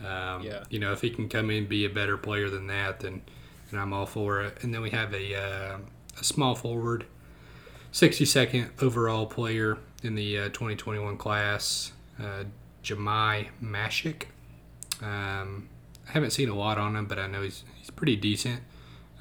um, 0.00 0.42
yeah. 0.42 0.64
you 0.70 0.78
know, 0.78 0.92
if 0.92 1.02
he 1.02 1.10
can 1.10 1.28
come 1.28 1.50
in 1.50 1.58
and 1.58 1.68
be 1.68 1.84
a 1.84 1.90
better 1.90 2.16
player 2.16 2.48
than 2.48 2.66
that, 2.68 3.00
then, 3.00 3.22
then 3.70 3.78
I'm 3.78 3.92
all 3.92 4.06
for 4.06 4.40
it. 4.40 4.62
And 4.62 4.72
then 4.72 4.80
we 4.80 4.90
have 4.90 5.12
a, 5.12 5.34
uh, 5.34 5.78
a 6.18 6.24
small 6.24 6.54
forward, 6.54 7.04
62nd 7.92 8.82
overall 8.82 9.26
player 9.26 9.76
in 10.02 10.14
the 10.14 10.38
uh, 10.38 10.44
2021 10.48 11.18
class, 11.18 11.92
Jahmai 12.86 13.48
Mashack. 13.62 14.26
Um, 15.02 15.68
I 16.08 16.12
haven't 16.12 16.30
seen 16.30 16.48
a 16.48 16.54
lot 16.54 16.78
on 16.78 16.94
him, 16.94 17.06
but 17.06 17.18
I 17.18 17.26
know 17.26 17.42
he's 17.42 17.64
he's 17.76 17.90
pretty 17.90 18.16
decent. 18.16 18.62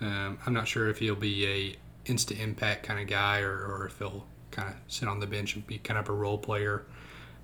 Um, 0.01 0.38
I'm 0.45 0.54
not 0.54 0.67
sure 0.67 0.88
if 0.89 0.99
he'll 0.99 1.15
be 1.15 1.47
a 1.47 1.75
instant 2.06 2.39
impact 2.39 2.84
kind 2.84 2.99
of 2.99 3.08
guy 3.08 3.39
or, 3.39 3.65
or 3.65 3.88
if 3.88 3.97
he'll 3.97 4.25
kind 4.51 4.69
of 4.69 4.75
sit 4.88 5.08
on 5.08 5.19
the 5.19 5.25
bench 5.25 5.56
and 5.56 5.65
be 5.65 5.80
kind 5.80 5.99
of 5.99 6.08
a 6.10 6.13
role 6.13 6.38
player. 6.38 6.86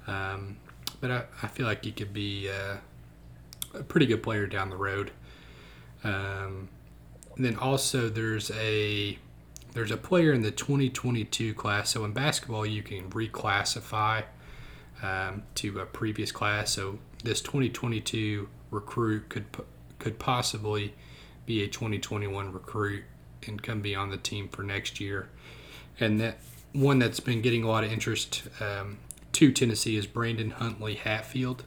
Um, 0.05 0.57
but 0.99 1.09
I, 1.09 1.23
I 1.41 1.47
feel 1.47 1.65
like 1.65 1.83
he 1.83 1.91
could 1.91 2.13
be 2.13 2.49
uh, 2.49 2.77
a 3.73 3.83
pretty 3.83 4.05
good 4.05 4.21
player 4.21 4.45
down 4.45 4.69
the 4.69 4.77
road. 4.77 5.11
Um, 6.03 6.69
and 7.35 7.45
then 7.45 7.55
also 7.55 8.09
there's 8.09 8.51
a 8.51 9.17
there's 9.73 9.91
a 9.91 9.97
player 9.97 10.33
in 10.33 10.41
the 10.41 10.51
2022 10.51 11.55
class. 11.55 11.89
So 11.89 12.05
in 12.05 12.11
basketball, 12.11 12.65
you 12.65 12.83
can 12.83 13.09
reclassify 13.09 14.25
um, 15.01 15.43
to 15.55 15.79
a 15.79 15.85
previous 15.85 16.31
class. 16.31 16.71
So 16.71 16.99
this 17.23 17.41
2022 17.41 18.47
recruit 18.69 19.29
could 19.29 19.45
could 19.99 20.17
possibly 20.17 20.93
be 21.45 21.63
a 21.63 21.67
2021 21.67 22.51
recruit 22.51 23.03
and 23.47 23.61
come 23.61 23.81
be 23.81 23.95
on 23.95 24.09
the 24.09 24.17
team 24.17 24.47
for 24.47 24.63
next 24.63 24.99
year. 24.99 25.29
And 25.99 26.19
that 26.19 26.39
one 26.73 26.99
that's 26.99 27.19
been 27.19 27.41
getting 27.41 27.63
a 27.63 27.67
lot 27.67 27.83
of 27.83 27.91
interest 27.91 28.43
um, 28.59 28.97
to 29.33 29.51
Tennessee 29.51 29.97
is 29.97 30.07
Brandon 30.07 30.51
Huntley 30.51 30.95
Hatfield, 30.95 31.65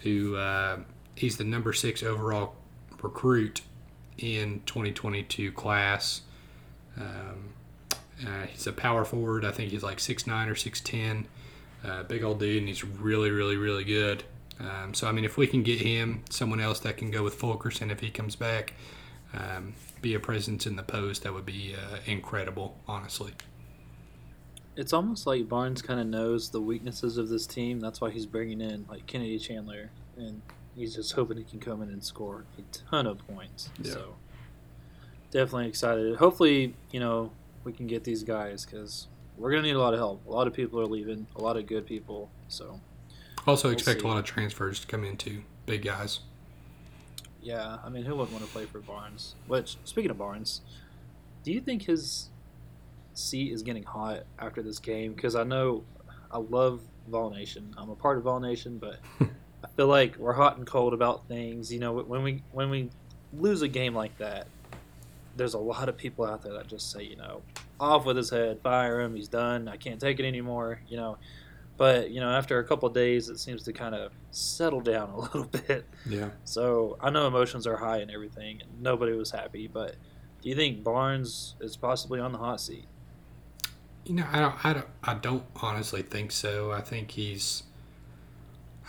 who 0.00 0.36
uh, 0.36 0.78
he's 1.14 1.36
the 1.36 1.44
number 1.44 1.72
six 1.72 2.02
overall 2.02 2.54
recruit 3.00 3.62
in 4.18 4.62
2022 4.66 5.52
class. 5.52 6.22
Um, 6.98 7.54
uh, 8.26 8.46
he's 8.46 8.66
a 8.66 8.72
power 8.72 9.04
forward. 9.04 9.44
I 9.44 9.50
think 9.50 9.70
he's 9.70 9.82
like 9.82 10.00
six 10.00 10.26
nine 10.26 10.48
or 10.48 10.54
6'10. 10.54 11.26
Uh, 11.84 12.02
big 12.04 12.22
old 12.22 12.38
dude, 12.38 12.58
and 12.58 12.68
he's 12.68 12.84
really, 12.84 13.30
really, 13.30 13.56
really 13.56 13.84
good. 13.84 14.22
Um, 14.60 14.94
so, 14.94 15.08
I 15.08 15.12
mean, 15.12 15.24
if 15.24 15.36
we 15.36 15.46
can 15.46 15.62
get 15.62 15.80
him, 15.80 16.22
someone 16.30 16.60
else 16.60 16.78
that 16.80 16.96
can 16.96 17.10
go 17.10 17.24
with 17.24 17.34
Fulkerson 17.34 17.90
if 17.90 18.00
he 18.00 18.10
comes 18.10 18.36
back, 18.36 18.74
um, 19.34 19.74
be 20.00 20.14
a 20.14 20.20
presence 20.20 20.66
in 20.66 20.76
the 20.76 20.82
post, 20.82 21.24
that 21.24 21.34
would 21.34 21.46
be 21.46 21.74
uh, 21.74 21.96
incredible, 22.06 22.78
honestly. 22.86 23.32
It's 24.76 24.92
almost 24.92 25.26
like 25.26 25.48
Barnes 25.48 25.82
kind 25.82 26.00
of 26.00 26.06
knows 26.06 26.50
the 26.50 26.60
weaknesses 26.60 27.18
of 27.18 27.28
this 27.28 27.46
team. 27.46 27.80
That's 27.80 28.00
why 28.00 28.10
he's 28.10 28.26
bringing 28.26 28.60
in 28.60 28.86
like 28.88 29.06
Kennedy 29.06 29.38
Chandler, 29.38 29.90
and 30.16 30.40
he's 30.74 30.94
just 30.94 31.12
hoping 31.12 31.36
he 31.36 31.44
can 31.44 31.60
come 31.60 31.82
in 31.82 31.88
and 31.88 32.02
score 32.02 32.44
a 32.58 32.62
ton 32.90 33.06
of 33.06 33.18
points. 33.26 33.70
Yeah. 33.82 33.92
So, 33.92 34.14
definitely 35.30 35.68
excited. 35.68 36.16
Hopefully, 36.16 36.74
you 36.90 37.00
know, 37.00 37.32
we 37.64 37.72
can 37.72 37.86
get 37.86 38.04
these 38.04 38.22
guys 38.22 38.64
because 38.64 39.08
we're 39.42 39.50
gonna 39.50 39.62
need 39.62 39.74
a 39.74 39.80
lot 39.80 39.92
of 39.92 39.98
help. 39.98 40.24
A 40.26 40.30
lot 40.30 40.46
of 40.46 40.54
people 40.54 40.80
are 40.80 40.86
leaving. 40.86 41.26
A 41.36 41.42
lot 41.42 41.56
of 41.56 41.66
good 41.66 41.84
people. 41.84 42.30
So 42.48 42.80
also 43.46 43.68
we'll 43.68 43.74
expect 43.74 44.00
see. 44.00 44.06
a 44.06 44.08
lot 44.08 44.18
of 44.18 44.24
transfers 44.24 44.80
to 44.80 44.86
come 44.86 45.04
into 45.04 45.42
big 45.66 45.82
guys. 45.82 46.20
Yeah, 47.42 47.78
I 47.84 47.88
mean, 47.88 48.04
who 48.04 48.14
wouldn't 48.14 48.32
want 48.32 48.44
to 48.44 48.50
play 48.52 48.66
for 48.66 48.78
Barnes? 48.78 49.34
Which, 49.48 49.76
speaking 49.84 50.12
of 50.12 50.18
Barnes, 50.18 50.60
do 51.42 51.52
you 51.52 51.60
think 51.60 51.82
his 51.82 52.30
seat 53.14 53.52
is 53.52 53.64
getting 53.64 53.82
hot 53.82 54.22
after 54.38 54.62
this 54.62 54.78
game? 54.78 55.12
Because 55.12 55.34
I 55.34 55.42
know 55.42 55.82
I 56.30 56.38
love 56.38 56.80
Vol 57.08 57.30
Nation. 57.30 57.74
I'm 57.76 57.90
a 57.90 57.96
part 57.96 58.16
of 58.16 58.24
Vol 58.24 58.38
Nation, 58.38 58.78
but 58.78 59.00
I 59.20 59.68
feel 59.76 59.88
like 59.88 60.16
we're 60.18 60.34
hot 60.34 60.56
and 60.56 60.64
cold 60.64 60.94
about 60.94 61.26
things. 61.26 61.72
You 61.72 61.80
know, 61.80 61.94
when 61.94 62.22
we 62.22 62.42
when 62.52 62.70
we 62.70 62.90
lose 63.32 63.62
a 63.62 63.68
game 63.68 63.94
like 63.94 64.16
that, 64.18 64.46
there's 65.36 65.54
a 65.54 65.58
lot 65.58 65.88
of 65.88 65.96
people 65.96 66.24
out 66.24 66.42
there 66.42 66.52
that 66.52 66.68
just 66.68 66.92
say, 66.92 67.02
you 67.02 67.16
know, 67.16 67.42
off 67.82 68.06
with 68.06 68.16
his 68.16 68.30
head, 68.30 68.60
fire 68.62 69.00
him, 69.00 69.16
he's 69.16 69.28
done, 69.28 69.68
I 69.68 69.76
can't 69.76 70.00
take 70.00 70.20
it 70.20 70.24
anymore. 70.24 70.80
You 70.88 70.96
know, 70.96 71.18
but 71.76 72.10
you 72.10 72.20
know, 72.20 72.30
after 72.30 72.58
a 72.60 72.64
couple 72.64 72.88
days, 72.90 73.28
it 73.28 73.38
seems 73.38 73.64
to 73.64 73.72
kind 73.72 73.94
of 73.94 74.12
settle 74.30 74.80
down 74.80 75.10
a 75.10 75.18
little 75.20 75.44
bit. 75.44 75.84
Yeah. 76.08 76.30
So 76.44 76.96
I 77.00 77.10
know 77.10 77.26
emotions 77.26 77.66
are 77.66 77.76
high 77.76 77.98
and 77.98 78.10
everything, 78.10 78.62
and 78.62 78.80
nobody 78.80 79.12
was 79.12 79.30
happy. 79.30 79.66
But 79.66 79.96
do 80.40 80.48
you 80.48 80.54
think 80.54 80.84
Barnes 80.84 81.56
is 81.60 81.76
possibly 81.76 82.20
on 82.20 82.32
the 82.32 82.38
hot 82.38 82.60
seat? 82.60 82.86
You 84.04 84.14
know, 84.14 84.26
I 84.30 84.40
don't, 84.40 84.64
I 84.64 84.72
don't, 84.72 84.86
I 85.02 85.14
don't 85.14 85.44
honestly 85.60 86.02
think 86.02 86.32
so. 86.32 86.72
I 86.72 86.80
think 86.80 87.12
he's, 87.12 87.62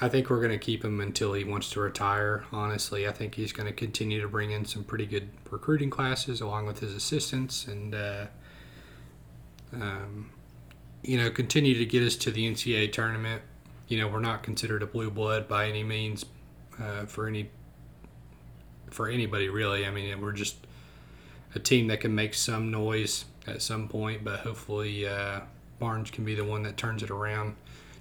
I 0.02 0.10
think 0.10 0.30
we're 0.30 0.40
going 0.40 0.52
to 0.52 0.58
keep 0.58 0.84
him 0.84 1.00
until 1.00 1.34
he 1.34 1.44
wants 1.44 1.70
to 1.72 1.80
retire. 1.80 2.46
Honestly, 2.52 3.08
I 3.08 3.12
think 3.12 3.36
he's 3.36 3.54
going 3.54 3.68
to 3.68 3.74
continue 3.74 4.22
to 4.22 4.28
bring 4.28 4.52
in 4.52 4.66
some 4.66 4.84
pretty 4.84 5.06
good 5.06 5.30
recruiting 5.52 5.92
classes 5.92 6.42
along 6.42 6.66
with 6.66 6.80
his 6.80 6.96
assistants, 6.96 7.68
and 7.68 7.94
uh, 7.94 8.26
um, 9.74 10.30
you 11.02 11.18
know, 11.18 11.30
continue 11.30 11.78
to 11.78 11.86
get 11.86 12.04
us 12.04 12.16
to 12.18 12.32
the 12.32 12.50
NCAA 12.50 12.92
tournament. 12.92 13.42
You 13.88 14.00
know, 14.00 14.08
we're 14.08 14.20
not 14.20 14.44
considered 14.44 14.82
a 14.82 14.88
blue 14.88 15.12
blood 15.12 15.48
by 15.48 15.68
any 15.68 15.84
means 15.84 16.26
uh, 16.82 17.06
for 17.06 17.28
any 17.28 17.50
for 18.90 19.10
anybody 19.10 19.50
really. 19.50 19.86
I 19.86 19.92
mean, 19.92 20.22
we're 20.22 20.32
just 20.32 20.56
a 21.56 21.60
team 21.60 21.88
that 21.88 22.00
can 22.00 22.16
make 22.16 22.34
some 22.34 22.72
noise 22.72 23.26
at 23.48 23.62
some 23.62 23.88
point, 23.88 24.24
but 24.24 24.42
hopefully 24.42 25.08
uh, 25.08 25.42
Barnes 25.80 26.12
can 26.12 26.24
be 26.24 26.36
the 26.36 26.46
one 26.46 26.64
that 26.64 26.78
turns 26.78 27.04
it 27.04 27.10
around 27.10 27.56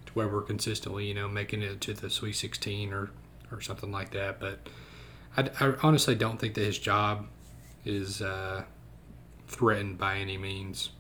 to 0.07 0.13
where 0.13 0.29
we're 0.29 0.43
consistently, 0.43 1.07
you 1.07 1.15
know, 1.15 1.29
making 1.29 1.63
it 1.63 1.81
to 1.83 1.95
the 1.95 2.09
Sweet 2.09 2.35
16 2.35 2.93
or 2.93 3.11
or 3.51 3.61
something 3.61 3.93
like 3.93 4.11
that. 4.13 4.41
But 4.41 4.69
I, 5.37 5.51
I 5.61 5.75
honestly 5.83 6.15
don't 6.15 6.39
think 6.39 6.55
that 6.55 6.65
his 6.65 6.79
job 6.79 7.27
is 7.85 8.23
uh, 8.23 8.65
threatened 9.49 9.99
by 9.99 10.19
any 10.19 10.39
means. 10.39 10.91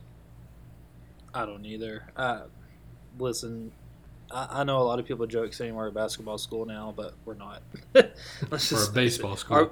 I 1.35 1.47
don't 1.47 1.64
either. 1.64 2.05
Uh, 2.16 2.43
listen, 3.18 3.72
I, 4.30 4.61
I, 4.61 4.64
know 4.64 4.78
a 4.78 4.85
lot 4.85 4.99
of 4.99 5.07
people 5.07 5.26
joke 5.26 5.53
saying 5.53 5.74
we're 5.74 5.89
a 5.89 5.93
basketball 5.93 6.39
school 6.39 6.64
now, 6.64 6.93
but 6.97 7.14
we're 7.24 7.35
not. 7.35 7.62
Let's 7.95 8.68
just 8.68 8.72
we're 8.72 8.91
a 8.91 9.05
baseball 9.05 9.37
school. 9.37 9.57
Our, 9.57 9.70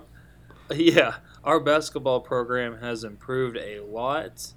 yeah, 0.75 1.17
our 1.45 1.61
basketball 1.61 2.21
program 2.21 2.79
has 2.79 3.05
improved 3.05 3.57
a 3.57 3.81
lot, 3.81 4.53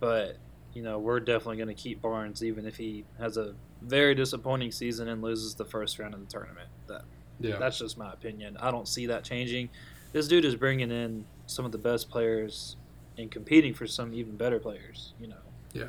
but 0.00 0.36
you 0.74 0.82
know 0.82 0.98
we're 0.98 1.20
definitely 1.20 1.56
going 1.56 1.68
to 1.68 1.74
keep 1.74 2.02
Barnes 2.02 2.44
even 2.44 2.66
if 2.66 2.76
he 2.76 3.04
has 3.18 3.36
a 3.36 3.54
very 3.82 4.14
disappointing 4.14 4.72
season 4.72 5.08
and 5.08 5.22
loses 5.22 5.54
the 5.54 5.64
first 5.64 5.98
round 5.98 6.14
of 6.14 6.20
the 6.20 6.26
tournament. 6.26 6.68
That 6.86 7.02
yeah. 7.40 7.56
that's 7.58 7.78
just 7.78 7.98
my 7.98 8.12
opinion. 8.12 8.56
I 8.60 8.70
don't 8.70 8.88
see 8.88 9.06
that 9.06 9.24
changing. 9.24 9.70
This 10.12 10.28
dude 10.28 10.44
is 10.44 10.54
bringing 10.54 10.90
in 10.90 11.24
some 11.46 11.64
of 11.64 11.72
the 11.72 11.78
best 11.78 12.08
players 12.08 12.76
and 13.18 13.30
competing 13.30 13.74
for 13.74 13.86
some 13.86 14.14
even 14.14 14.36
better 14.36 14.58
players. 14.58 15.12
You 15.20 15.28
know. 15.28 15.36
Yeah 15.72 15.86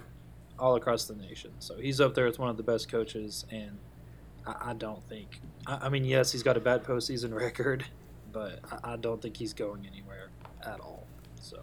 all 0.60 0.76
across 0.76 1.06
the 1.06 1.16
nation. 1.16 1.52
So 1.60 1.78
he's 1.78 2.02
up 2.02 2.14
there 2.14 2.28
as 2.28 2.40
one 2.40 2.50
of 2.50 2.58
the 2.58 2.64
best 2.64 2.90
coaches, 2.90 3.46
and 3.52 3.78
I, 4.46 4.72
I 4.72 4.74
don't 4.74 5.04
think. 5.10 5.40
I, 5.66 5.78
I, 5.84 5.90
mean, 5.90 6.06
yes, 6.06 6.32
he's 6.32 6.44
got 6.44 6.58
a 6.58 6.60
bad 6.60 6.84
postseason 6.84 7.34
record, 7.40 7.86
but 8.32 8.60
I, 8.72 8.94
I 8.94 8.96
don't 8.98 9.22
think 9.22 9.38
he's 9.38 9.54
going 9.54 9.86
anywhere 9.86 10.30
at 10.66 10.80
all. 10.80 11.06
So, 11.42 11.60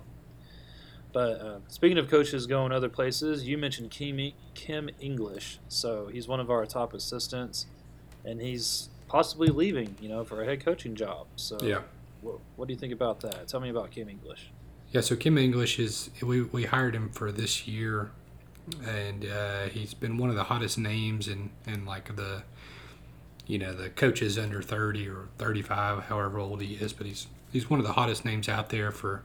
but 1.13 1.41
uh, 1.41 1.59
speaking 1.69 1.99
of 1.99 2.09
coaches 2.09 2.47
going 2.47 2.73
other 2.73 2.89
places, 2.89 3.47
you 3.47 3.59
mentioned 3.59 3.91
Kim, 3.91 4.33
Kim 4.55 4.91
English. 5.01 5.59
So 5.69 6.09
he's 6.09 6.29
one 6.29 6.41
of 6.41 6.51
our 6.51 6.67
top 6.67 6.95
assistants, 6.95 7.67
and 8.25 8.41
he's 8.41 8.89
possibly 9.09 9.49
leaving, 9.49 9.97
you 10.01 10.09
know, 10.09 10.25
for 10.25 10.43
a 10.43 10.45
head 10.45 10.65
coaching 10.65 10.95
job. 10.95 11.27
So 11.37 11.59
Yeah. 11.63 11.83
what, 12.21 12.39
what 12.57 12.69
do 12.69 12.75
you 12.75 12.79
think 12.81 12.93
about 12.93 13.21
that? 13.21 13.49
Tell 13.49 13.61
me 13.61 13.69
about 13.69 13.91
Kim 13.91 14.09
English. 14.09 14.51
Yeah, 14.91 15.01
so 15.01 15.17
Kim 15.17 15.39
English 15.39 15.79
is 15.79 16.11
we, 16.23 16.43
we 16.43 16.65
hired 16.65 16.95
him 16.95 17.11
for 17.11 17.33
this 17.33 17.67
year, 17.67 18.11
and 18.87 19.27
uh, 19.27 19.65
he's 19.65 19.95
been 19.95 20.17
one 20.17 20.31
of 20.31 20.37
the 20.37 20.45
hottest 20.45 20.79
names 20.79 21.29
in, 21.29 21.51
in 21.67 21.85
like 21.85 22.17
the, 22.17 22.43
you 23.47 23.59
know, 23.59 23.75
the 23.75 23.91
coaches 23.91 24.39
under 24.39 24.63
thirty 24.63 25.09
or 25.09 25.29
thirty 25.39 25.63
five, 25.63 26.05
however 26.05 26.39
old 26.39 26.63
he 26.63 26.75
is, 26.75 26.93
but 26.93 27.07
he's 27.07 27.27
he's 27.53 27.69
one 27.69 27.79
of 27.79 27.87
the 27.87 27.93
hottest 27.93 28.25
names 28.25 28.49
out 28.49 28.71
there 28.71 28.91
for, 28.91 29.23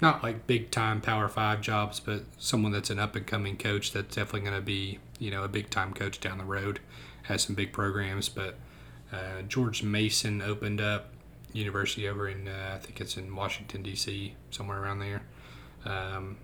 not 0.00 0.22
like 0.22 0.46
big 0.46 0.70
time 0.70 1.00
Power 1.00 1.28
Five 1.28 1.60
jobs, 1.60 2.00
but 2.00 2.22
someone 2.38 2.72
that's 2.72 2.90
an 2.90 2.98
up 2.98 3.14
and 3.16 3.26
coming 3.26 3.56
coach 3.56 3.92
that's 3.92 4.14
definitely 4.14 4.48
going 4.48 4.54
to 4.54 4.64
be 4.64 4.98
you 5.18 5.30
know 5.30 5.44
a 5.44 5.48
big 5.48 5.70
time 5.70 5.92
coach 5.92 6.20
down 6.20 6.38
the 6.38 6.44
road, 6.44 6.80
has 7.24 7.42
some 7.42 7.54
big 7.54 7.72
programs, 7.72 8.28
but 8.28 8.56
uh, 9.12 9.42
George 9.46 9.82
Mason 9.82 10.40
opened 10.40 10.80
up 10.80 11.12
university 11.52 12.08
over 12.08 12.28
in 12.28 12.48
uh, 12.48 12.72
I 12.74 12.78
think 12.78 13.00
it's 13.00 13.16
in 13.16 13.34
Washington 13.34 13.82
D.C. 13.82 14.34
somewhere 14.50 14.82
around 14.82 15.00
there. 15.00 15.22
Um, 15.84 16.36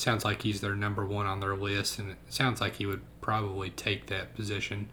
sounds 0.00 0.24
like 0.24 0.42
he's 0.42 0.60
their 0.60 0.74
number 0.74 1.04
one 1.06 1.26
on 1.26 1.40
their 1.40 1.56
list, 1.56 1.98
and 1.98 2.10
it 2.10 2.16
sounds 2.28 2.60
like 2.60 2.76
he 2.76 2.86
would 2.86 3.02
probably 3.20 3.70
take 3.70 4.06
that 4.06 4.34
position. 4.34 4.88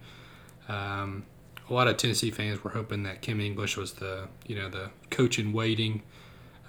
Um, 0.68 1.26
a 1.70 1.74
lot 1.74 1.88
of 1.88 1.98
Tennessee 1.98 2.32
fans 2.32 2.64
were 2.64 2.72
hoping 2.72 3.04
that 3.04 3.22
Kim 3.22 3.40
English 3.40 3.78
was 3.78 3.94
the 3.94 4.28
you 4.46 4.56
know 4.56 4.70
the 4.70 4.92
coach 5.10 5.40
in 5.40 5.54
waiting 5.54 6.04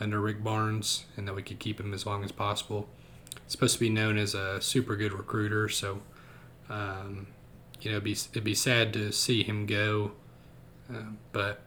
under 0.00 0.20
Rick 0.20 0.42
Barnes, 0.42 1.04
and 1.16 1.26
that 1.28 1.34
we 1.34 1.42
could 1.42 1.58
keep 1.58 1.80
him 1.80 1.94
as 1.94 2.06
long 2.06 2.24
as 2.24 2.32
possible. 2.32 2.88
It's 3.36 3.52
supposed 3.52 3.74
to 3.74 3.80
be 3.80 3.90
known 3.90 4.16
as 4.16 4.34
a 4.34 4.60
super 4.60 4.96
good 4.96 5.12
recruiter, 5.12 5.68
so 5.68 6.00
um, 6.68 7.28
you 7.80 7.90
know 7.90 7.98
it'd 7.98 8.04
be 8.04 8.12
it'd 8.12 8.44
be 8.44 8.54
sad 8.54 8.92
to 8.94 9.12
see 9.12 9.42
him 9.42 9.66
go, 9.66 10.12
uh, 10.92 11.12
but 11.32 11.62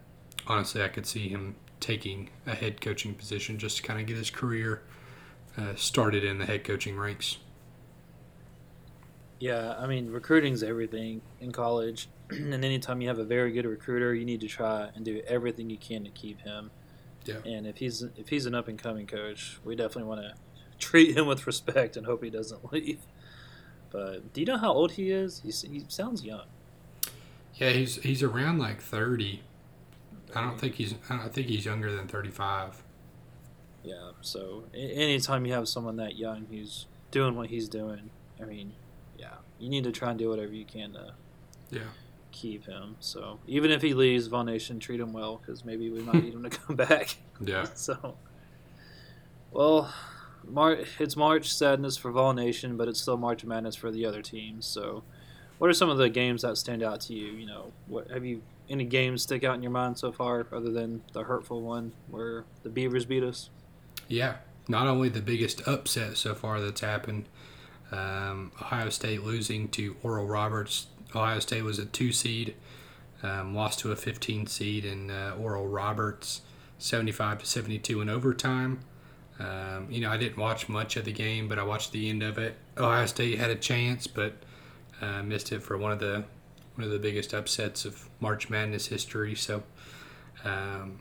honestly, 0.47 0.81
I 0.81 0.87
could 0.87 1.05
see 1.05 1.29
him 1.29 1.55
taking 1.79 2.29
a 2.45 2.55
head 2.55 2.81
coaching 2.81 3.13
position 3.13 3.59
just 3.59 3.77
to 3.77 3.83
kind 3.83 3.99
of 3.99 4.07
get 4.07 4.17
his 4.17 4.29
career 4.31 4.81
uh, 5.57 5.75
started 5.75 6.23
in 6.23 6.37
the 6.37 6.45
head 6.45 6.63
coaching 6.63 6.97
ranks. 6.97 7.37
Yeah, 9.39 9.75
I 9.77 9.87
mean, 9.87 10.11
recruiting's 10.11 10.63
everything 10.63 11.21
in 11.39 11.51
college. 11.51 12.09
and 12.29 12.53
anytime 12.53 13.01
you 13.01 13.07
have 13.07 13.19
a 13.19 13.23
very 13.23 13.51
good 13.51 13.65
recruiter, 13.65 14.13
you 14.13 14.25
need 14.25 14.41
to 14.41 14.47
try 14.47 14.89
and 14.95 15.05
do 15.05 15.21
everything 15.27 15.69
you 15.69 15.77
can 15.77 16.03
to 16.03 16.09
keep 16.09 16.41
him. 16.41 16.71
Yeah. 17.25 17.37
And 17.45 17.67
if 17.67 17.77
he's 17.77 18.03
if 18.15 18.29
he's 18.29 18.45
an 18.45 18.55
up 18.55 18.67
and 18.67 18.79
coming 18.79 19.05
coach, 19.05 19.59
we 19.63 19.75
definitely 19.75 20.03
want 20.03 20.21
to 20.21 20.33
treat 20.79 21.15
him 21.15 21.27
with 21.27 21.45
respect 21.45 21.97
and 21.97 22.05
hope 22.05 22.23
he 22.23 22.29
doesn't 22.29 22.71
leave. 22.73 22.99
But 23.89 24.33
do 24.33 24.41
you 24.41 24.47
know 24.47 24.57
how 24.57 24.73
old 24.73 24.93
he 24.93 25.11
is? 25.11 25.41
He, 25.41 25.51
he 25.67 25.85
sounds 25.87 26.23
young. 26.23 26.45
Yeah, 27.55 27.69
he's 27.71 27.97
he's 27.97 28.23
around 28.23 28.59
like 28.59 28.81
thirty. 28.81 29.41
I 30.35 30.41
don't 30.41 30.59
think 30.59 30.75
he's 30.75 30.95
I 31.09 31.27
think 31.29 31.47
he's 31.47 31.65
younger 31.65 31.91
than 31.91 32.07
thirty 32.07 32.29
five. 32.29 32.81
Yeah. 33.87 34.11
So 34.21 34.63
anytime 34.73 35.45
you 35.45 35.53
have 35.53 35.67
someone 35.69 35.95
that 35.97 36.17
young 36.17 36.47
who's 36.51 36.87
doing 37.11 37.35
what 37.35 37.49
he's 37.49 37.69
doing, 37.69 38.09
I 38.41 38.45
mean, 38.45 38.73
yeah, 39.17 39.35
you 39.59 39.69
need 39.69 39.85
to 39.85 39.91
try 39.91 40.09
and 40.09 40.19
do 40.19 40.29
whatever 40.29 40.51
you 40.53 40.65
can 40.65 40.91
to 40.93 41.13
Yeah. 41.71 41.81
keep 42.31 42.65
him. 42.65 42.97
So 42.99 43.39
even 43.47 43.71
if 43.71 43.81
he 43.81 43.93
leaves, 43.93 44.27
Vol 44.27 44.43
Nation 44.43 44.79
treat 44.79 44.99
him 44.99 45.13
well 45.13 45.37
because 45.37 45.63
maybe 45.63 45.89
we 45.89 46.01
might 46.01 46.21
need 46.23 46.33
him 46.33 46.43
to 46.43 46.49
come 46.65 46.75
back. 46.75 47.17
Yeah. 47.39 47.67
So, 47.75 48.15
well, 49.51 49.93
Mar- 50.45 50.79
it's 50.99 51.15
March 51.15 51.53
sadness 51.53 51.97
for 51.97 52.11
Vol 52.11 52.33
Nation, 52.33 52.77
but 52.77 52.87
it's 52.87 52.99
still 53.01 53.17
March 53.17 53.43
Madness 53.45 53.75
for 53.75 53.91
the 53.91 54.05
other 54.05 54.21
teams. 54.21 54.65
So, 54.65 55.03
what 55.57 55.69
are 55.69 55.73
some 55.73 55.89
of 55.89 55.97
the 55.97 56.09
games 56.09 56.41
that 56.43 56.57
stand 56.57 56.83
out 56.83 57.01
to 57.01 57.13
you? 57.13 57.27
You 57.33 57.45
know, 57.45 57.71
what 57.87 58.09
have 58.11 58.25
you 58.25 58.41
any 58.69 58.83
games 58.83 59.23
stick 59.23 59.43
out 59.45 59.55
in 59.55 59.63
your 59.63 59.71
mind 59.71 59.97
so 59.97 60.11
far, 60.11 60.45
other 60.51 60.71
than 60.71 61.01
the 61.13 61.23
hurtful 61.23 61.61
one 61.61 61.93
where 62.09 62.43
the 62.63 62.69
Beavers 62.69 63.05
beat 63.05 63.23
us? 63.23 63.49
Yeah. 64.07 64.35
Not 64.67 64.87
only 64.87 65.09
the 65.09 65.21
biggest 65.21 65.65
upset 65.67 66.17
so 66.17 66.35
far 66.35 66.59
that's 66.59 66.81
happened, 66.81 67.25
um, 67.91 68.51
Ohio 68.59 68.89
State 68.89 69.23
losing 69.23 69.69
to 69.69 69.95
Oral 70.03 70.25
Roberts. 70.25 70.87
Ohio 71.15 71.39
State 71.39 71.63
was 71.63 71.79
a 71.79 71.85
two 71.85 72.11
seed, 72.11 72.55
um, 73.23 73.55
lost 73.55 73.79
to 73.79 73.91
a 73.91 73.95
15 73.95 74.47
seed 74.47 74.83
in 74.83 75.09
uh, 75.09 75.35
Oral 75.39 75.67
Roberts, 75.67 76.41
75 76.79 77.39
to 77.39 77.45
72 77.45 78.01
in 78.01 78.09
overtime. 78.09 78.81
Um, 79.39 79.87
you 79.89 80.01
know, 80.01 80.09
I 80.09 80.17
didn't 80.17 80.37
watch 80.37 80.67
much 80.67 80.97
of 80.97 81.05
the 81.05 81.13
game, 81.13 81.47
but 81.47 81.59
I 81.59 81.63
watched 81.63 81.91
the 81.91 82.09
end 82.09 82.23
of 82.23 82.37
it. 82.37 82.57
Ohio 82.77 83.05
State 83.05 83.37
had 83.37 83.49
a 83.49 83.55
chance, 83.55 84.07
but 84.07 84.33
uh, 85.01 85.21
missed 85.23 85.51
it 85.51 85.61
for 85.61 85.77
one 85.77 85.91
of 85.91 85.99
the 85.99 86.25
one 86.75 86.85
of 86.85 86.91
the 86.91 86.99
biggest 86.99 87.33
upsets 87.33 87.85
of 87.85 88.07
March 88.19 88.49
Madness 88.51 88.87
history. 88.87 89.33
So, 89.33 89.63
um, 90.43 90.99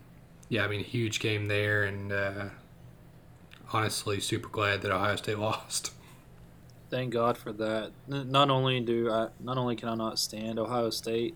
yeah, 0.49 0.63
I 0.63 0.67
mean, 0.67 0.83
huge 0.83 1.19
game 1.19 1.47
there, 1.47 1.83
and 1.83 2.11
uh, 2.11 2.45
honestly, 3.71 4.19
super 4.19 4.49
glad 4.49 4.81
that 4.81 4.91
Ohio 4.91 5.15
State 5.15 5.39
lost. 5.39 5.91
Thank 6.89 7.13
God 7.13 7.37
for 7.37 7.51
that. 7.53 7.91
Not 8.07 8.49
only 8.49 8.79
do 8.79 9.11
I, 9.11 9.27
not 9.39 9.57
only 9.57 9.75
can 9.75 9.89
I 9.89 9.95
not 9.95 10.19
stand 10.19 10.57
Ohio 10.57 10.89
State, 10.89 11.35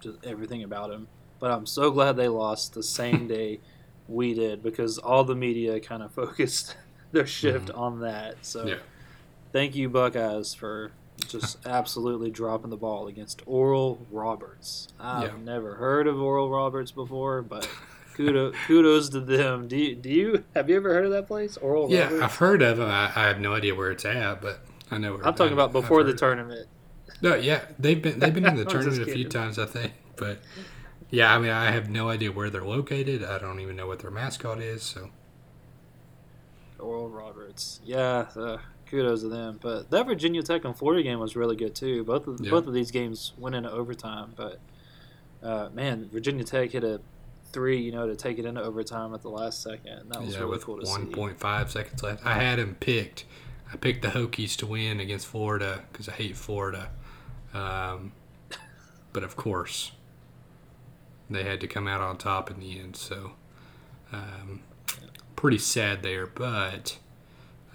just 0.00 0.18
everything 0.24 0.62
about 0.62 0.90
them, 0.90 1.08
but 1.38 1.50
I'm 1.50 1.64
so 1.66 1.90
glad 1.90 2.16
they 2.16 2.28
lost 2.28 2.74
the 2.74 2.82
same 2.82 3.26
day 3.28 3.60
we 4.08 4.34
did 4.34 4.62
because 4.62 4.98
all 4.98 5.24
the 5.24 5.34
media 5.34 5.80
kind 5.80 6.02
of 6.02 6.12
focused 6.14 6.76
their 7.12 7.26
shift 7.26 7.68
mm-hmm. 7.68 7.78
on 7.78 8.00
that. 8.00 8.36
So 8.42 8.66
Yeah. 8.66 8.78
thank 9.52 9.74
you 9.74 9.88
Buckeyes 9.88 10.54
for 10.54 10.92
just 11.28 11.64
absolutely 11.66 12.30
dropping 12.30 12.70
the 12.70 12.76
ball 12.76 13.06
against 13.06 13.42
Oral 13.46 14.06
Roberts. 14.10 14.88
I've 15.00 15.22
Yeah. 15.32 15.36
never 15.42 15.74
heard 15.76 16.06
of 16.06 16.20
Oral 16.20 16.50
Roberts 16.50 16.90
before, 16.90 17.42
but 17.42 17.68
kudos 18.14 18.54
kudos 18.66 19.08
to 19.10 19.20
them. 19.20 19.68
Do 19.68 19.76
you, 19.76 19.94
do 19.94 20.08
you 20.08 20.44
have 20.54 20.68
you 20.70 20.76
ever 20.76 20.92
heard 20.92 21.04
of 21.04 21.10
that 21.12 21.26
place? 21.26 21.56
Oral 21.56 21.90
Yeah, 21.90 22.04
Roberts. 22.04 22.22
I've 22.22 22.36
heard 22.36 22.62
of 22.62 22.76
them. 22.78 22.88
I, 22.90 23.04
I 23.14 23.26
have 23.28 23.40
no 23.40 23.54
idea 23.54 23.74
where 23.74 23.90
it's 23.90 24.04
at, 24.04 24.40
but 24.40 24.60
I 24.90 24.98
know 24.98 25.14
where. 25.14 25.26
I'm 25.26 25.34
talking 25.34 25.52
I- 25.52 25.60
about 25.62 25.72
before 25.72 26.02
the 26.04 26.14
tournament. 26.14 26.68
No, 27.20 27.34
yeah, 27.36 27.62
they've 27.78 28.00
been 28.02 28.18
they've 28.18 28.34
been 28.34 28.46
in 28.46 28.56
the 28.56 28.64
tournament 28.74 29.02
a 29.02 29.12
few 29.12 29.28
times, 29.28 29.58
I 29.58 29.66
think. 29.66 29.92
But 30.16 30.40
yeah, 31.10 31.34
I 31.34 31.38
mean, 31.38 31.50
I 31.50 31.70
have 31.70 31.88
no 31.88 32.08
idea 32.08 32.32
where 32.32 32.50
they're 32.50 32.64
located. 32.64 33.22
I 33.24 33.38
don't 33.38 33.60
even 33.60 33.76
know 33.76 33.86
what 33.86 34.00
their 34.00 34.10
mascot 34.10 34.60
is. 34.60 34.82
So 34.82 35.10
Oral 36.78 37.08
Roberts. 37.08 37.80
Yeah, 37.84 38.26
uh, 38.36 38.58
kudos 38.86 39.20
to 39.22 39.28
them. 39.28 39.58
But 39.62 39.90
that 39.90 40.06
Virginia 40.06 40.42
Tech 40.42 40.64
and 40.64 40.76
Florida 40.76 41.02
game 41.02 41.20
was 41.20 41.36
really 41.36 41.56
good 41.56 41.74
too. 41.74 42.02
Both 42.04 42.26
of 42.26 42.40
Yeah. 42.40 42.50
both 42.50 42.66
of 42.66 42.74
these 42.74 42.90
games 42.90 43.32
went 43.38 43.54
into 43.54 43.70
overtime. 43.70 44.32
But 44.36 44.58
uh, 45.42 45.68
man, 45.72 46.08
Virginia 46.12 46.44
Tech 46.44 46.70
hit 46.72 46.82
a 46.84 47.00
three, 47.52 47.80
you 47.80 47.92
know, 47.92 48.06
to 48.06 48.16
take 48.16 48.38
it 48.38 48.44
into 48.44 48.62
overtime 48.62 49.14
at 49.14 49.22
the 49.22 49.28
last 49.28 49.62
second. 49.62 50.10
That 50.10 50.22
was 50.22 50.34
yeah, 50.34 50.40
really 50.40 50.52
with 50.52 50.64
cool 50.64 50.80
to 50.80 50.86
see. 50.86 50.92
1.5 50.92 51.68
seconds 51.68 52.02
left, 52.02 52.26
I 52.26 52.34
had 52.34 52.58
him 52.58 52.76
picked. 52.80 53.24
I 53.72 53.76
picked 53.76 54.02
the 54.02 54.08
Hokies 54.08 54.56
to 54.56 54.66
win 54.66 55.00
against 55.00 55.26
Florida 55.26 55.84
because 55.90 56.08
I 56.08 56.12
hate 56.12 56.36
Florida. 56.36 56.90
Um, 57.54 58.12
but 59.12 59.22
of 59.22 59.36
course, 59.36 59.92
they 61.30 61.44
had 61.44 61.60
to 61.60 61.66
come 61.66 61.88
out 61.88 62.00
on 62.00 62.18
top 62.18 62.50
in 62.50 62.60
the 62.60 62.78
end. 62.78 62.96
So, 62.96 63.32
um, 64.12 64.60
pretty 65.36 65.58
sad 65.58 66.02
there. 66.02 66.26
But 66.26 66.98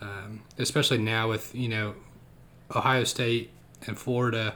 um, 0.01 0.43
especially 0.57 0.99
now 0.99 1.29
with 1.29 1.53
you 1.55 1.69
know 1.69 1.95
Ohio 2.75 3.03
State 3.03 3.51
and 3.85 3.97
Florida, 3.97 4.55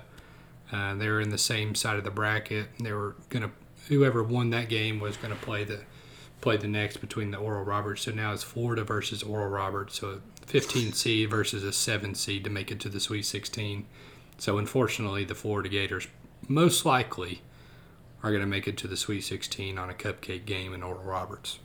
uh, 0.72 0.96
they 0.96 1.08
were 1.08 1.22
in 1.22 1.30
the 1.30 1.38
same 1.38 1.76
side 1.76 1.98
of 1.98 2.04
the 2.04 2.12
bracket. 2.12 2.68
They 2.80 2.92
were 2.92 3.16
gonna 3.30 3.52
whoever 3.88 4.24
won 4.24 4.50
that 4.52 4.70
game 4.70 5.00
was 5.00 5.18
gonna 5.18 5.36
play 5.36 5.64
the 5.64 5.82
play 6.42 6.58
the 6.58 6.68
next 6.68 6.98
between 6.98 7.32
the 7.32 7.38
Oral 7.38 7.64
Roberts. 7.64 8.02
So 8.04 8.12
now 8.12 8.34
it's 8.34 8.42
Florida 8.44 8.84
versus 8.84 9.22
Oral 9.22 9.50
Roberts. 9.50 10.00
So 10.00 10.20
a 10.44 10.46
15 10.48 10.92
seed 10.94 11.30
versus 11.30 11.64
a 11.64 11.72
7 11.72 12.16
seed 12.16 12.44
to 12.46 12.50
make 12.50 12.72
it 12.72 12.80
to 12.80 12.90
the 12.90 13.00
Sweet 13.00 13.26
16. 13.26 13.86
So 14.40 14.58
unfortunately, 14.58 15.24
the 15.24 15.36
Florida 15.36 15.70
Gators 15.70 16.08
most 16.48 16.84
likely 16.84 17.42
are 18.24 18.32
going 18.32 18.42
to 18.42 18.48
make 18.48 18.68
it 18.68 18.76
to 18.78 18.88
the 18.88 18.98
Sweet 18.98 19.22
16 19.22 19.78
on 19.78 19.92
a 19.92 19.94
cupcake 19.94 20.46
game 20.46 20.74
in 20.74 20.82
Oral 20.82 21.04
Roberts. 21.04 21.60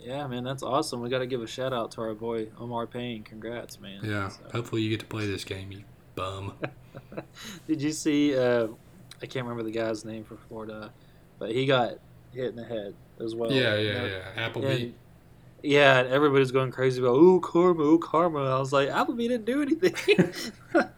Yeah, 0.00 0.26
man, 0.26 0.42
that's 0.42 0.62
awesome. 0.64 1.00
We 1.00 1.08
got 1.08 1.18
to 1.20 1.26
give 1.26 1.42
a 1.42 1.46
shout 1.46 1.72
out 1.72 1.92
to 1.92 2.00
our 2.00 2.14
boy 2.14 2.48
Omar 2.58 2.88
Payne. 2.88 3.22
Congrats, 3.22 3.78
man. 3.80 4.00
Yeah. 4.02 4.28
So- 4.28 4.40
Hopefully 4.52 4.82
you 4.82 4.90
get 4.90 5.00
to 5.00 5.06
play 5.06 5.26
this 5.28 5.44
game, 5.44 5.70
you 5.70 5.82
bum. 6.16 6.54
Did 7.68 7.80
you 7.80 7.92
see? 7.92 8.36
Uh, 8.36 8.68
I 9.22 9.26
can't 9.26 9.44
remember 9.46 9.62
the 9.62 9.70
guy's 9.76 10.04
name 10.04 10.24
for 10.24 10.36
Florida, 10.48 10.92
but 11.38 11.50
he 11.52 11.66
got 11.66 11.98
hit 12.32 12.46
in 12.46 12.56
the 12.56 12.64
head 12.64 12.94
as 13.20 13.34
well. 13.34 13.50
yeah, 13.52 13.76
yeah, 13.76 13.92
know? 13.92 14.06
yeah. 14.06 14.48
Applebee. 14.48 14.82
And, 14.84 14.94
yeah, 15.62 15.98
and 16.00 16.08
everybody's 16.08 16.52
going 16.52 16.70
crazy 16.70 17.00
about 17.02 17.14
ooh 17.16 17.40
karma, 17.40 17.82
ooh 17.82 17.98
karma. 17.98 18.44
I 18.44 18.58
was 18.60 18.72
like, 18.72 18.88
Applebee 18.90 19.28
didn't 19.28 19.44
do 19.44 19.62
anything. 19.62 20.32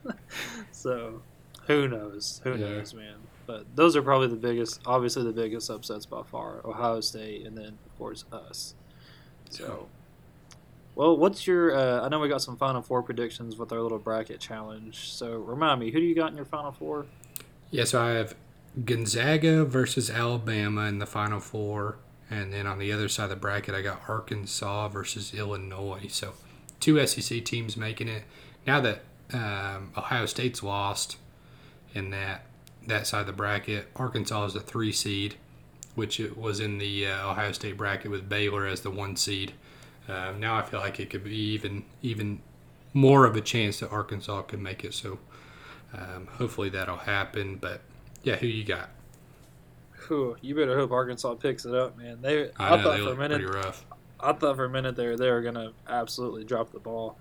so, 0.71 1.23
who 1.67 1.89
knows? 1.89 2.41
Who 2.45 2.51
Yeah. 2.51 2.57
knows, 2.57 2.95
man? 2.95 3.17
But 3.47 3.65
those 3.75 3.97
are 3.97 4.03
probably 4.03 4.29
the 4.29 4.37
biggest, 4.37 4.81
obviously 4.87 5.25
the 5.25 5.33
biggest 5.33 5.71
upsets 5.71 6.07
by 6.07 6.23
far. 6.23 6.61
Ohio 6.65 7.01
State, 7.01 7.47
and 7.47 7.57
then 7.57 7.79
of 7.87 7.99
course 7.99 8.25
us. 8.33 8.75
So, 9.49 9.89
well, 10.95 11.17
what's 11.17 11.47
your? 11.47 11.75
Uh, 11.75 12.05
I 12.05 12.09
know 12.09 12.21
we 12.21 12.29
got 12.29 12.43
some 12.43 12.57
Final 12.57 12.83
Four 12.83 13.03
predictions 13.03 13.57
with 13.57 13.73
our 13.73 13.81
little 13.81 13.99
bracket 13.99 14.39
challenge. 14.41 15.11
So, 15.13 15.39
remind 15.39 15.81
me, 15.81 15.91
who 15.91 15.99
do 15.99 16.05
you 16.07 16.15
got 16.15 16.31
in 16.31 16.37
your 16.37 16.45
Final 16.45 16.71
Four? 16.71 17.07
Yeah, 17.71 17.85
so 17.85 18.01
I 18.01 18.11
have 18.11 18.37
Gonzaga 18.85 19.65
versus 19.65 20.11
Alabama 20.11 20.83
in 20.83 20.99
the 20.99 21.07
Final 21.07 21.41
Four, 21.41 21.97
and 22.31 22.53
then 22.53 22.67
on 22.67 22.79
the 22.79 22.93
other 22.93 23.09
side 23.09 23.25
of 23.25 23.31
the 23.31 23.37
bracket, 23.37 23.75
I 23.75 23.83
got 23.83 24.03
Arkansas 24.09 24.89
versus 24.89 25.35
Illinois. 25.35 26.07
So, 26.09 26.35
two 26.79 27.05
SEC 27.07 27.45
teams 27.45 27.77
making 27.77 28.09
it. 28.09 28.23
Now 28.67 28.81
that 28.81 29.03
um, 29.33 29.93
Ohio 29.97 30.27
State's 30.27 30.63
lost 30.63 31.17
in 31.95 32.11
that 32.11 32.45
that 32.87 33.07
side 33.07 33.23
of 33.23 33.27
the 33.27 33.33
bracket, 33.33 33.89
Arkansas 33.97 34.47
is 34.47 34.55
a 34.55 34.61
three 34.61 34.93
seed, 34.93 35.35
which 35.95 36.19
it 36.19 36.39
was 36.39 36.61
in 36.61 36.79
the 36.79 37.07
uh, 37.07 37.31
Ohio 37.31 37.53
State 37.53 37.77
bracket 37.77 38.11
with 38.11 38.29
Baylor 38.29 38.67
as 38.67 38.81
the 38.81 38.91
one 38.91 39.17
seed. 39.17 39.53
Uh, 40.09 40.33
now 40.39 40.57
I 40.57 40.63
feel 40.63 40.81
like 40.81 40.99
it 40.99 41.11
could 41.11 41.25
be 41.25 41.37
even 41.37 41.85
even 42.03 42.41
more 42.93 43.27
of 43.27 43.37
a 43.37 43.41
chance 43.41 43.81
that 43.81 43.91
Arkansas 43.91 44.43
could 44.43 44.61
make 44.61 44.85
it. 44.85 44.95
So 44.95 45.19
um, 45.93 46.29
hopefully 46.33 46.69
that'll 46.71 46.97
happen. 46.97 47.57
But 47.57 47.83
yeah, 48.23 48.37
who 48.37 48.47
you 48.47 48.65
got? 48.65 48.91
Whew, 50.07 50.37
you 50.41 50.55
better 50.55 50.77
hope 50.77 50.91
Arkansas 50.93 51.35
picks 51.35 51.65
it 51.65 51.75
up, 51.75 51.97
man. 51.97 52.21
They, 52.21 52.51
I, 52.57 52.75
I, 52.75 52.77
know 52.77 52.83
thought 52.83 52.97
they 52.99 53.05
for 53.05 53.13
a 53.13 53.17
minute, 53.17 53.49
rough. 53.49 53.85
I 54.19 54.33
thought 54.33 54.57
for 54.57 54.65
a 54.65 54.71
minute 54.71 54.97
there 54.97 55.17
they 55.17 55.31
were 55.31 55.43
gonna 55.43 55.73
absolutely 55.89 56.45
drop 56.45 56.73
the 56.73 56.81
ball. 56.81 57.19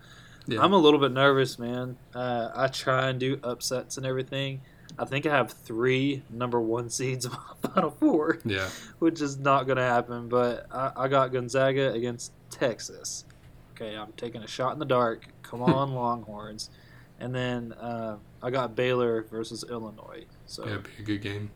Yeah. 0.48 0.62
I'm 0.62 0.74
a 0.74 0.78
little 0.78 1.00
bit 1.00 1.12
nervous, 1.12 1.60
man. 1.60 1.98
Uh, 2.14 2.50
I 2.56 2.68
try 2.68 3.10
and 3.10 3.20
do 3.20 3.40
upsets 3.44 3.98
and 3.98 4.06
everything. 4.06 4.62
I 4.98 5.06
think 5.06 5.26
I 5.26 5.36
have 5.36 5.52
three 5.52 6.24
number 6.30 6.60
one 6.60 6.90
seeds 6.90 7.26
in 7.26 7.32
my 7.32 7.70
final 7.70 7.92
four, 7.92 8.40
Yeah, 8.44 8.70
which 9.00 9.22
is 9.22 9.38
not 9.38 9.68
going 9.68 9.78
to 9.78 9.84
happen. 9.84 10.28
But 10.28 10.66
I, 10.72 10.92
I 10.96 11.08
got 11.08 11.32
Gonzaga 11.32 11.94
against 11.94 12.32
Texas. 12.50 13.26
Okay, 13.76 13.96
I'm 13.96 14.12
taking 14.14 14.42
a 14.44 14.48
shot 14.48 14.74
in 14.74 14.80
the 14.80 14.86
dark. 14.86 15.28
Come 15.44 15.62
on, 15.64 15.94
Longhorns. 15.94 16.70
And 17.20 17.36
then 17.36 17.74
uh, 17.74 18.18
I 18.42 18.50
got 18.50 18.76
Baylor 18.76 19.24
versus 19.24 19.64
Illinois. 19.70 20.26
So 20.50 20.66
yeah, 20.68 20.78
be 20.78 20.90
a 21.00 21.06
good 21.06 21.22
game. 21.22 21.52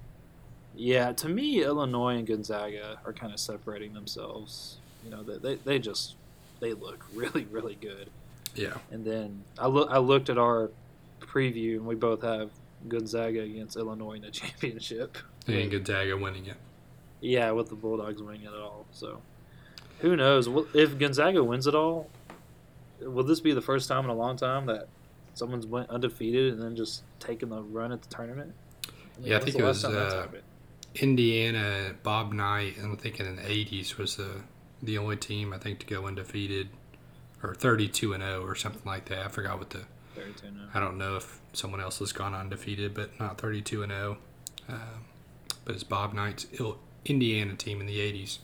yeah, 0.76 1.12
to 1.14 1.28
me, 1.30 1.64
Illinois 1.64 2.16
and 2.18 2.28
Gonzaga 2.28 3.00
are 3.06 3.14
kind 3.14 3.34
of 3.34 3.40
separating 3.40 3.94
themselves. 3.94 4.78
You 5.04 5.10
know, 5.12 5.24
they, 5.24 5.38
they, 5.38 5.56
they 5.56 5.80
just 5.80 6.16
they 6.60 6.74
look 6.74 7.04
really 7.14 7.46
really 7.46 7.76
good. 7.76 8.10
Yeah, 8.56 8.76
And 8.92 9.04
then 9.04 9.44
I 9.58 9.66
look 9.68 9.90
I 9.90 9.98
looked 9.98 10.30
at 10.30 10.38
our 10.38 10.70
preview, 11.20 11.78
and 11.78 11.88
we 11.88 11.96
both 11.96 12.22
have 12.22 12.52
Gonzaga 12.88 13.42
against 13.42 13.76
Illinois 13.78 14.14
in 14.14 14.22
the 14.22 14.30
championship. 14.42 15.18
and 15.48 15.72
Gonzaga 15.72 16.16
winning 16.16 16.46
it. 16.46 16.58
Yeah, 17.20 17.50
with 17.52 17.70
the 17.70 17.76
Bulldogs 17.76 18.22
winning 18.22 18.44
it 18.44 18.54
all. 18.54 18.86
So 18.92 19.22
who 20.02 20.16
knows? 20.16 20.48
If 20.76 21.00
Gonzaga 21.00 21.44
wins 21.44 21.66
it 21.66 21.74
all, 21.74 22.10
will 23.02 23.24
this 23.24 23.40
be 23.40 23.54
the 23.54 23.62
first 23.62 23.88
time 23.90 24.04
in 24.04 24.12
a 24.12 24.16
long 24.16 24.38
time 24.38 24.68
that 24.68 24.88
someone's 25.34 25.66
went 25.66 25.90
undefeated 25.90 26.54
and 26.54 26.62
then 26.62 26.76
just 26.76 27.02
taken 27.20 27.50
the 27.50 27.62
run 27.64 27.92
at 27.92 28.04
the 28.04 28.10
tournament? 28.14 28.54
Mean, 29.20 29.32
Yeah, 29.32 29.38
I 29.38 29.40
think 29.40 29.58
it 29.58 29.64
was, 29.64 29.86
uh. 29.86 30.28
Indiana, 30.96 31.96
Bob 32.04 32.34
Knight, 32.34 32.78
and 32.78 32.94
I 32.94 32.96
think 32.96 33.20
in 33.20 33.36
the 33.36 33.42
'80s 33.42 33.98
was 33.98 34.16
the 34.16 34.42
the 34.84 34.98
only 34.98 35.18
team 35.18 35.54
I 35.54 35.58
think 35.58 35.80
to 35.80 35.86
go 35.86 36.06
undefeated, 36.06 36.70
or 37.42 37.56
32 37.56 38.14
and 38.14 38.22
0 38.22 38.46
or 38.46 38.56
something 38.56 38.84
like 38.86 39.06
that. 39.06 39.26
I 39.26 39.28
forgot 39.30 39.58
what 39.58 39.70
the 39.70 39.86
32 40.16 40.52
now. 40.52 40.70
I 40.74 40.80
don't 40.80 40.98
know 40.98 41.16
if 41.16 41.40
someone 41.54 41.82
else 41.82 42.00
has 42.00 42.12
gone 42.12 42.36
undefeated, 42.36 42.94
but 42.94 43.18
not 43.20 43.40
32 43.40 43.84
and 43.84 43.92
0. 43.92 44.18
Um, 44.70 44.78
but 45.66 45.76
it's 45.76 45.84
Bob 45.84 46.14
Knight's 46.14 46.48
Indiana 47.06 47.56
team 47.56 47.82
in 47.82 47.88
the 47.88 47.98
80s. 47.98 48.40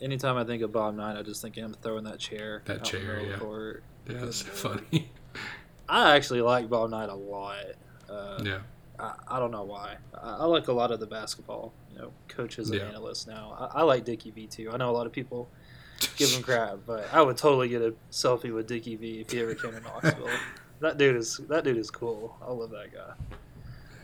Anytime 0.00 0.36
I 0.36 0.44
think 0.44 0.62
of 0.62 0.72
Bob 0.72 0.94
Knight, 0.94 1.18
I 1.18 1.22
just 1.22 1.42
think 1.42 1.56
of 1.56 1.64
him 1.64 1.76
throwing 1.82 2.04
that 2.04 2.18
chair. 2.18 2.62
That 2.64 2.80
out 2.80 2.94
in 2.94 3.00
the 3.00 3.04
chair, 3.06 3.16
middle 3.16 3.20
of 3.20 3.26
the 3.26 3.32
yeah. 3.32 3.38
court. 3.38 3.82
Yeah, 4.08 4.18
that's 4.18 4.42
funny. 4.42 5.10
I 5.88 6.16
actually 6.16 6.40
like 6.40 6.70
Bob 6.70 6.90
Knight 6.90 7.08
a 7.08 7.14
lot. 7.14 7.64
Uh, 8.08 8.40
yeah, 8.42 8.58
I, 9.00 9.14
I 9.28 9.38
don't 9.38 9.50
know 9.50 9.64
why. 9.64 9.96
I, 10.14 10.36
I 10.40 10.44
like 10.44 10.68
a 10.68 10.72
lot 10.72 10.90
of 10.90 11.00
the 11.00 11.06
basketball, 11.06 11.72
you 11.92 11.98
know, 11.98 12.12
coaches 12.28 12.70
and 12.70 12.80
Yeah. 12.80 12.86
analysts 12.88 13.26
now. 13.26 13.56
I, 13.74 13.80
I 13.80 13.82
like 13.82 14.04
Dickie 14.04 14.30
V 14.30 14.46
too. 14.46 14.70
I 14.72 14.76
know 14.76 14.90
a 14.90 14.92
lot 14.92 15.06
of 15.06 15.12
people 15.12 15.48
give 16.16 16.30
him 16.30 16.42
crap, 16.42 16.78
but 16.86 17.08
I 17.12 17.22
would 17.22 17.36
totally 17.36 17.68
get 17.68 17.82
a 17.82 17.94
selfie 18.10 18.52
with 18.54 18.66
Dickie 18.66 18.96
V 18.96 19.20
if 19.20 19.30
he 19.30 19.40
ever 19.40 19.54
came 19.54 19.72
to 19.72 19.80
Knoxville. 19.80 20.28
that 20.80 20.98
dude 20.98 21.16
is 21.16 21.38
that 21.48 21.64
dude 21.64 21.76
is 21.78 21.90
cool. 21.90 22.36
I 22.46 22.50
love 22.52 22.70
that 22.70 22.92
guy. 22.92 23.12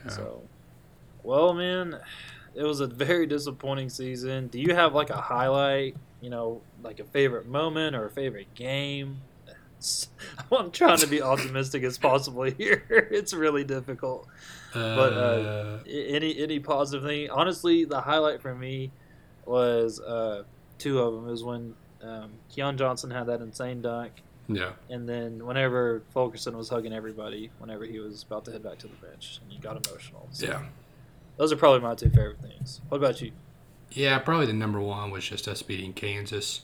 Yeah. 0.04 0.10
So, 0.10 0.42
well, 1.22 1.52
man, 1.54 1.98
it 2.54 2.62
was 2.62 2.80
a 2.80 2.86
very 2.86 3.26
disappointing 3.26 3.88
season. 3.88 4.46
Do 4.48 4.60
you 4.60 4.74
have 4.74 4.94
like 4.94 5.10
a 5.10 5.20
highlight? 5.20 5.96
You 6.22 6.30
know, 6.30 6.62
like 6.82 6.98
a 7.00 7.04
favorite 7.04 7.46
moment 7.46 7.94
or 7.94 8.06
a 8.06 8.10
favorite 8.10 8.52
game? 8.54 9.18
I'm 10.52 10.70
trying 10.70 10.98
to 10.98 11.06
be 11.06 11.20
optimistic 11.22 11.82
as 11.82 11.98
possible 11.98 12.44
here. 12.44 12.82
It's 13.10 13.34
really 13.34 13.62
difficult. 13.64 14.26
But, 14.76 15.12
uh, 15.12 15.78
any 15.86 16.38
any 16.42 16.58
positive 16.58 17.04
thing? 17.04 17.30
Honestly, 17.30 17.84
the 17.84 18.00
highlight 18.00 18.42
for 18.42 18.54
me 18.54 18.90
was 19.44 20.00
uh, 20.00 20.44
two 20.78 21.00
of 21.00 21.14
them. 21.14 21.32
Is 21.32 21.42
when 21.42 21.74
um, 22.02 22.30
Keon 22.50 22.76
Johnson 22.76 23.10
had 23.10 23.26
that 23.26 23.40
insane 23.40 23.82
dunk, 23.82 24.12
yeah, 24.48 24.72
and 24.90 25.08
then 25.08 25.46
whenever 25.46 26.02
Fulkerson 26.12 26.56
was 26.56 26.68
hugging 26.68 26.92
everybody, 26.92 27.50
whenever 27.58 27.84
he 27.84 27.98
was 27.98 28.22
about 28.22 28.44
to 28.46 28.52
head 28.52 28.62
back 28.62 28.78
to 28.78 28.88
the 28.88 29.06
bench, 29.06 29.40
and 29.42 29.52
he 29.52 29.58
got 29.58 29.86
emotional. 29.86 30.28
So 30.30 30.46
yeah. 30.46 30.62
those 31.36 31.52
are 31.52 31.56
probably 31.56 31.80
my 31.80 31.94
two 31.94 32.10
favorite 32.10 32.40
things. 32.40 32.80
What 32.88 32.98
about 32.98 33.20
you? 33.22 33.32
Yeah, 33.90 34.18
probably 34.18 34.46
the 34.46 34.52
number 34.52 34.80
one 34.80 35.10
was 35.10 35.24
just 35.24 35.48
us 35.48 35.62
beating 35.62 35.92
Kansas. 35.92 36.62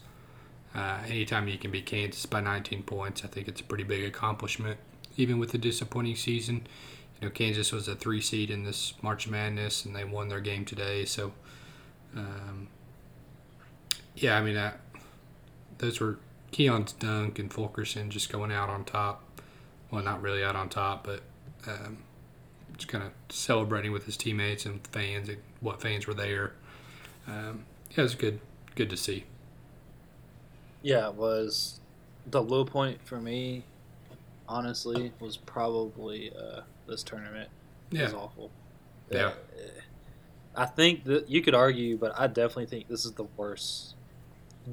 Uh, 0.75 0.99
anytime 1.07 1.49
you 1.49 1.59
can 1.59 1.71
beat 1.71 1.87
Kansas 1.87 2.25
by 2.27 2.41
19 2.41 2.83
points, 2.83 3.25
I 3.25 3.29
think 3.29 3.47
it's 3.47 3.61
a 3.61 3.65
pretty 3.65 3.85
big 3.85 4.05
accomplishment. 4.05 4.79
Even 5.17 5.39
with 5.39 5.53
the 5.53 5.59
disappointing 5.59 6.17
season, 6.17 6.67
know, 7.23 7.31
Kansas 7.31 7.73
was 7.73 7.89
a 7.89 7.95
three 7.95 8.21
seed 8.21 8.51
in 8.51 8.65
this 8.65 8.95
March 9.03 9.29
Madness, 9.29 9.85
and 9.85 9.95
they 9.95 10.05
won 10.05 10.29
their 10.29 10.41
game 10.41 10.65
today. 10.65 11.05
So, 11.05 11.33
um, 12.17 12.69
yeah, 14.17 14.37
I 14.37 14.43
mean, 14.43 14.57
I, 14.57 14.73
those 15.79 16.01
were 16.01 16.19
Keon's 16.53 16.93
dunk 16.93 17.39
and 17.39 17.53
Fulkerson 17.53 18.11
just 18.11 18.31
going 18.31 18.53
out 18.53 18.69
on 18.69 18.85
top. 18.85 19.25
Well, 19.91 20.03
not 20.03 20.23
really 20.23 20.43
out 20.43 20.57
on 20.57 20.69
top, 20.69 21.05
but 21.05 21.23
um, 21.67 21.99
just 22.77 22.89
kind 22.89 23.05
of 23.05 23.13
celebrating 23.29 23.93
with 23.93 24.07
his 24.07 24.17
teammates 24.17 24.67
and 24.67 24.87
fans 24.89 25.29
and 25.29 25.39
what 25.61 25.81
fans 25.81 26.07
were 26.07 26.15
there. 26.15 26.53
Um, 27.27 27.65
yeah, 27.91 28.01
it 28.01 28.03
was 28.03 28.15
good. 28.15 28.41
Good 28.75 28.91
to 28.91 28.97
see. 28.97 29.25
Yeah, 30.83 31.09
it 31.09 31.15
was 31.15 31.81
the 32.27 32.43
low 32.43 32.65
point 32.65 32.99
for 33.05 33.21
me. 33.21 33.65
Honestly, 34.49 35.13
was 35.21 35.37
probably 35.37 36.33
uh, 36.37 36.63
this 36.87 37.03
tournament. 37.03 37.49
It 37.91 38.03
was 38.03 38.15
awful. 38.15 38.51
Yeah. 39.11 39.27
Uh, 39.27 39.33
I 40.55 40.67
think 40.67 41.05
that 41.05 41.29
you 41.31 41.41
could 41.43 41.55
argue, 41.55 41.97
but 41.97 42.19
I 42.19 42.27
definitely 42.27 42.67
think 42.67 42.89
this 42.89 43.05
is 43.05 43.13
the 43.13 43.25
worst 43.37 43.95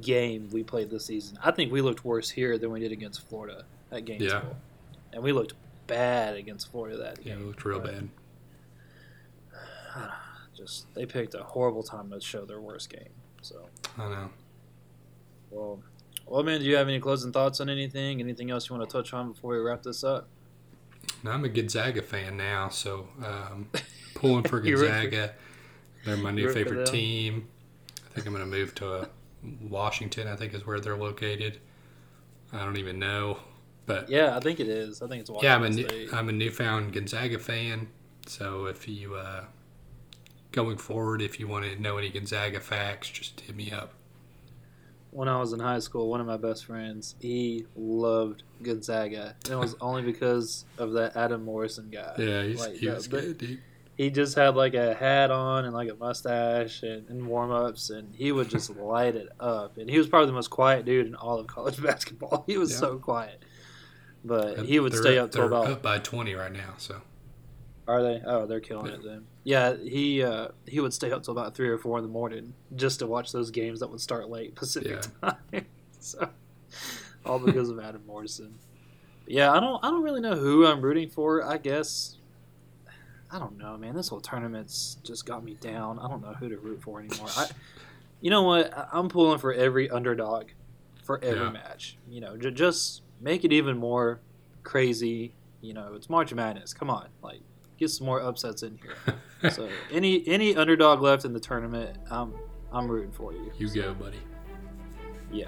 game 0.02 0.50
we 0.52 0.64
played 0.64 0.90
this 0.90 1.06
season. 1.06 1.38
I 1.44 1.52
think 1.52 1.72
we 1.72 1.82
looked 1.82 2.04
worse 2.06 2.30
here 2.30 2.58
than 2.58 2.72
we 2.72 2.80
did 2.80 2.92
against 2.92 3.28
Florida 3.28 3.64
at 3.92 4.06
Gainesville, 4.06 4.42
Yeah. 4.42 5.14
and 5.14 5.24
we 5.24 5.32
looked 5.32 5.54
bad 5.88 6.36
against 6.36 6.70
Florida 6.72 6.98
that 6.98 7.18
yeah, 7.26 7.34
game. 7.36 7.44
it 7.44 7.48
looked 7.48 7.66
real 7.66 7.80
But, 7.80 7.92
bad. 7.94 8.10
Know, 9.96 10.08
Just 10.58 10.94
they 10.94 11.06
picked 11.06 11.34
a 11.36 11.44
horrible 11.44 11.84
time 11.84 12.12
to 12.12 12.20
show 12.20 12.44
their 12.46 12.60
worst 12.60 12.90
game. 12.90 13.10
So, 13.42 13.68
I 13.98 14.10
know. 14.10 14.30
well, 15.50 15.80
well, 16.28 16.44
man, 16.44 16.60
do 16.60 16.66
you 16.66 16.76
have 16.76 16.88
any 16.90 17.00
closing 17.00 17.32
thoughts 17.32 17.62
on 17.62 17.70
anything? 17.70 18.20
Anything 18.20 18.52
else 18.52 18.70
you 18.70 18.76
want 18.76 18.88
to 18.90 18.94
touch 18.94 19.14
on 19.14 19.32
before 19.32 19.54
we 19.54 19.60
wrap 19.60 19.82
this 19.84 20.04
up? 20.04 20.28
I'm 21.26 21.44
a 21.46 21.50
Gonzaga 21.50 22.02
fan 22.02 22.38
now, 22.38 22.70
so 22.70 23.08
um, 23.26 23.68
pulling 24.16 24.44
for 24.44 24.60
Gonzaga. 24.60 25.34
They're 26.06 26.18
my 26.18 26.32
new 26.32 26.52
favorite 26.52 26.86
team. 26.86 27.48
I 28.06 28.14
think 28.14 28.26
I'm 28.28 28.34
going 28.34 28.50
to 28.50 28.58
move 28.58 28.74
to 28.76 28.94
uh 28.94 29.06
Washington. 29.62 30.28
I 30.28 30.36
think 30.36 30.54
is 30.54 30.66
where 30.66 30.80
they're 30.80 30.98
located. 30.98 31.60
I 32.52 32.64
don't 32.64 32.78
even 32.78 33.00
know, 33.00 33.40
but 33.86 34.10
Yeah, 34.10 34.36
I 34.36 34.40
think 34.40 34.60
it 34.60 34.68
is. 34.68 35.02
I 35.02 35.08
think 35.08 35.22
it's 35.22 35.32
yeah, 35.42 35.56
I'm 35.56 35.64
a 35.64 35.70
Washington 35.70 35.98
new, 35.98 36.10
I'm 36.12 36.30
a 36.30 36.32
newfound 36.32 36.94
Gonzaga 36.94 37.40
fan. 37.40 37.88
So 38.26 38.66
if 38.66 38.88
you 38.88 39.16
uh, 39.16 39.46
going 40.52 40.78
forward, 40.78 41.22
if 41.22 41.40
you 41.40 41.48
want 41.48 41.66
to 41.66 41.82
know 41.82 41.98
any 41.98 42.10
Gonzaga 42.10 42.60
facts, 42.60 43.10
just 43.10 43.42
hit 43.42 43.56
me 43.56 43.72
up. 43.72 43.94
When 45.12 45.28
I 45.28 45.40
was 45.40 45.54
in 45.54 45.60
high 45.60 45.80
school, 45.80 46.10
one 46.10 46.22
of 46.22 46.28
my 46.28 46.38
best 46.38 46.66
friends, 46.66 47.16
he 47.20 47.66
loved 47.76 48.44
Gonzaga. 48.62 49.36
And 49.46 49.54
it 49.54 49.58
was 49.58 49.76
only 49.82 50.02
because 50.04 50.66
of 50.78 50.94
that 50.94 51.16
Adam 51.16 51.44
Morrison 51.46 51.90
guy. 51.92 52.14
Yeah, 52.18 52.44
he's, 52.44 52.60
Like, 52.60 52.76
he 52.76 52.88
that- 52.88 52.96
was 52.96 53.08
but 53.08 53.22
good, 53.22 53.38
dude. 53.38 53.60
He 53.98 54.10
just 54.10 54.36
had 54.36 54.56
like 54.56 54.76
a 54.76 54.94
hat 54.94 55.30
on 55.30 55.66
and 55.66 55.74
like 55.74 55.90
a 55.90 55.96
mustache 55.96 56.84
and, 56.84 57.10
and 57.10 57.28
warm 57.28 57.52
ups, 57.52 57.90
and 57.90 58.16
he 58.16 58.32
would 58.32 58.50
just 58.50 58.70
light 58.78 59.16
it 59.16 59.28
up. 59.42 59.78
And 59.78 59.90
he 59.90 59.98
was 59.98 60.08
probably 60.08 60.28
the 60.28 60.34
most 60.34 60.50
quiet 60.50 60.86
dude 60.86 61.06
in 61.08 61.16
all 61.16 61.38
of 61.38 61.48
college 61.48 61.82
basketball. 61.84 62.46
He 62.48 62.58
was 62.58 62.72
Yeah. 62.72 62.78
so 62.78 62.98
quiet. 62.98 63.44
But 64.24 64.60
he 64.66 64.80
would 64.80 64.94
stay 64.94 65.18
up 65.18 65.32
till 65.32 65.50
they're 65.50 65.60
about. 65.60 65.68
up 65.72 65.82
by 65.82 65.98
20 66.00 66.34
right 66.36 66.52
now. 66.52 66.76
So 66.78 67.02
Are 67.90 68.04
they? 68.04 68.22
Oh, 68.26 68.46
they're 68.46 68.60
killing 68.60 68.88
Yeah. 68.88 68.94
it 68.94 69.04
then. 69.04 69.26
Yeah, 69.44 69.76
he 69.78 70.22
uh, 70.24 70.50
he 70.68 70.80
would 70.80 70.94
stay 70.94 71.12
up 71.12 71.24
till 71.24 71.32
about 71.32 71.56
three 71.56 71.70
or 71.70 71.78
four 71.78 71.98
in 71.98 72.04
the 72.04 72.10
morning 72.10 72.54
just 72.76 73.00
to 73.00 73.08
watch 73.08 73.32
those 73.32 73.50
games 73.52 73.80
that 73.80 73.90
would 73.90 74.02
start 74.02 74.30
late 74.30 74.54
Pacific 74.56 75.02
time. 75.22 75.66
so 76.00 76.30
all 77.26 77.40
because 77.40 77.70
of 77.70 77.80
Adam 77.80 78.04
Morrison. 78.06 78.54
Yeah, 79.28 79.52
I 79.52 79.60
don't 79.60 79.84
I 79.84 79.90
don't 79.90 80.04
really 80.04 80.22
know 80.22 80.36
who 80.36 80.66
I'm 80.66 80.82
rooting 80.82 81.10
for. 81.10 81.44
I 81.44 81.58
guess 81.58 82.18
I 83.32 83.40
don't 83.40 83.58
know, 83.58 83.78
man. 83.78 83.96
This 83.96 84.08
whole 84.10 84.22
tournament's 84.22 84.98
just 85.04 85.26
got 85.26 85.44
me 85.44 85.56
down. 85.56 86.00
I 86.00 86.08
don't 86.08 86.22
know 86.22 86.34
who 86.34 86.50
to 86.50 86.58
root 86.58 86.82
for 86.82 87.00
anymore. 87.00 87.28
I, 87.38 87.48
you 88.22 88.30
know 88.30 88.44
what? 88.44 88.76
I- 88.76 88.88
I'm 88.92 89.08
pulling 89.10 89.38
for 89.40 89.54
every 89.54 89.90
underdog 89.90 90.48
for 91.04 91.24
every 91.24 91.46
Yeah. 91.46 91.52
match. 91.52 91.98
You 92.10 92.22
know, 92.22 92.38
j- 92.38 92.52
just 92.52 93.02
make 93.22 93.44
it 93.46 93.52
even 93.54 93.78
more 93.78 94.20
crazy. 94.64 95.34
You 95.62 95.74
know, 95.74 95.94
it's 95.96 96.10
March 96.10 96.34
Madness. 96.34 96.74
Come 96.74 96.90
on, 96.90 97.10
like 97.22 97.42
get 97.80 97.90
some 97.90 98.06
more 98.06 98.22
upsets 98.22 98.64
in 98.64 98.78
here. 98.78 99.52
so 99.52 99.70
any 99.92 100.28
any 100.28 100.56
underdog 100.56 101.02
left 101.02 101.26
in 101.26 101.34
the 101.34 101.40
tournament, 101.40 101.98
I'm 102.12 102.34
I'm 102.72 102.88
rooting 102.88 103.12
for 103.12 103.34
you. 103.34 103.52
you 103.58 103.70
go, 103.70 103.94
buddy. 103.94 104.20
Yeah. 105.32 105.46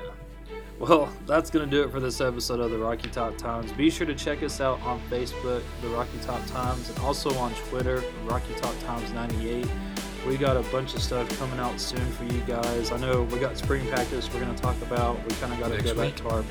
Well, 0.79 1.13
that's 1.27 1.51
going 1.51 1.69
to 1.69 1.75
do 1.75 1.83
it 1.83 1.91
for 1.91 1.99
this 1.99 2.19
episode 2.21 2.59
of 2.59 2.71
the 2.71 2.77
Rocky 2.77 3.09
Top 3.09 3.37
Times. 3.37 3.71
Be 3.73 3.91
sure 3.91 4.07
to 4.07 4.15
check 4.15 4.41
us 4.41 4.59
out 4.59 4.81
on 4.81 4.99
Facebook, 5.11 5.61
the 5.81 5.87
Rocky 5.89 6.17
Top 6.23 6.43
Times, 6.47 6.89
and 6.89 6.97
also 6.99 7.31
on 7.37 7.53
Twitter, 7.69 8.03
Rocky 8.25 8.55
Top 8.55 8.73
Times 8.79 9.11
98. 9.11 9.67
We 10.27 10.37
got 10.37 10.57
a 10.57 10.61
bunch 10.71 10.95
of 10.95 11.03
stuff 11.03 11.29
coming 11.37 11.59
out 11.59 11.79
soon 11.79 12.05
for 12.13 12.23
you 12.25 12.41
guys. 12.41 12.91
I 12.91 12.97
know 12.97 13.23
we 13.23 13.39
got 13.39 13.57
spring 13.57 13.87
practice 13.89 14.31
we're 14.33 14.39
going 14.39 14.55
to 14.55 14.61
talk 14.61 14.79
about. 14.81 15.23
We 15.27 15.35
kind 15.35 15.53
of 15.53 15.59
got 15.59 15.69
to 15.69 15.83
go 15.83 15.95
back 15.95 16.15
to 16.17 16.29
our 16.29 16.43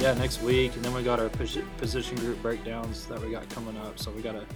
yeah 0.00 0.14
next 0.14 0.42
week, 0.42 0.74
and 0.76 0.84
then 0.84 0.94
we 0.94 1.02
got 1.02 1.20
our 1.20 1.28
position 1.28 2.16
group 2.16 2.40
breakdowns 2.40 3.06
that 3.06 3.20
we 3.20 3.30
got 3.30 3.48
coming 3.50 3.76
up. 3.78 3.98
So 3.98 4.10
we 4.10 4.22
got 4.22 4.32
to 4.32 4.46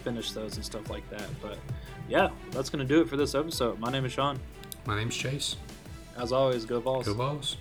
finish 0.00 0.32
those 0.32 0.56
and 0.56 0.64
stuff 0.64 0.90
like 0.90 1.08
that. 1.10 1.28
But 1.42 1.58
yeah, 2.08 2.30
that's 2.50 2.70
going 2.70 2.86
to 2.86 2.94
do 2.94 3.00
it 3.00 3.08
for 3.08 3.16
this 3.16 3.34
episode. 3.34 3.78
My 3.78 3.90
name 3.90 4.04
is 4.04 4.12
Sean. 4.12 4.38
My 4.86 4.96
name's 4.96 5.16
Chase. 5.16 5.56
As 6.16 6.32
always, 6.32 6.64
go 6.64 6.80
Vols. 6.80 7.06
Go 7.06 7.14
Vols. 7.14 7.56